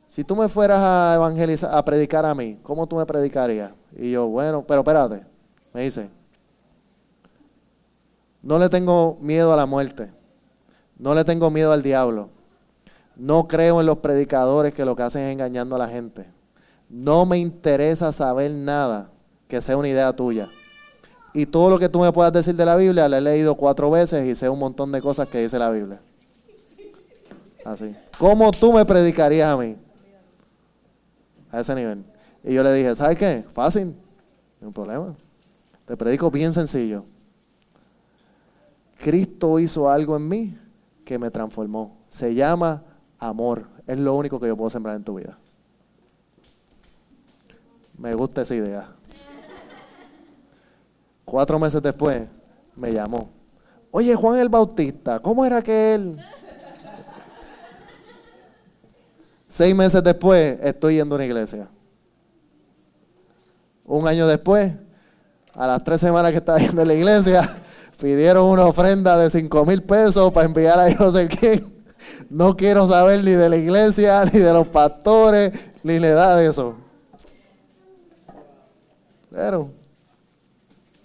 [0.07, 3.75] Si tú me fueras a evangelizar, a predicar a mí, ¿cómo tú me predicarías?
[3.97, 5.27] Y yo, bueno, pero espérate.
[5.73, 6.11] Me dice,
[8.43, 10.13] no le tengo miedo a la muerte.
[10.99, 12.29] No le tengo miedo al diablo.
[13.17, 16.27] No creo en los predicadores que lo que hacen es engañando a la gente.
[16.89, 19.11] No me interesa saber nada
[19.49, 20.51] que sea una idea tuya.
[21.33, 23.91] Y todo lo que tú me puedas decir de la Biblia, la he leído cuatro
[23.91, 26.01] veces y sé un montón de cosas que dice la Biblia.
[27.65, 27.97] Así.
[28.19, 29.77] ¿Cómo tú me predicarías a mí?
[31.51, 32.05] A ese nivel.
[32.43, 33.45] Y yo le dije, ¿sabes qué?
[33.53, 33.97] Fácil.
[34.61, 35.17] No hay problema.
[35.87, 37.05] Te predico bien sencillo.
[38.99, 40.59] Cristo hizo algo en mí
[41.05, 41.97] que me transformó.
[42.09, 42.85] Se llama
[43.19, 43.67] amor.
[43.87, 45.39] Es lo único que yo puedo sembrar en tu vida.
[47.97, 48.91] Me gusta esa idea.
[51.25, 52.29] Cuatro meses después
[52.77, 53.31] me llamó.
[53.91, 56.21] Oye, Juan el Bautista, ¿cómo era que él?
[59.55, 61.69] Seis meses después estoy yendo a una iglesia.
[63.85, 64.73] Un año después,
[65.55, 67.49] a las tres semanas que estaba yendo a la iglesia,
[68.01, 71.73] pidieron una ofrenda de cinco mil pesos para enviar a yo sé quién.
[72.31, 75.53] No quiero saber ni de la iglesia, ni de los pastores,
[75.85, 76.75] ni le da de eso.
[79.31, 79.71] Pero,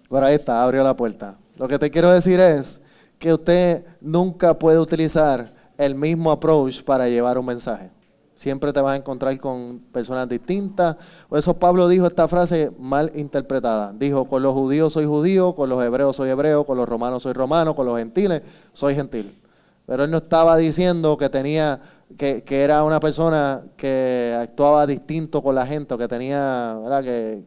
[0.08, 1.38] por ahí está, abrió la puerta.
[1.56, 2.82] Lo que te quiero decir es
[3.20, 7.92] que usted nunca puede utilizar el mismo approach para llevar un mensaje.
[8.40, 10.95] Siempre te vas a encontrar con personas distintas.
[11.28, 13.91] Por eso Pablo dijo esta frase mal interpretada.
[13.91, 17.34] Dijo, con los judíos soy judío, con los hebreos soy hebreo, con los romanos soy
[17.34, 18.41] romano, con los gentiles
[18.72, 19.38] soy gentil.
[19.86, 21.82] Pero él no estaba diciendo que tenía,
[22.18, 27.03] que, que era una persona que actuaba distinto con la gente, o que tenía, ¿verdad?
[27.03, 27.44] Que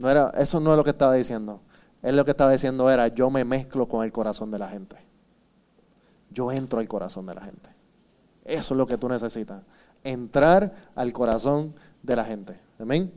[0.00, 1.60] no era, eso no es lo que estaba diciendo.
[2.02, 4.96] Él lo que estaba diciendo era, yo me mezclo con el corazón de la gente.
[6.30, 7.70] Yo entro al corazón de la gente.
[8.44, 9.62] Eso es lo que tú necesitas.
[10.04, 12.56] Entrar al corazón de la gente.
[12.78, 13.10] Amén.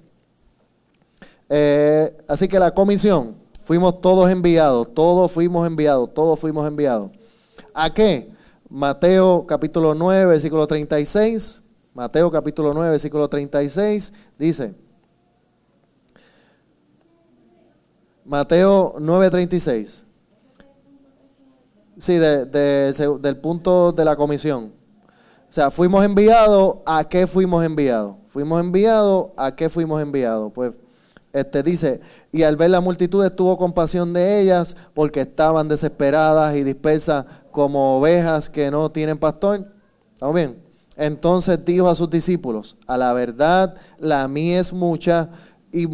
[1.50, 7.12] Eh, así que la comisión, fuimos todos enviados, todos fuimos enviados, todos fuimos enviados.
[7.74, 8.30] ¿A qué?
[8.70, 11.62] Mateo capítulo 9, versículo 36.
[11.94, 14.76] Mateo capítulo 9, versículo 36 dice,
[18.26, 20.06] Mateo 9, 36.
[21.98, 24.74] Sí, de- de- del punto de la comisión.
[25.49, 28.18] O sea, fuimos enviados, ¿a qué fuimos enviados?
[28.28, 30.52] Fuimos enviados, ¿a qué fuimos enviados?
[30.53, 30.74] Pues
[31.34, 31.99] Este dice,
[32.32, 37.98] y al ver la multitud tuvo compasión de ellas porque estaban desesperadas y dispersas como
[37.98, 39.68] ovejas que no tienen pastor.
[40.14, 40.61] ¿Estamos bien?
[40.95, 45.30] Entonces dijo a sus discípulos, a la verdad la mía es mucha
[45.72, 45.86] y,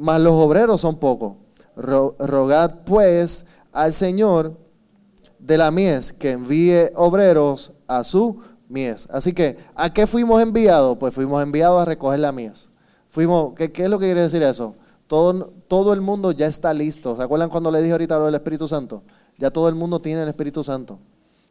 [0.00, 1.34] más los obreros son pocos.
[1.76, 4.56] Ro- rogad pues al Señor
[5.38, 9.08] de la mies que envíe obreros a su mies.
[9.10, 10.96] Así que, ¿a qué fuimos enviados?
[10.98, 12.70] Pues fuimos enviados a recoger la mies.
[13.08, 14.74] Fuimos, ¿qué, es lo que quiere decir eso?
[15.06, 17.16] Todo, todo el mundo ya está listo.
[17.16, 19.02] ¿Se acuerdan cuando le dije ahorita lo del Espíritu Santo?
[19.38, 20.98] Ya todo el mundo tiene el Espíritu Santo.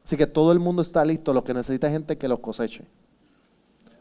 [0.04, 1.34] Así que todo el mundo está listo.
[1.34, 2.84] Lo que necesita es gente que los coseche.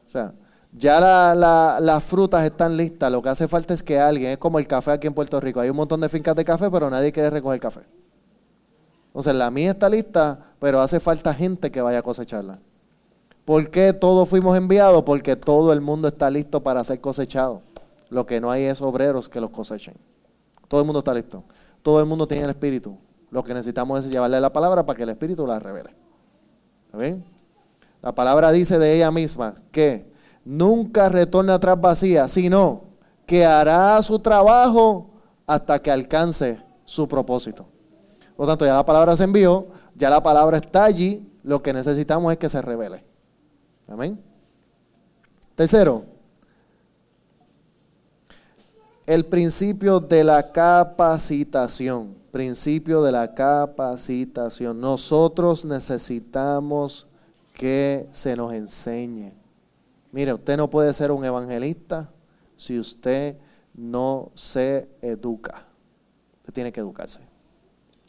[0.05, 0.35] O sea,
[0.73, 3.11] ya la- la- las frutas están listas.
[3.13, 5.61] Lo que hace falta es que alguien, es como el café aquí en Puerto Rico.
[5.61, 7.81] Hay un montón de fincas de café, pero nadie quiere recoger café.
[9.07, 12.59] Entonces la mía está lista, pero hace falta gente que vaya a cosecharla.
[13.45, 15.03] ¿Por qué todos fuimos enviados?
[15.03, 17.63] Porque todo el mundo está listo para ser cosechado.
[18.09, 19.95] Lo que no hay es obreros que los cosechen.
[20.69, 21.45] Todo el mundo está listo.
[21.83, 22.97] Todo el mundo tiene el Espíritu.
[23.31, 25.91] Lo que necesitamos es llevarle la palabra para que el Espíritu la revele.
[28.01, 30.11] La palabra dice de ella misma que
[30.45, 32.85] nunca retorna atrás vacía, sino
[33.27, 35.11] que hará su trabajo
[35.47, 37.67] hasta que alcance su propósito.
[38.37, 41.73] Por lo tanto, ya la palabra se envió, ya la palabra está allí, lo que
[41.73, 43.14] necesitamos es que se revele.
[43.87, 44.19] Amén.
[45.55, 46.05] Tercero,
[49.07, 52.17] el principio de la capacitación.
[52.33, 54.81] Principio de la capacitación.
[54.81, 57.07] Nosotros necesitamos
[57.53, 59.35] que se nos enseñe.
[60.11, 62.11] Mire, usted no puede ser un evangelista
[62.57, 63.37] si usted
[63.75, 65.67] no se educa.
[66.39, 67.21] Usted tiene que educarse.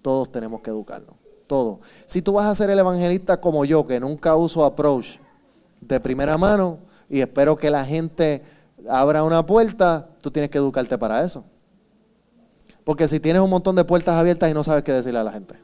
[0.02, 1.15] Todos tenemos que educarnos.
[1.45, 1.80] Todos.
[2.06, 5.18] Si tú vas a ser el evangelista como yo, que nunca uso approach
[5.81, 6.80] de primera mano
[7.10, 8.41] y espero que la gente
[8.89, 11.43] abra una puerta, tú tienes que educarte para eso.
[12.84, 15.31] Porque si tienes un montón de puertas abiertas y no sabes qué decirle a la
[15.31, 15.56] gente,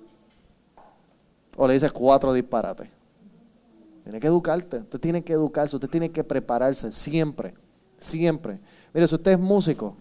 [1.56, 2.90] o le dices cuatro disparates,
[4.04, 4.78] tienes que educarte.
[4.78, 7.54] Usted tiene que educarse, usted tiene que prepararse siempre,
[7.98, 8.60] siempre.
[8.94, 9.96] Mire, si usted es músico,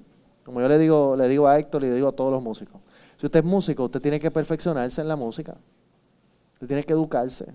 [0.44, 2.80] como yo le digo, le digo a Héctor y le digo a todos los músicos,
[3.18, 5.58] si usted es músico, usted tiene que perfeccionarse en la música.
[6.54, 7.54] Usted tiene que educarse.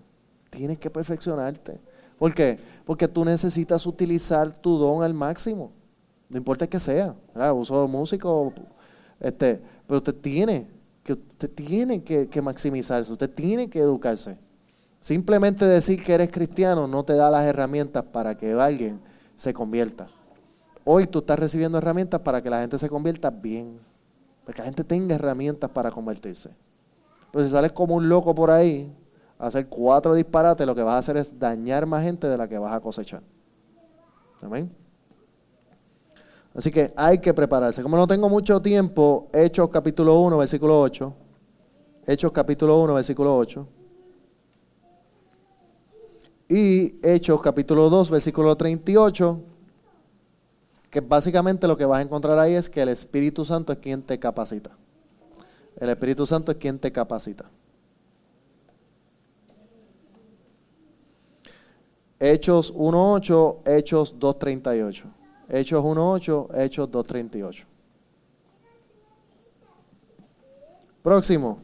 [0.51, 1.81] Tienes que perfeccionarte.
[2.17, 2.57] ¿Por qué?
[2.85, 5.71] Porque tú necesitas utilizar tu don al máximo.
[6.29, 7.15] No importa que sea.
[7.33, 7.53] ¿verdad?
[7.53, 8.53] Uso músico.
[9.19, 10.67] Este, pero usted tiene
[11.03, 13.11] que, usted tiene que, que maximizarse.
[13.11, 14.37] Usted tiene que educarse.
[14.99, 18.99] Simplemente decir que eres cristiano no te da las herramientas para que alguien
[19.35, 20.07] se convierta.
[20.83, 23.79] Hoy tú estás recibiendo herramientas para que la gente se convierta bien.
[24.43, 26.51] Para que la gente tenga herramientas para convertirse.
[27.31, 28.95] Pero si sales como un loco por ahí,
[29.37, 32.57] hacer cuatro disparates, lo que vas a hacer es dañar más gente de la que
[32.57, 33.21] vas a cosechar.
[34.41, 34.71] Amén.
[36.53, 37.83] Así que hay que prepararse.
[37.83, 41.13] Como no tengo mucho tiempo, Hechos capítulo 1, versículo 8.
[42.07, 43.67] Hechos capítulo 1, versículo 8.
[46.47, 49.41] Y Hechos capítulo 2, versículo 38.
[50.89, 54.01] Que básicamente lo que vas a encontrar ahí es que el Espíritu Santo es quien
[54.01, 54.77] te capacita.
[55.75, 57.49] El Espíritu Santo es quien te capacita.
[62.19, 65.03] Hechos 1.8, Hechos 2.38.
[65.49, 67.65] Hechos 1.8, Hechos 2.38.
[71.01, 71.59] Próximo.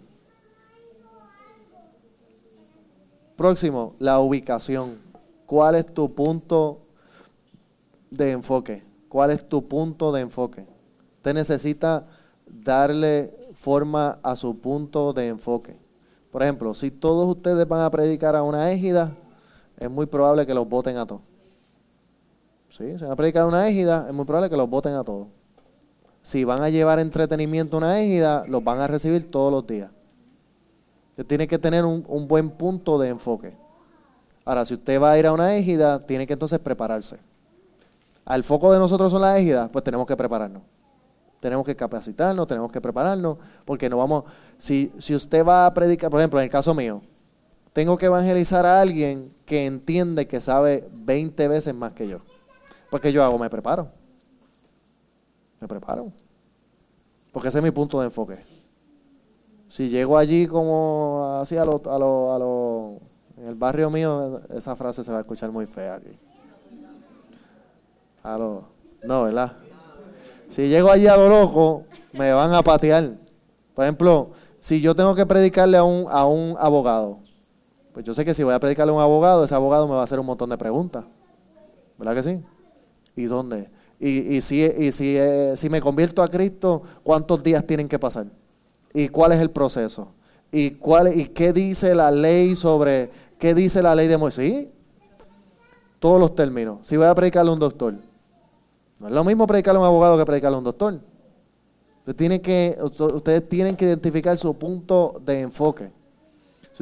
[3.36, 5.00] Próximo, la ubicación.
[5.46, 6.80] ¿Cuál es tu punto
[8.12, 8.84] de enfoque?
[9.10, 10.68] ¿Cuál es tu punto de enfoque?
[11.18, 12.08] Usted necesita
[12.46, 15.76] darle forma a su punto de enfoque.
[16.30, 19.18] Por ejemplo, si todos ustedes van a predicar a una égida,
[19.82, 21.22] es muy probable que los voten a todos.
[22.70, 25.28] Sí, si van a predicar una égida, es muy probable que los voten a todos.
[26.22, 29.90] Si van a llevar entretenimiento una égida, los van a recibir todos los días.
[31.10, 33.54] Usted tiene que tener un, un buen punto de enfoque.
[34.46, 37.18] Ahora, si usted va a ir a una égida, tiene que entonces prepararse.
[38.24, 40.62] Al foco de nosotros son las égidas, pues tenemos que prepararnos.
[41.40, 44.26] Tenemos que capacitarnos, tenemos que prepararnos, porque no vamos,
[44.60, 47.02] si, si usted va a predicar, por ejemplo, en el caso mío,
[47.74, 52.20] tengo que evangelizar a alguien que entiende que sabe 20 veces más que yo.
[52.90, 53.38] Pues ¿qué yo hago?
[53.38, 53.90] Me preparo.
[55.60, 56.12] Me preparo.
[57.32, 58.38] Porque ese es mi punto de enfoque.
[59.68, 63.00] Si llego allí como así a lo, a lo, a lo,
[63.38, 66.20] en el barrio mío, esa frase se va a escuchar muy fea aquí.
[68.24, 68.66] A lo,
[69.04, 69.54] no, ¿verdad?
[70.50, 73.12] Si llego allí a lo loco, me van a patear.
[73.74, 77.20] Por ejemplo, si yo tengo que predicarle a un, a un abogado,
[77.94, 80.02] pues yo sé que si voy a predicarle a un abogado, ese abogado me va
[80.02, 81.06] a hacer un montón de preguntas.
[81.98, 82.44] ¿Verdad que sí?
[83.16, 83.70] ¿Y dónde?
[84.00, 88.00] Y, y si, y si, eh, si me convierto a Cristo, ¿cuántos días tienen que
[88.00, 88.28] pasar?
[88.94, 90.14] ¿Y cuál es el proceso?
[90.52, 94.68] ¿Y, cuál, ¿Y qué dice la ley sobre, qué dice la ley de Moisés?
[96.00, 96.80] Todos los términos.
[96.82, 97.96] Si voy a predicarle a un doctor,
[99.00, 101.00] no es lo mismo predicarle a un abogado que predicarle a un doctor.
[102.00, 105.94] Usted tiene que, ustedes tienen que identificar su punto de enfoque.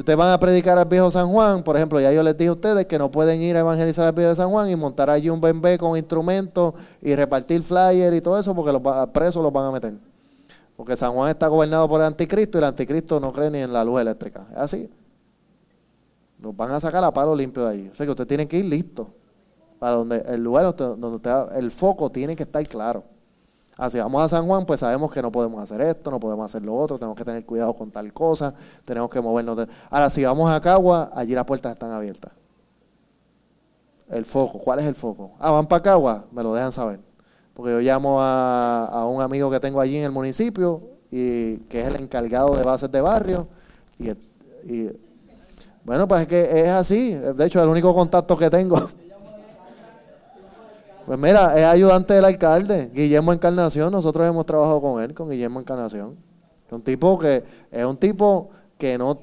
[0.00, 2.52] Ustedes van a predicar al viejo San Juan, por ejemplo, ya yo les dije a
[2.52, 5.42] ustedes que no pueden ir a evangelizar al viejo San Juan y montar allí un
[5.42, 6.72] bembé con instrumentos
[7.02, 9.92] y repartir flyers y todo eso porque los presos los van a meter.
[10.74, 13.74] Porque San Juan está gobernado por el anticristo y el anticristo no cree ni en
[13.74, 14.46] la luz eléctrica.
[14.52, 14.90] Es así.
[16.38, 17.90] Nos van a sacar a palo limpio de allí.
[17.92, 19.06] O sea que usted tiene que ir listo.
[19.78, 23.04] Para donde el lugar donde usted, el foco tiene que estar claro.
[23.80, 26.60] Así vamos a San Juan, pues sabemos que no podemos hacer esto, no podemos hacer
[26.62, 28.52] lo otro, tenemos que tener cuidado con tal cosa,
[28.84, 29.56] tenemos que movernos.
[29.56, 32.30] de- Ahora, si vamos a Cagua, allí las puertas están abiertas.
[34.10, 35.30] El foco, ¿cuál es el foco?
[35.38, 37.00] Ah, van para Cagua, me lo dejan saber.
[37.54, 41.80] Porque yo llamo a, a un amigo que tengo allí en el municipio, y que
[41.80, 43.48] es el encargado de bases de barrio,
[43.98, 44.10] y,
[44.70, 44.90] y
[45.84, 47.12] bueno, pues es que es así.
[47.14, 48.76] De hecho, es el único contacto que tengo.
[51.10, 53.90] Pues mira, es ayudante del alcalde, Guillermo Encarnación.
[53.90, 56.16] Nosotros hemos trabajado con él, con Guillermo Encarnación.
[56.64, 59.18] Es un tipo que es un tipo que no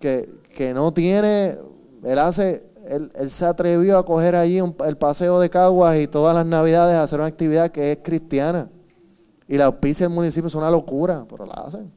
[0.00, 1.56] que, que no tiene,
[2.02, 6.34] él hace, él, él se atrevió a coger allí el paseo de Caguas y todas
[6.34, 8.68] las navidades a hacer una actividad que es cristiana.
[9.46, 11.92] Y la auspicia del municipio es una locura, pero la hacen.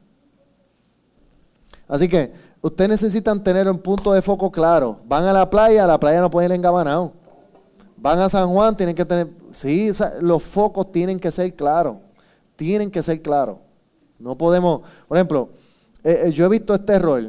[1.88, 4.98] Así que ustedes necesitan tener un punto de foco claro.
[5.04, 7.10] Van a la playa, a la playa no pueden ir engabanados.
[8.02, 11.54] Van a San Juan, tienen que tener, sí, o sea, los focos tienen que ser
[11.54, 11.98] claros.
[12.56, 13.58] Tienen que ser claros.
[14.18, 15.50] No podemos, por ejemplo,
[16.02, 17.22] eh, eh, yo he visto este error.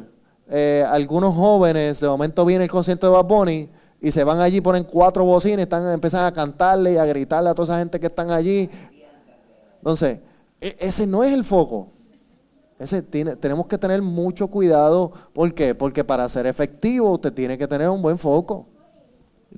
[0.49, 3.69] Eh, algunos jóvenes, de momento viene el concierto de Bad Bunny
[4.01, 7.53] y se van allí, ponen cuatro bocinas, están, empiezan a cantarle y a gritarle a
[7.53, 8.67] toda esa gente que están allí.
[9.77, 10.21] Entonces,
[10.59, 11.89] e- ese no es el foco.
[12.79, 15.11] Ese tiene, tenemos que tener mucho cuidado.
[15.33, 15.75] ¿Por qué?
[15.75, 18.72] Porque para ser efectivo usted tiene que tener un buen foco.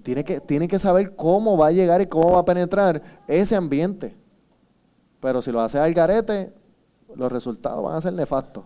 [0.04, 3.56] Tiene que, tiene que saber cómo va a llegar y cómo va a penetrar ese
[3.56, 4.16] ambiente.
[5.20, 6.54] Pero si lo hace al garete,
[7.16, 8.64] los resultados van a ser nefastos.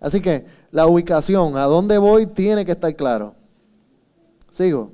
[0.00, 3.34] Así que la ubicación, a dónde voy, tiene que estar claro.
[4.50, 4.92] Sigo.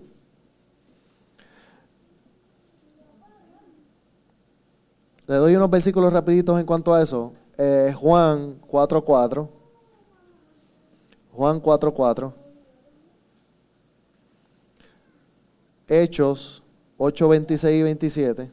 [5.27, 7.33] Le doy unos versículos rapiditos en cuanto a eso.
[7.59, 9.49] Eh, Juan 4.4.
[11.33, 12.40] Juan 4.4.
[15.91, 16.63] Hechos
[16.99, 18.51] 8.26 y 27.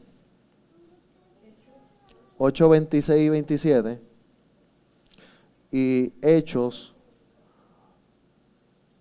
[2.40, 4.02] 8.26 y 27.
[5.70, 6.96] Y Hechos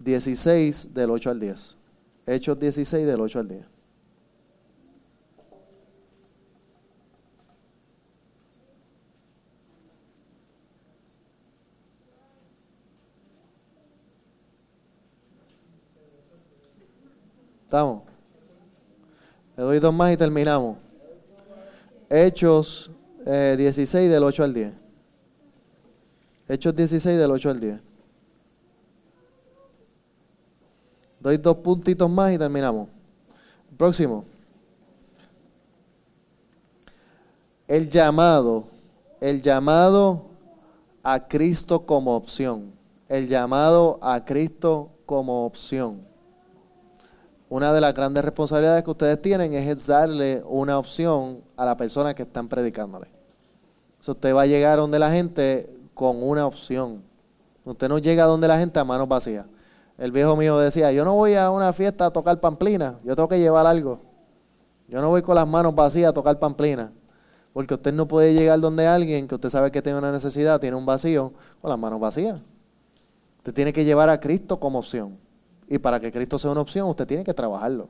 [0.00, 1.78] 16 del 8 al 10.
[2.26, 3.64] Hechos 16 del 8 al 10.
[17.64, 18.15] ¿Estamos?
[19.56, 20.76] Le doy dos más y terminamos.
[22.10, 22.90] Hechos
[23.24, 24.74] eh, 16 del 8 al 10.
[26.48, 27.80] Hechos 16 del 8 al 10.
[31.20, 32.88] Doy dos puntitos más y terminamos.
[33.76, 34.24] Próximo.
[37.66, 38.68] El llamado,
[39.20, 40.26] el llamado
[41.02, 42.72] a Cristo como opción.
[43.08, 46.06] El llamado a Cristo como opción.
[47.48, 52.12] Una de las grandes responsabilidades que ustedes tienen es darle una opción a la persona
[52.12, 53.06] que están predicándole.
[54.04, 57.02] Usted va a llegar donde la gente con una opción.
[57.64, 59.46] Usted no llega donde la gente a manos vacías.
[59.96, 63.28] El viejo mío decía, yo no voy a una fiesta a tocar pamplina, yo tengo
[63.28, 64.00] que llevar algo.
[64.88, 66.92] Yo no voy con las manos vacías a tocar pamplina.
[67.52, 70.76] Porque usted no puede llegar donde alguien que usted sabe que tiene una necesidad, tiene
[70.76, 72.40] un vacío, con las manos vacías.
[73.38, 75.25] Usted tiene que llevar a Cristo como opción.
[75.68, 77.88] Y para que Cristo sea una opción, usted tiene que trabajarlo.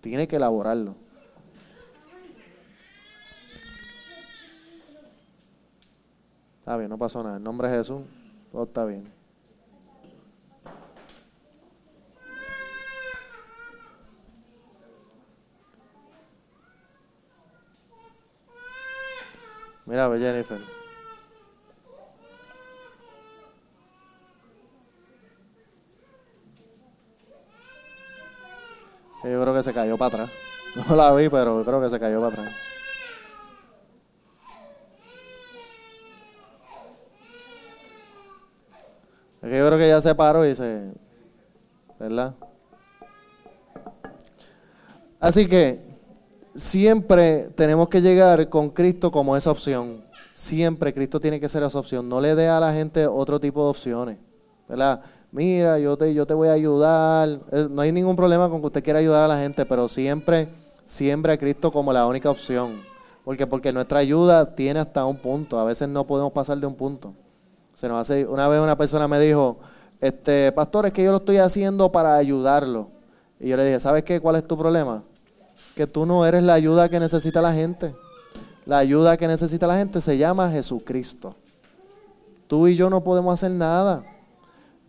[0.00, 0.94] Tiene que elaborarlo.
[6.60, 7.38] Está bien, no pasó nada.
[7.38, 8.02] En nombre de Jesús,
[8.52, 9.10] todo está bien.
[19.86, 20.79] Mira, Jennifer.
[29.22, 30.30] Yo creo que se cayó para atrás.
[30.88, 32.54] No la vi, pero creo que se cayó para atrás.
[39.42, 40.92] Yo creo que ya se paró y se...
[41.98, 42.34] ¿Verdad?
[45.18, 45.80] Así que
[46.54, 50.04] siempre tenemos que llegar con Cristo como esa opción.
[50.34, 52.08] Siempre Cristo tiene que ser esa opción.
[52.08, 54.18] No le dé a la gente otro tipo de opciones.
[54.68, 55.02] ¿Verdad?
[55.32, 57.40] Mira, yo te, yo te voy a ayudar.
[57.70, 60.48] No hay ningún problema con que usted quiera ayudar a la gente, pero siempre,
[60.84, 62.80] siempre a Cristo como la única opción.
[63.24, 65.58] Porque, porque nuestra ayuda tiene hasta un punto.
[65.58, 67.14] A veces no podemos pasar de un punto.
[67.74, 69.58] Se nos hace, una vez una persona me dijo,
[70.00, 72.88] este, pastor, es que yo lo estoy haciendo para ayudarlo.
[73.38, 74.18] Y yo le dije, ¿sabes qué?
[74.18, 75.04] ¿Cuál es tu problema?
[75.76, 77.94] Que tú no eres la ayuda que necesita la gente.
[78.66, 81.36] La ayuda que necesita la gente se llama Jesucristo.
[82.48, 84.04] Tú y yo no podemos hacer nada.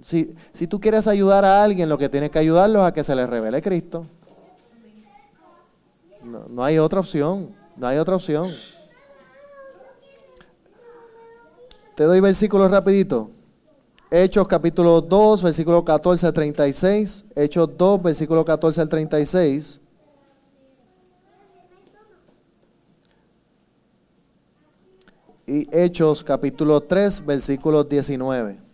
[0.02, 3.04] Si, si tú quieres ayudar a alguien, lo que tienes que ayudarlo es a que
[3.04, 4.06] se le revele Cristo.
[6.24, 7.50] No, no hay otra opción.
[7.78, 8.52] No hay otra opción.
[11.96, 13.30] Te doy versículos rapidito.
[14.10, 17.26] Hechos capítulo 2, versículo 14 al 36.
[17.36, 19.80] Hechos 2, versículo 14 al 36.
[25.48, 28.71] Y Hechos capítulo 3, versículo 19.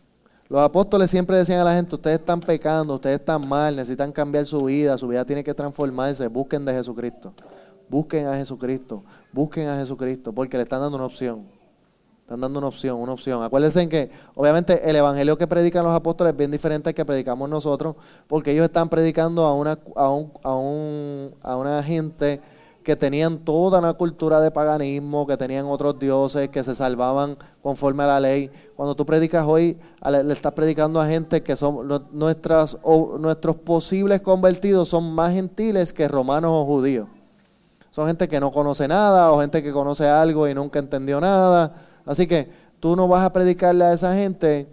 [0.50, 4.46] Los apóstoles siempre decían a la gente, ustedes están pecando, ustedes están mal, necesitan cambiar
[4.46, 7.34] su vida, su vida tiene que transformarse, busquen de Jesucristo.
[7.90, 11.46] Busquen a Jesucristo, busquen a Jesucristo, porque le están dando una opción.
[12.22, 13.42] Están dando una opción, una opción.
[13.42, 17.06] Acuérdense en que, obviamente, el evangelio que predican los apóstoles es bien diferente al que
[17.06, 17.96] predicamos nosotros,
[18.28, 22.42] porque ellos están predicando a una, a un, a un, a una gente
[22.88, 28.04] que tenían toda una cultura de paganismo, que tenían otros dioses, que se salvaban conforme
[28.04, 28.50] a la ley.
[28.78, 29.78] Cuando tú predicas hoy,
[30.10, 32.78] le, estás predicando a gente que son nu- nuestras,
[33.20, 37.10] nuestros posibles convertidos son más gentiles que romanos o judíos.
[37.92, 41.74] Son gente que no conoce nada o gente que conoce algo y nunca entendió nada.
[42.06, 42.50] Así que
[42.80, 44.66] tú no vas a predicarle a esa gente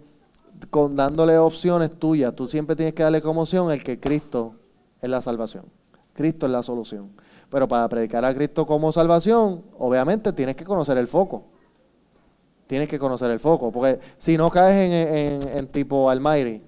[0.69, 2.33] con, dándole opciones tuyas.
[2.33, 4.55] Tú siempre tienes que darle como opción el que Cristo
[5.01, 5.65] es la salvación.
[6.13, 7.09] Cristo es la solución.
[7.55, 11.45] Pero para predicar a Cristo como salvación, obviamente tienes que conocer el foco.
[12.67, 13.71] Tienes que conocer el foco.
[13.71, 16.65] Porque si no caes en, en- tipo Almighty,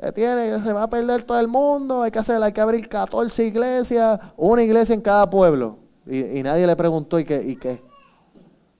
[0.00, 2.88] se, tiene, se va a perder todo el mundo, hay que hacer, hay que abrir
[2.88, 5.78] 14 iglesias, una iglesia en cada pueblo.
[6.06, 7.42] Y, y nadie le preguntó, ¿y qué?
[7.42, 7.82] ¿Y qué?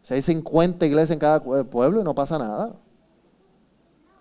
[0.03, 2.77] Si hay 50 iglesias en cada pue- pueblo y no pasa nada.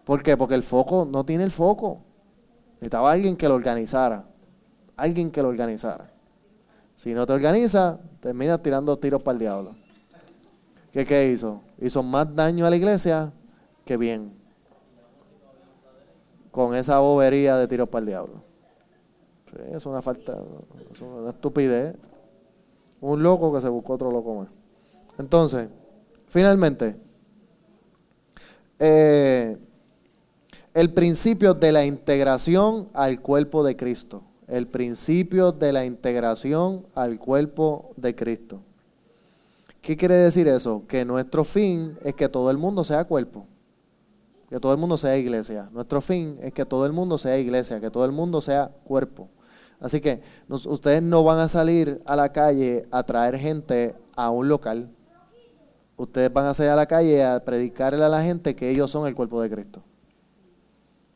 [0.04, 0.36] ¿Por qué?
[0.36, 2.02] Porque el foco no tiene el foco.
[2.78, 4.26] Necesitaba alguien que lo organizara.
[4.98, 6.15] Alguien que lo organizara.
[6.96, 9.76] Si no te organiza, terminas tirando tiros para el diablo.
[10.92, 11.62] ¿Qué, ¿Qué hizo?
[11.80, 13.34] Hizo más daño a la iglesia
[13.84, 14.34] que bien.
[16.52, 18.44] Con esa bobería de tiros para el diablo.
[19.72, 20.38] Es una falta,
[20.92, 21.96] es una estupidez.
[23.02, 24.48] Un loco que se buscó otro loco más.
[25.18, 25.70] Entonces,
[26.28, 27.00] finalmente,
[28.80, 29.58] eh,
[30.74, 34.24] el principio de la integración al cuerpo de Cristo.
[34.48, 38.62] El principio de la integración al cuerpo de Cristo.
[39.82, 40.84] ¿Qué quiere decir eso?
[40.88, 43.48] Que nuestro fin es que todo el mundo sea cuerpo.
[44.50, 45.70] Que todo el mundo sea iglesia.
[45.72, 49.30] Nuestro fin es que todo el mundo sea iglesia, que todo el mundo sea cuerpo.
[49.80, 54.48] Así que ustedes no van a salir a la calle a traer gente a un
[54.48, 54.92] local.
[55.98, 59.08] Ustedes van a salir a la calle a predicarle a la gente que ellos son
[59.08, 59.84] el cuerpo de Cristo.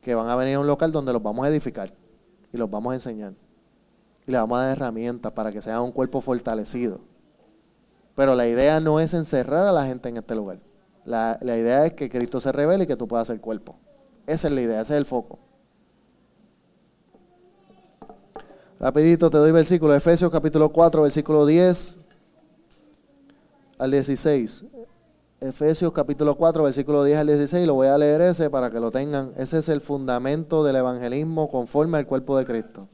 [0.01, 1.93] Que van a venir a un local donde los vamos a edificar
[2.51, 3.33] y los vamos a enseñar.
[4.25, 6.99] Y les vamos a dar herramientas para que sean un cuerpo fortalecido.
[8.15, 10.59] Pero la idea no es encerrar a la gente en este lugar.
[11.05, 13.75] La, la idea es que Cristo se revele y que tú puedas ser cuerpo.
[14.27, 15.39] Esa es la idea, ese es el foco.
[18.79, 21.97] Rapidito te doy versículo, Efesios capítulo 4, versículo 10
[23.77, 24.65] al 16.
[25.41, 28.91] Efesios capítulo 4, versículo 10 al 16, lo voy a leer ese para que lo
[28.91, 29.31] tengan.
[29.37, 32.89] Ese es el fundamento del evangelismo conforme al cuerpo de Cristo.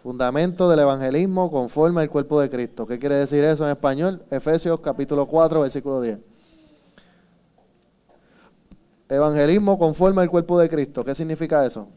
[0.00, 2.86] Fundamento del evangelismo conforme al cuerpo de Cristo.
[2.86, 4.22] ¿Qué quiere decir eso en español?
[4.30, 6.20] Efesios capítulo 4, versículo 10.
[9.08, 11.04] Evangelismo conforme al cuerpo de Cristo.
[11.04, 11.88] ¿Qué significa eso?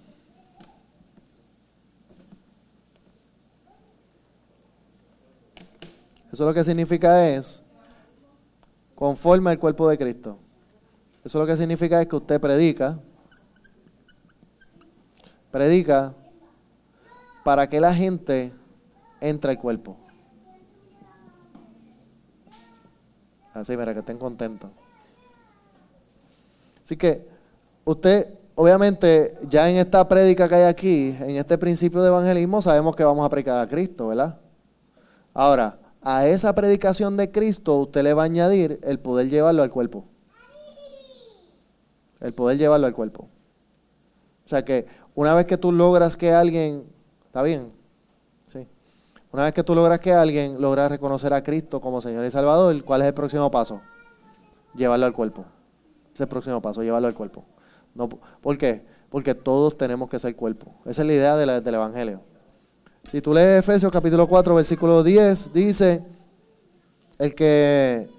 [6.31, 7.62] Eso lo que significa es
[8.95, 10.37] conforme al cuerpo de Cristo.
[11.23, 12.99] Eso lo que significa es que usted predica,
[15.51, 16.13] predica
[17.43, 18.53] para que la gente
[19.21, 19.97] entre al cuerpo.
[23.53, 24.71] Así, mira, que estén contentos.
[26.83, 27.25] Así que
[27.85, 32.95] usted, obviamente, ya en esta prédica que hay aquí, en este principio de evangelismo, sabemos
[32.95, 34.39] que vamos a predicar a Cristo, ¿verdad?
[35.33, 39.71] Ahora, a esa predicación de Cristo usted le va a añadir el poder llevarlo al
[39.71, 40.05] cuerpo.
[42.19, 43.29] El poder llevarlo al cuerpo.
[44.45, 44.85] O sea que
[45.15, 46.85] una vez que tú logras que alguien,
[47.25, 47.69] ¿está bien?
[48.47, 48.67] Sí.
[49.31, 52.83] Una vez que tú logras que alguien logra reconocer a Cristo como Señor y Salvador,
[52.83, 53.81] ¿cuál es el próximo paso?
[54.75, 55.45] Llevarlo al cuerpo.
[56.05, 57.45] Ese es el próximo paso, llevarlo al cuerpo.
[57.95, 58.85] No, ¿Por qué?
[59.09, 60.73] Porque todos tenemos que ser cuerpo.
[60.85, 62.21] Esa es la idea del Evangelio.
[63.09, 66.03] Si tú lees Efesios capítulo 4, versículo 10, dice,
[67.19, 68.09] el que,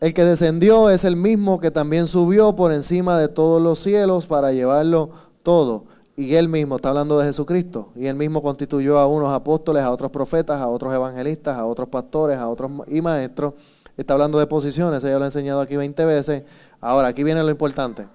[0.00, 4.26] el que descendió es el mismo que también subió por encima de todos los cielos
[4.26, 5.10] para llevarlo
[5.42, 5.84] todo.
[6.16, 9.90] Y él mismo, está hablando de Jesucristo, y él mismo constituyó a unos apóstoles, a
[9.92, 13.54] otros profetas, a otros evangelistas, a otros pastores, a otros y maestros.
[13.96, 16.42] Está hablando de posiciones, ella lo ha enseñado aquí 20 veces.
[16.80, 18.08] Ahora, aquí viene lo importante.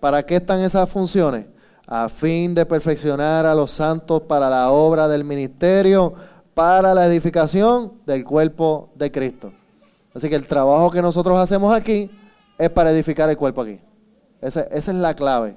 [0.00, 1.46] ¿Para qué están esas funciones?
[1.90, 6.14] A fin de perfeccionar a los santos para la obra del ministerio,
[6.54, 9.52] para la edificación del cuerpo de Cristo.
[10.14, 12.08] Así que el trabajo que nosotros hacemos aquí
[12.58, 13.80] es para edificar el cuerpo aquí.
[14.40, 15.56] Esa, es la clave.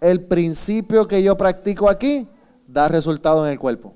[0.00, 2.26] El principio que yo practico aquí
[2.66, 3.94] da resultado en el cuerpo.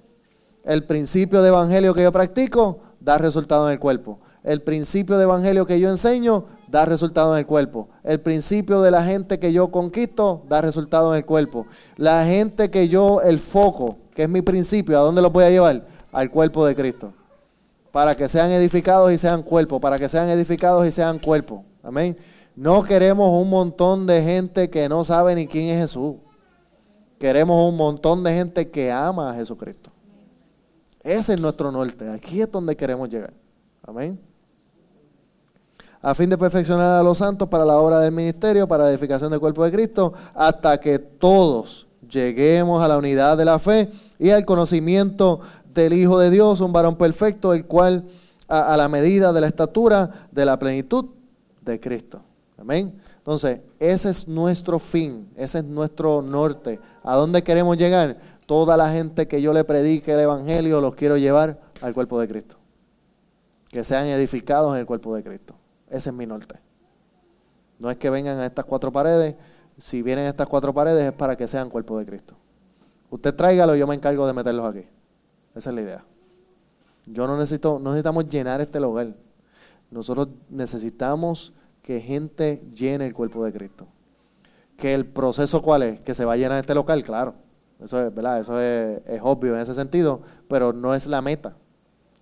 [0.65, 4.21] El principio de evangelio que yo practico da resultado en el cuerpo.
[4.43, 7.89] El principio de evangelio que yo enseño da resultado en el cuerpo.
[8.03, 11.67] El principio de la gente que yo conquisto da resultado en el cuerpo.
[11.97, 15.51] La gente que yo, el foco, que es mi principio, ¿a dónde lo voy a
[15.51, 15.87] llevar?
[16.13, 17.13] Al cuerpo de Cristo.
[17.93, 19.81] Para que sean edificados y sean cuerpo.
[19.81, 21.65] Para que sean edificados y sean cuerpo.
[21.83, 22.17] Amén.
[22.55, 26.17] No queremos un montón de gente que no sabe ni quién es Jesús.
[27.19, 29.91] Queremos un montón de gente que ama a Jesucristo.
[31.01, 32.09] Ese es nuestro norte.
[32.11, 33.33] Aquí es donde queremos llegar.
[33.83, 34.28] Amén.
[36.01, 39.31] A fin de perfeccionar a los santos para la obra del ministerio, para la edificación
[39.31, 44.31] del cuerpo de Cristo, hasta que todos lleguemos a la unidad de la fe y
[44.31, 45.41] al conocimiento
[45.75, 48.05] del Hijo de Dios, un varón perfecto, el cual
[48.47, 51.07] a, a la medida de la estatura de la plenitud
[51.63, 52.21] de Cristo.
[52.57, 52.95] Amén.
[53.19, 56.81] Entonces, ese es nuestro fin, ese es nuestro norte.
[57.03, 58.17] ¿A dónde queremos llegar?
[58.47, 62.27] Toda la gente que yo le predique el Evangelio los quiero llevar al cuerpo de
[62.27, 62.57] Cristo.
[63.69, 65.58] Que sean edificados en el cuerpo de Cristo.
[65.91, 66.61] Ese es mi norte.
[67.79, 69.37] No es que vengan a estas cuatro paredes.
[69.77, 72.37] Si vienen a estas cuatro paredes es para que sean cuerpo de Cristo.
[73.11, 74.87] Usted tráigalo yo me encargo de meterlos aquí.
[75.55, 76.05] Esa es la idea.
[77.07, 79.15] Yo no necesito, no necesitamos llenar este lugar.
[79.91, 83.87] Nosotros necesitamos que gente llene el cuerpo de Cristo.
[84.77, 86.01] Que el proceso cuál es?
[86.01, 87.35] Que se va a llenar este local, claro.
[87.81, 88.41] Eso es, ¿verdad?
[88.41, 91.57] Eso es, es obvio en ese sentido, pero no es la meta.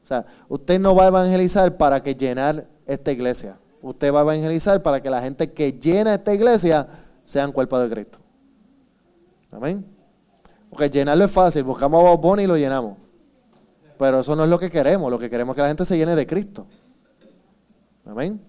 [0.06, 3.58] O sea, usted no va a evangelizar para que llenar esta iglesia.
[3.82, 6.86] Usted va a evangelizar para que la gente que llena esta iglesia
[7.24, 8.20] sean cuerpo de Cristo.
[9.50, 9.84] Amén.
[10.70, 12.98] Porque llenarlo es fácil, buscamos a Bob Bunny y lo llenamos.
[13.98, 15.98] Pero eso no es lo que queremos, lo que queremos es que la gente se
[15.98, 16.68] llene de Cristo.
[18.04, 18.40] Amén.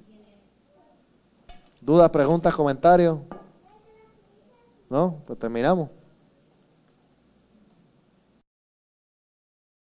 [1.81, 3.17] ¿Dudas, preguntas, comentarios?
[4.91, 5.23] ¿No?
[5.25, 5.89] Pues terminamos.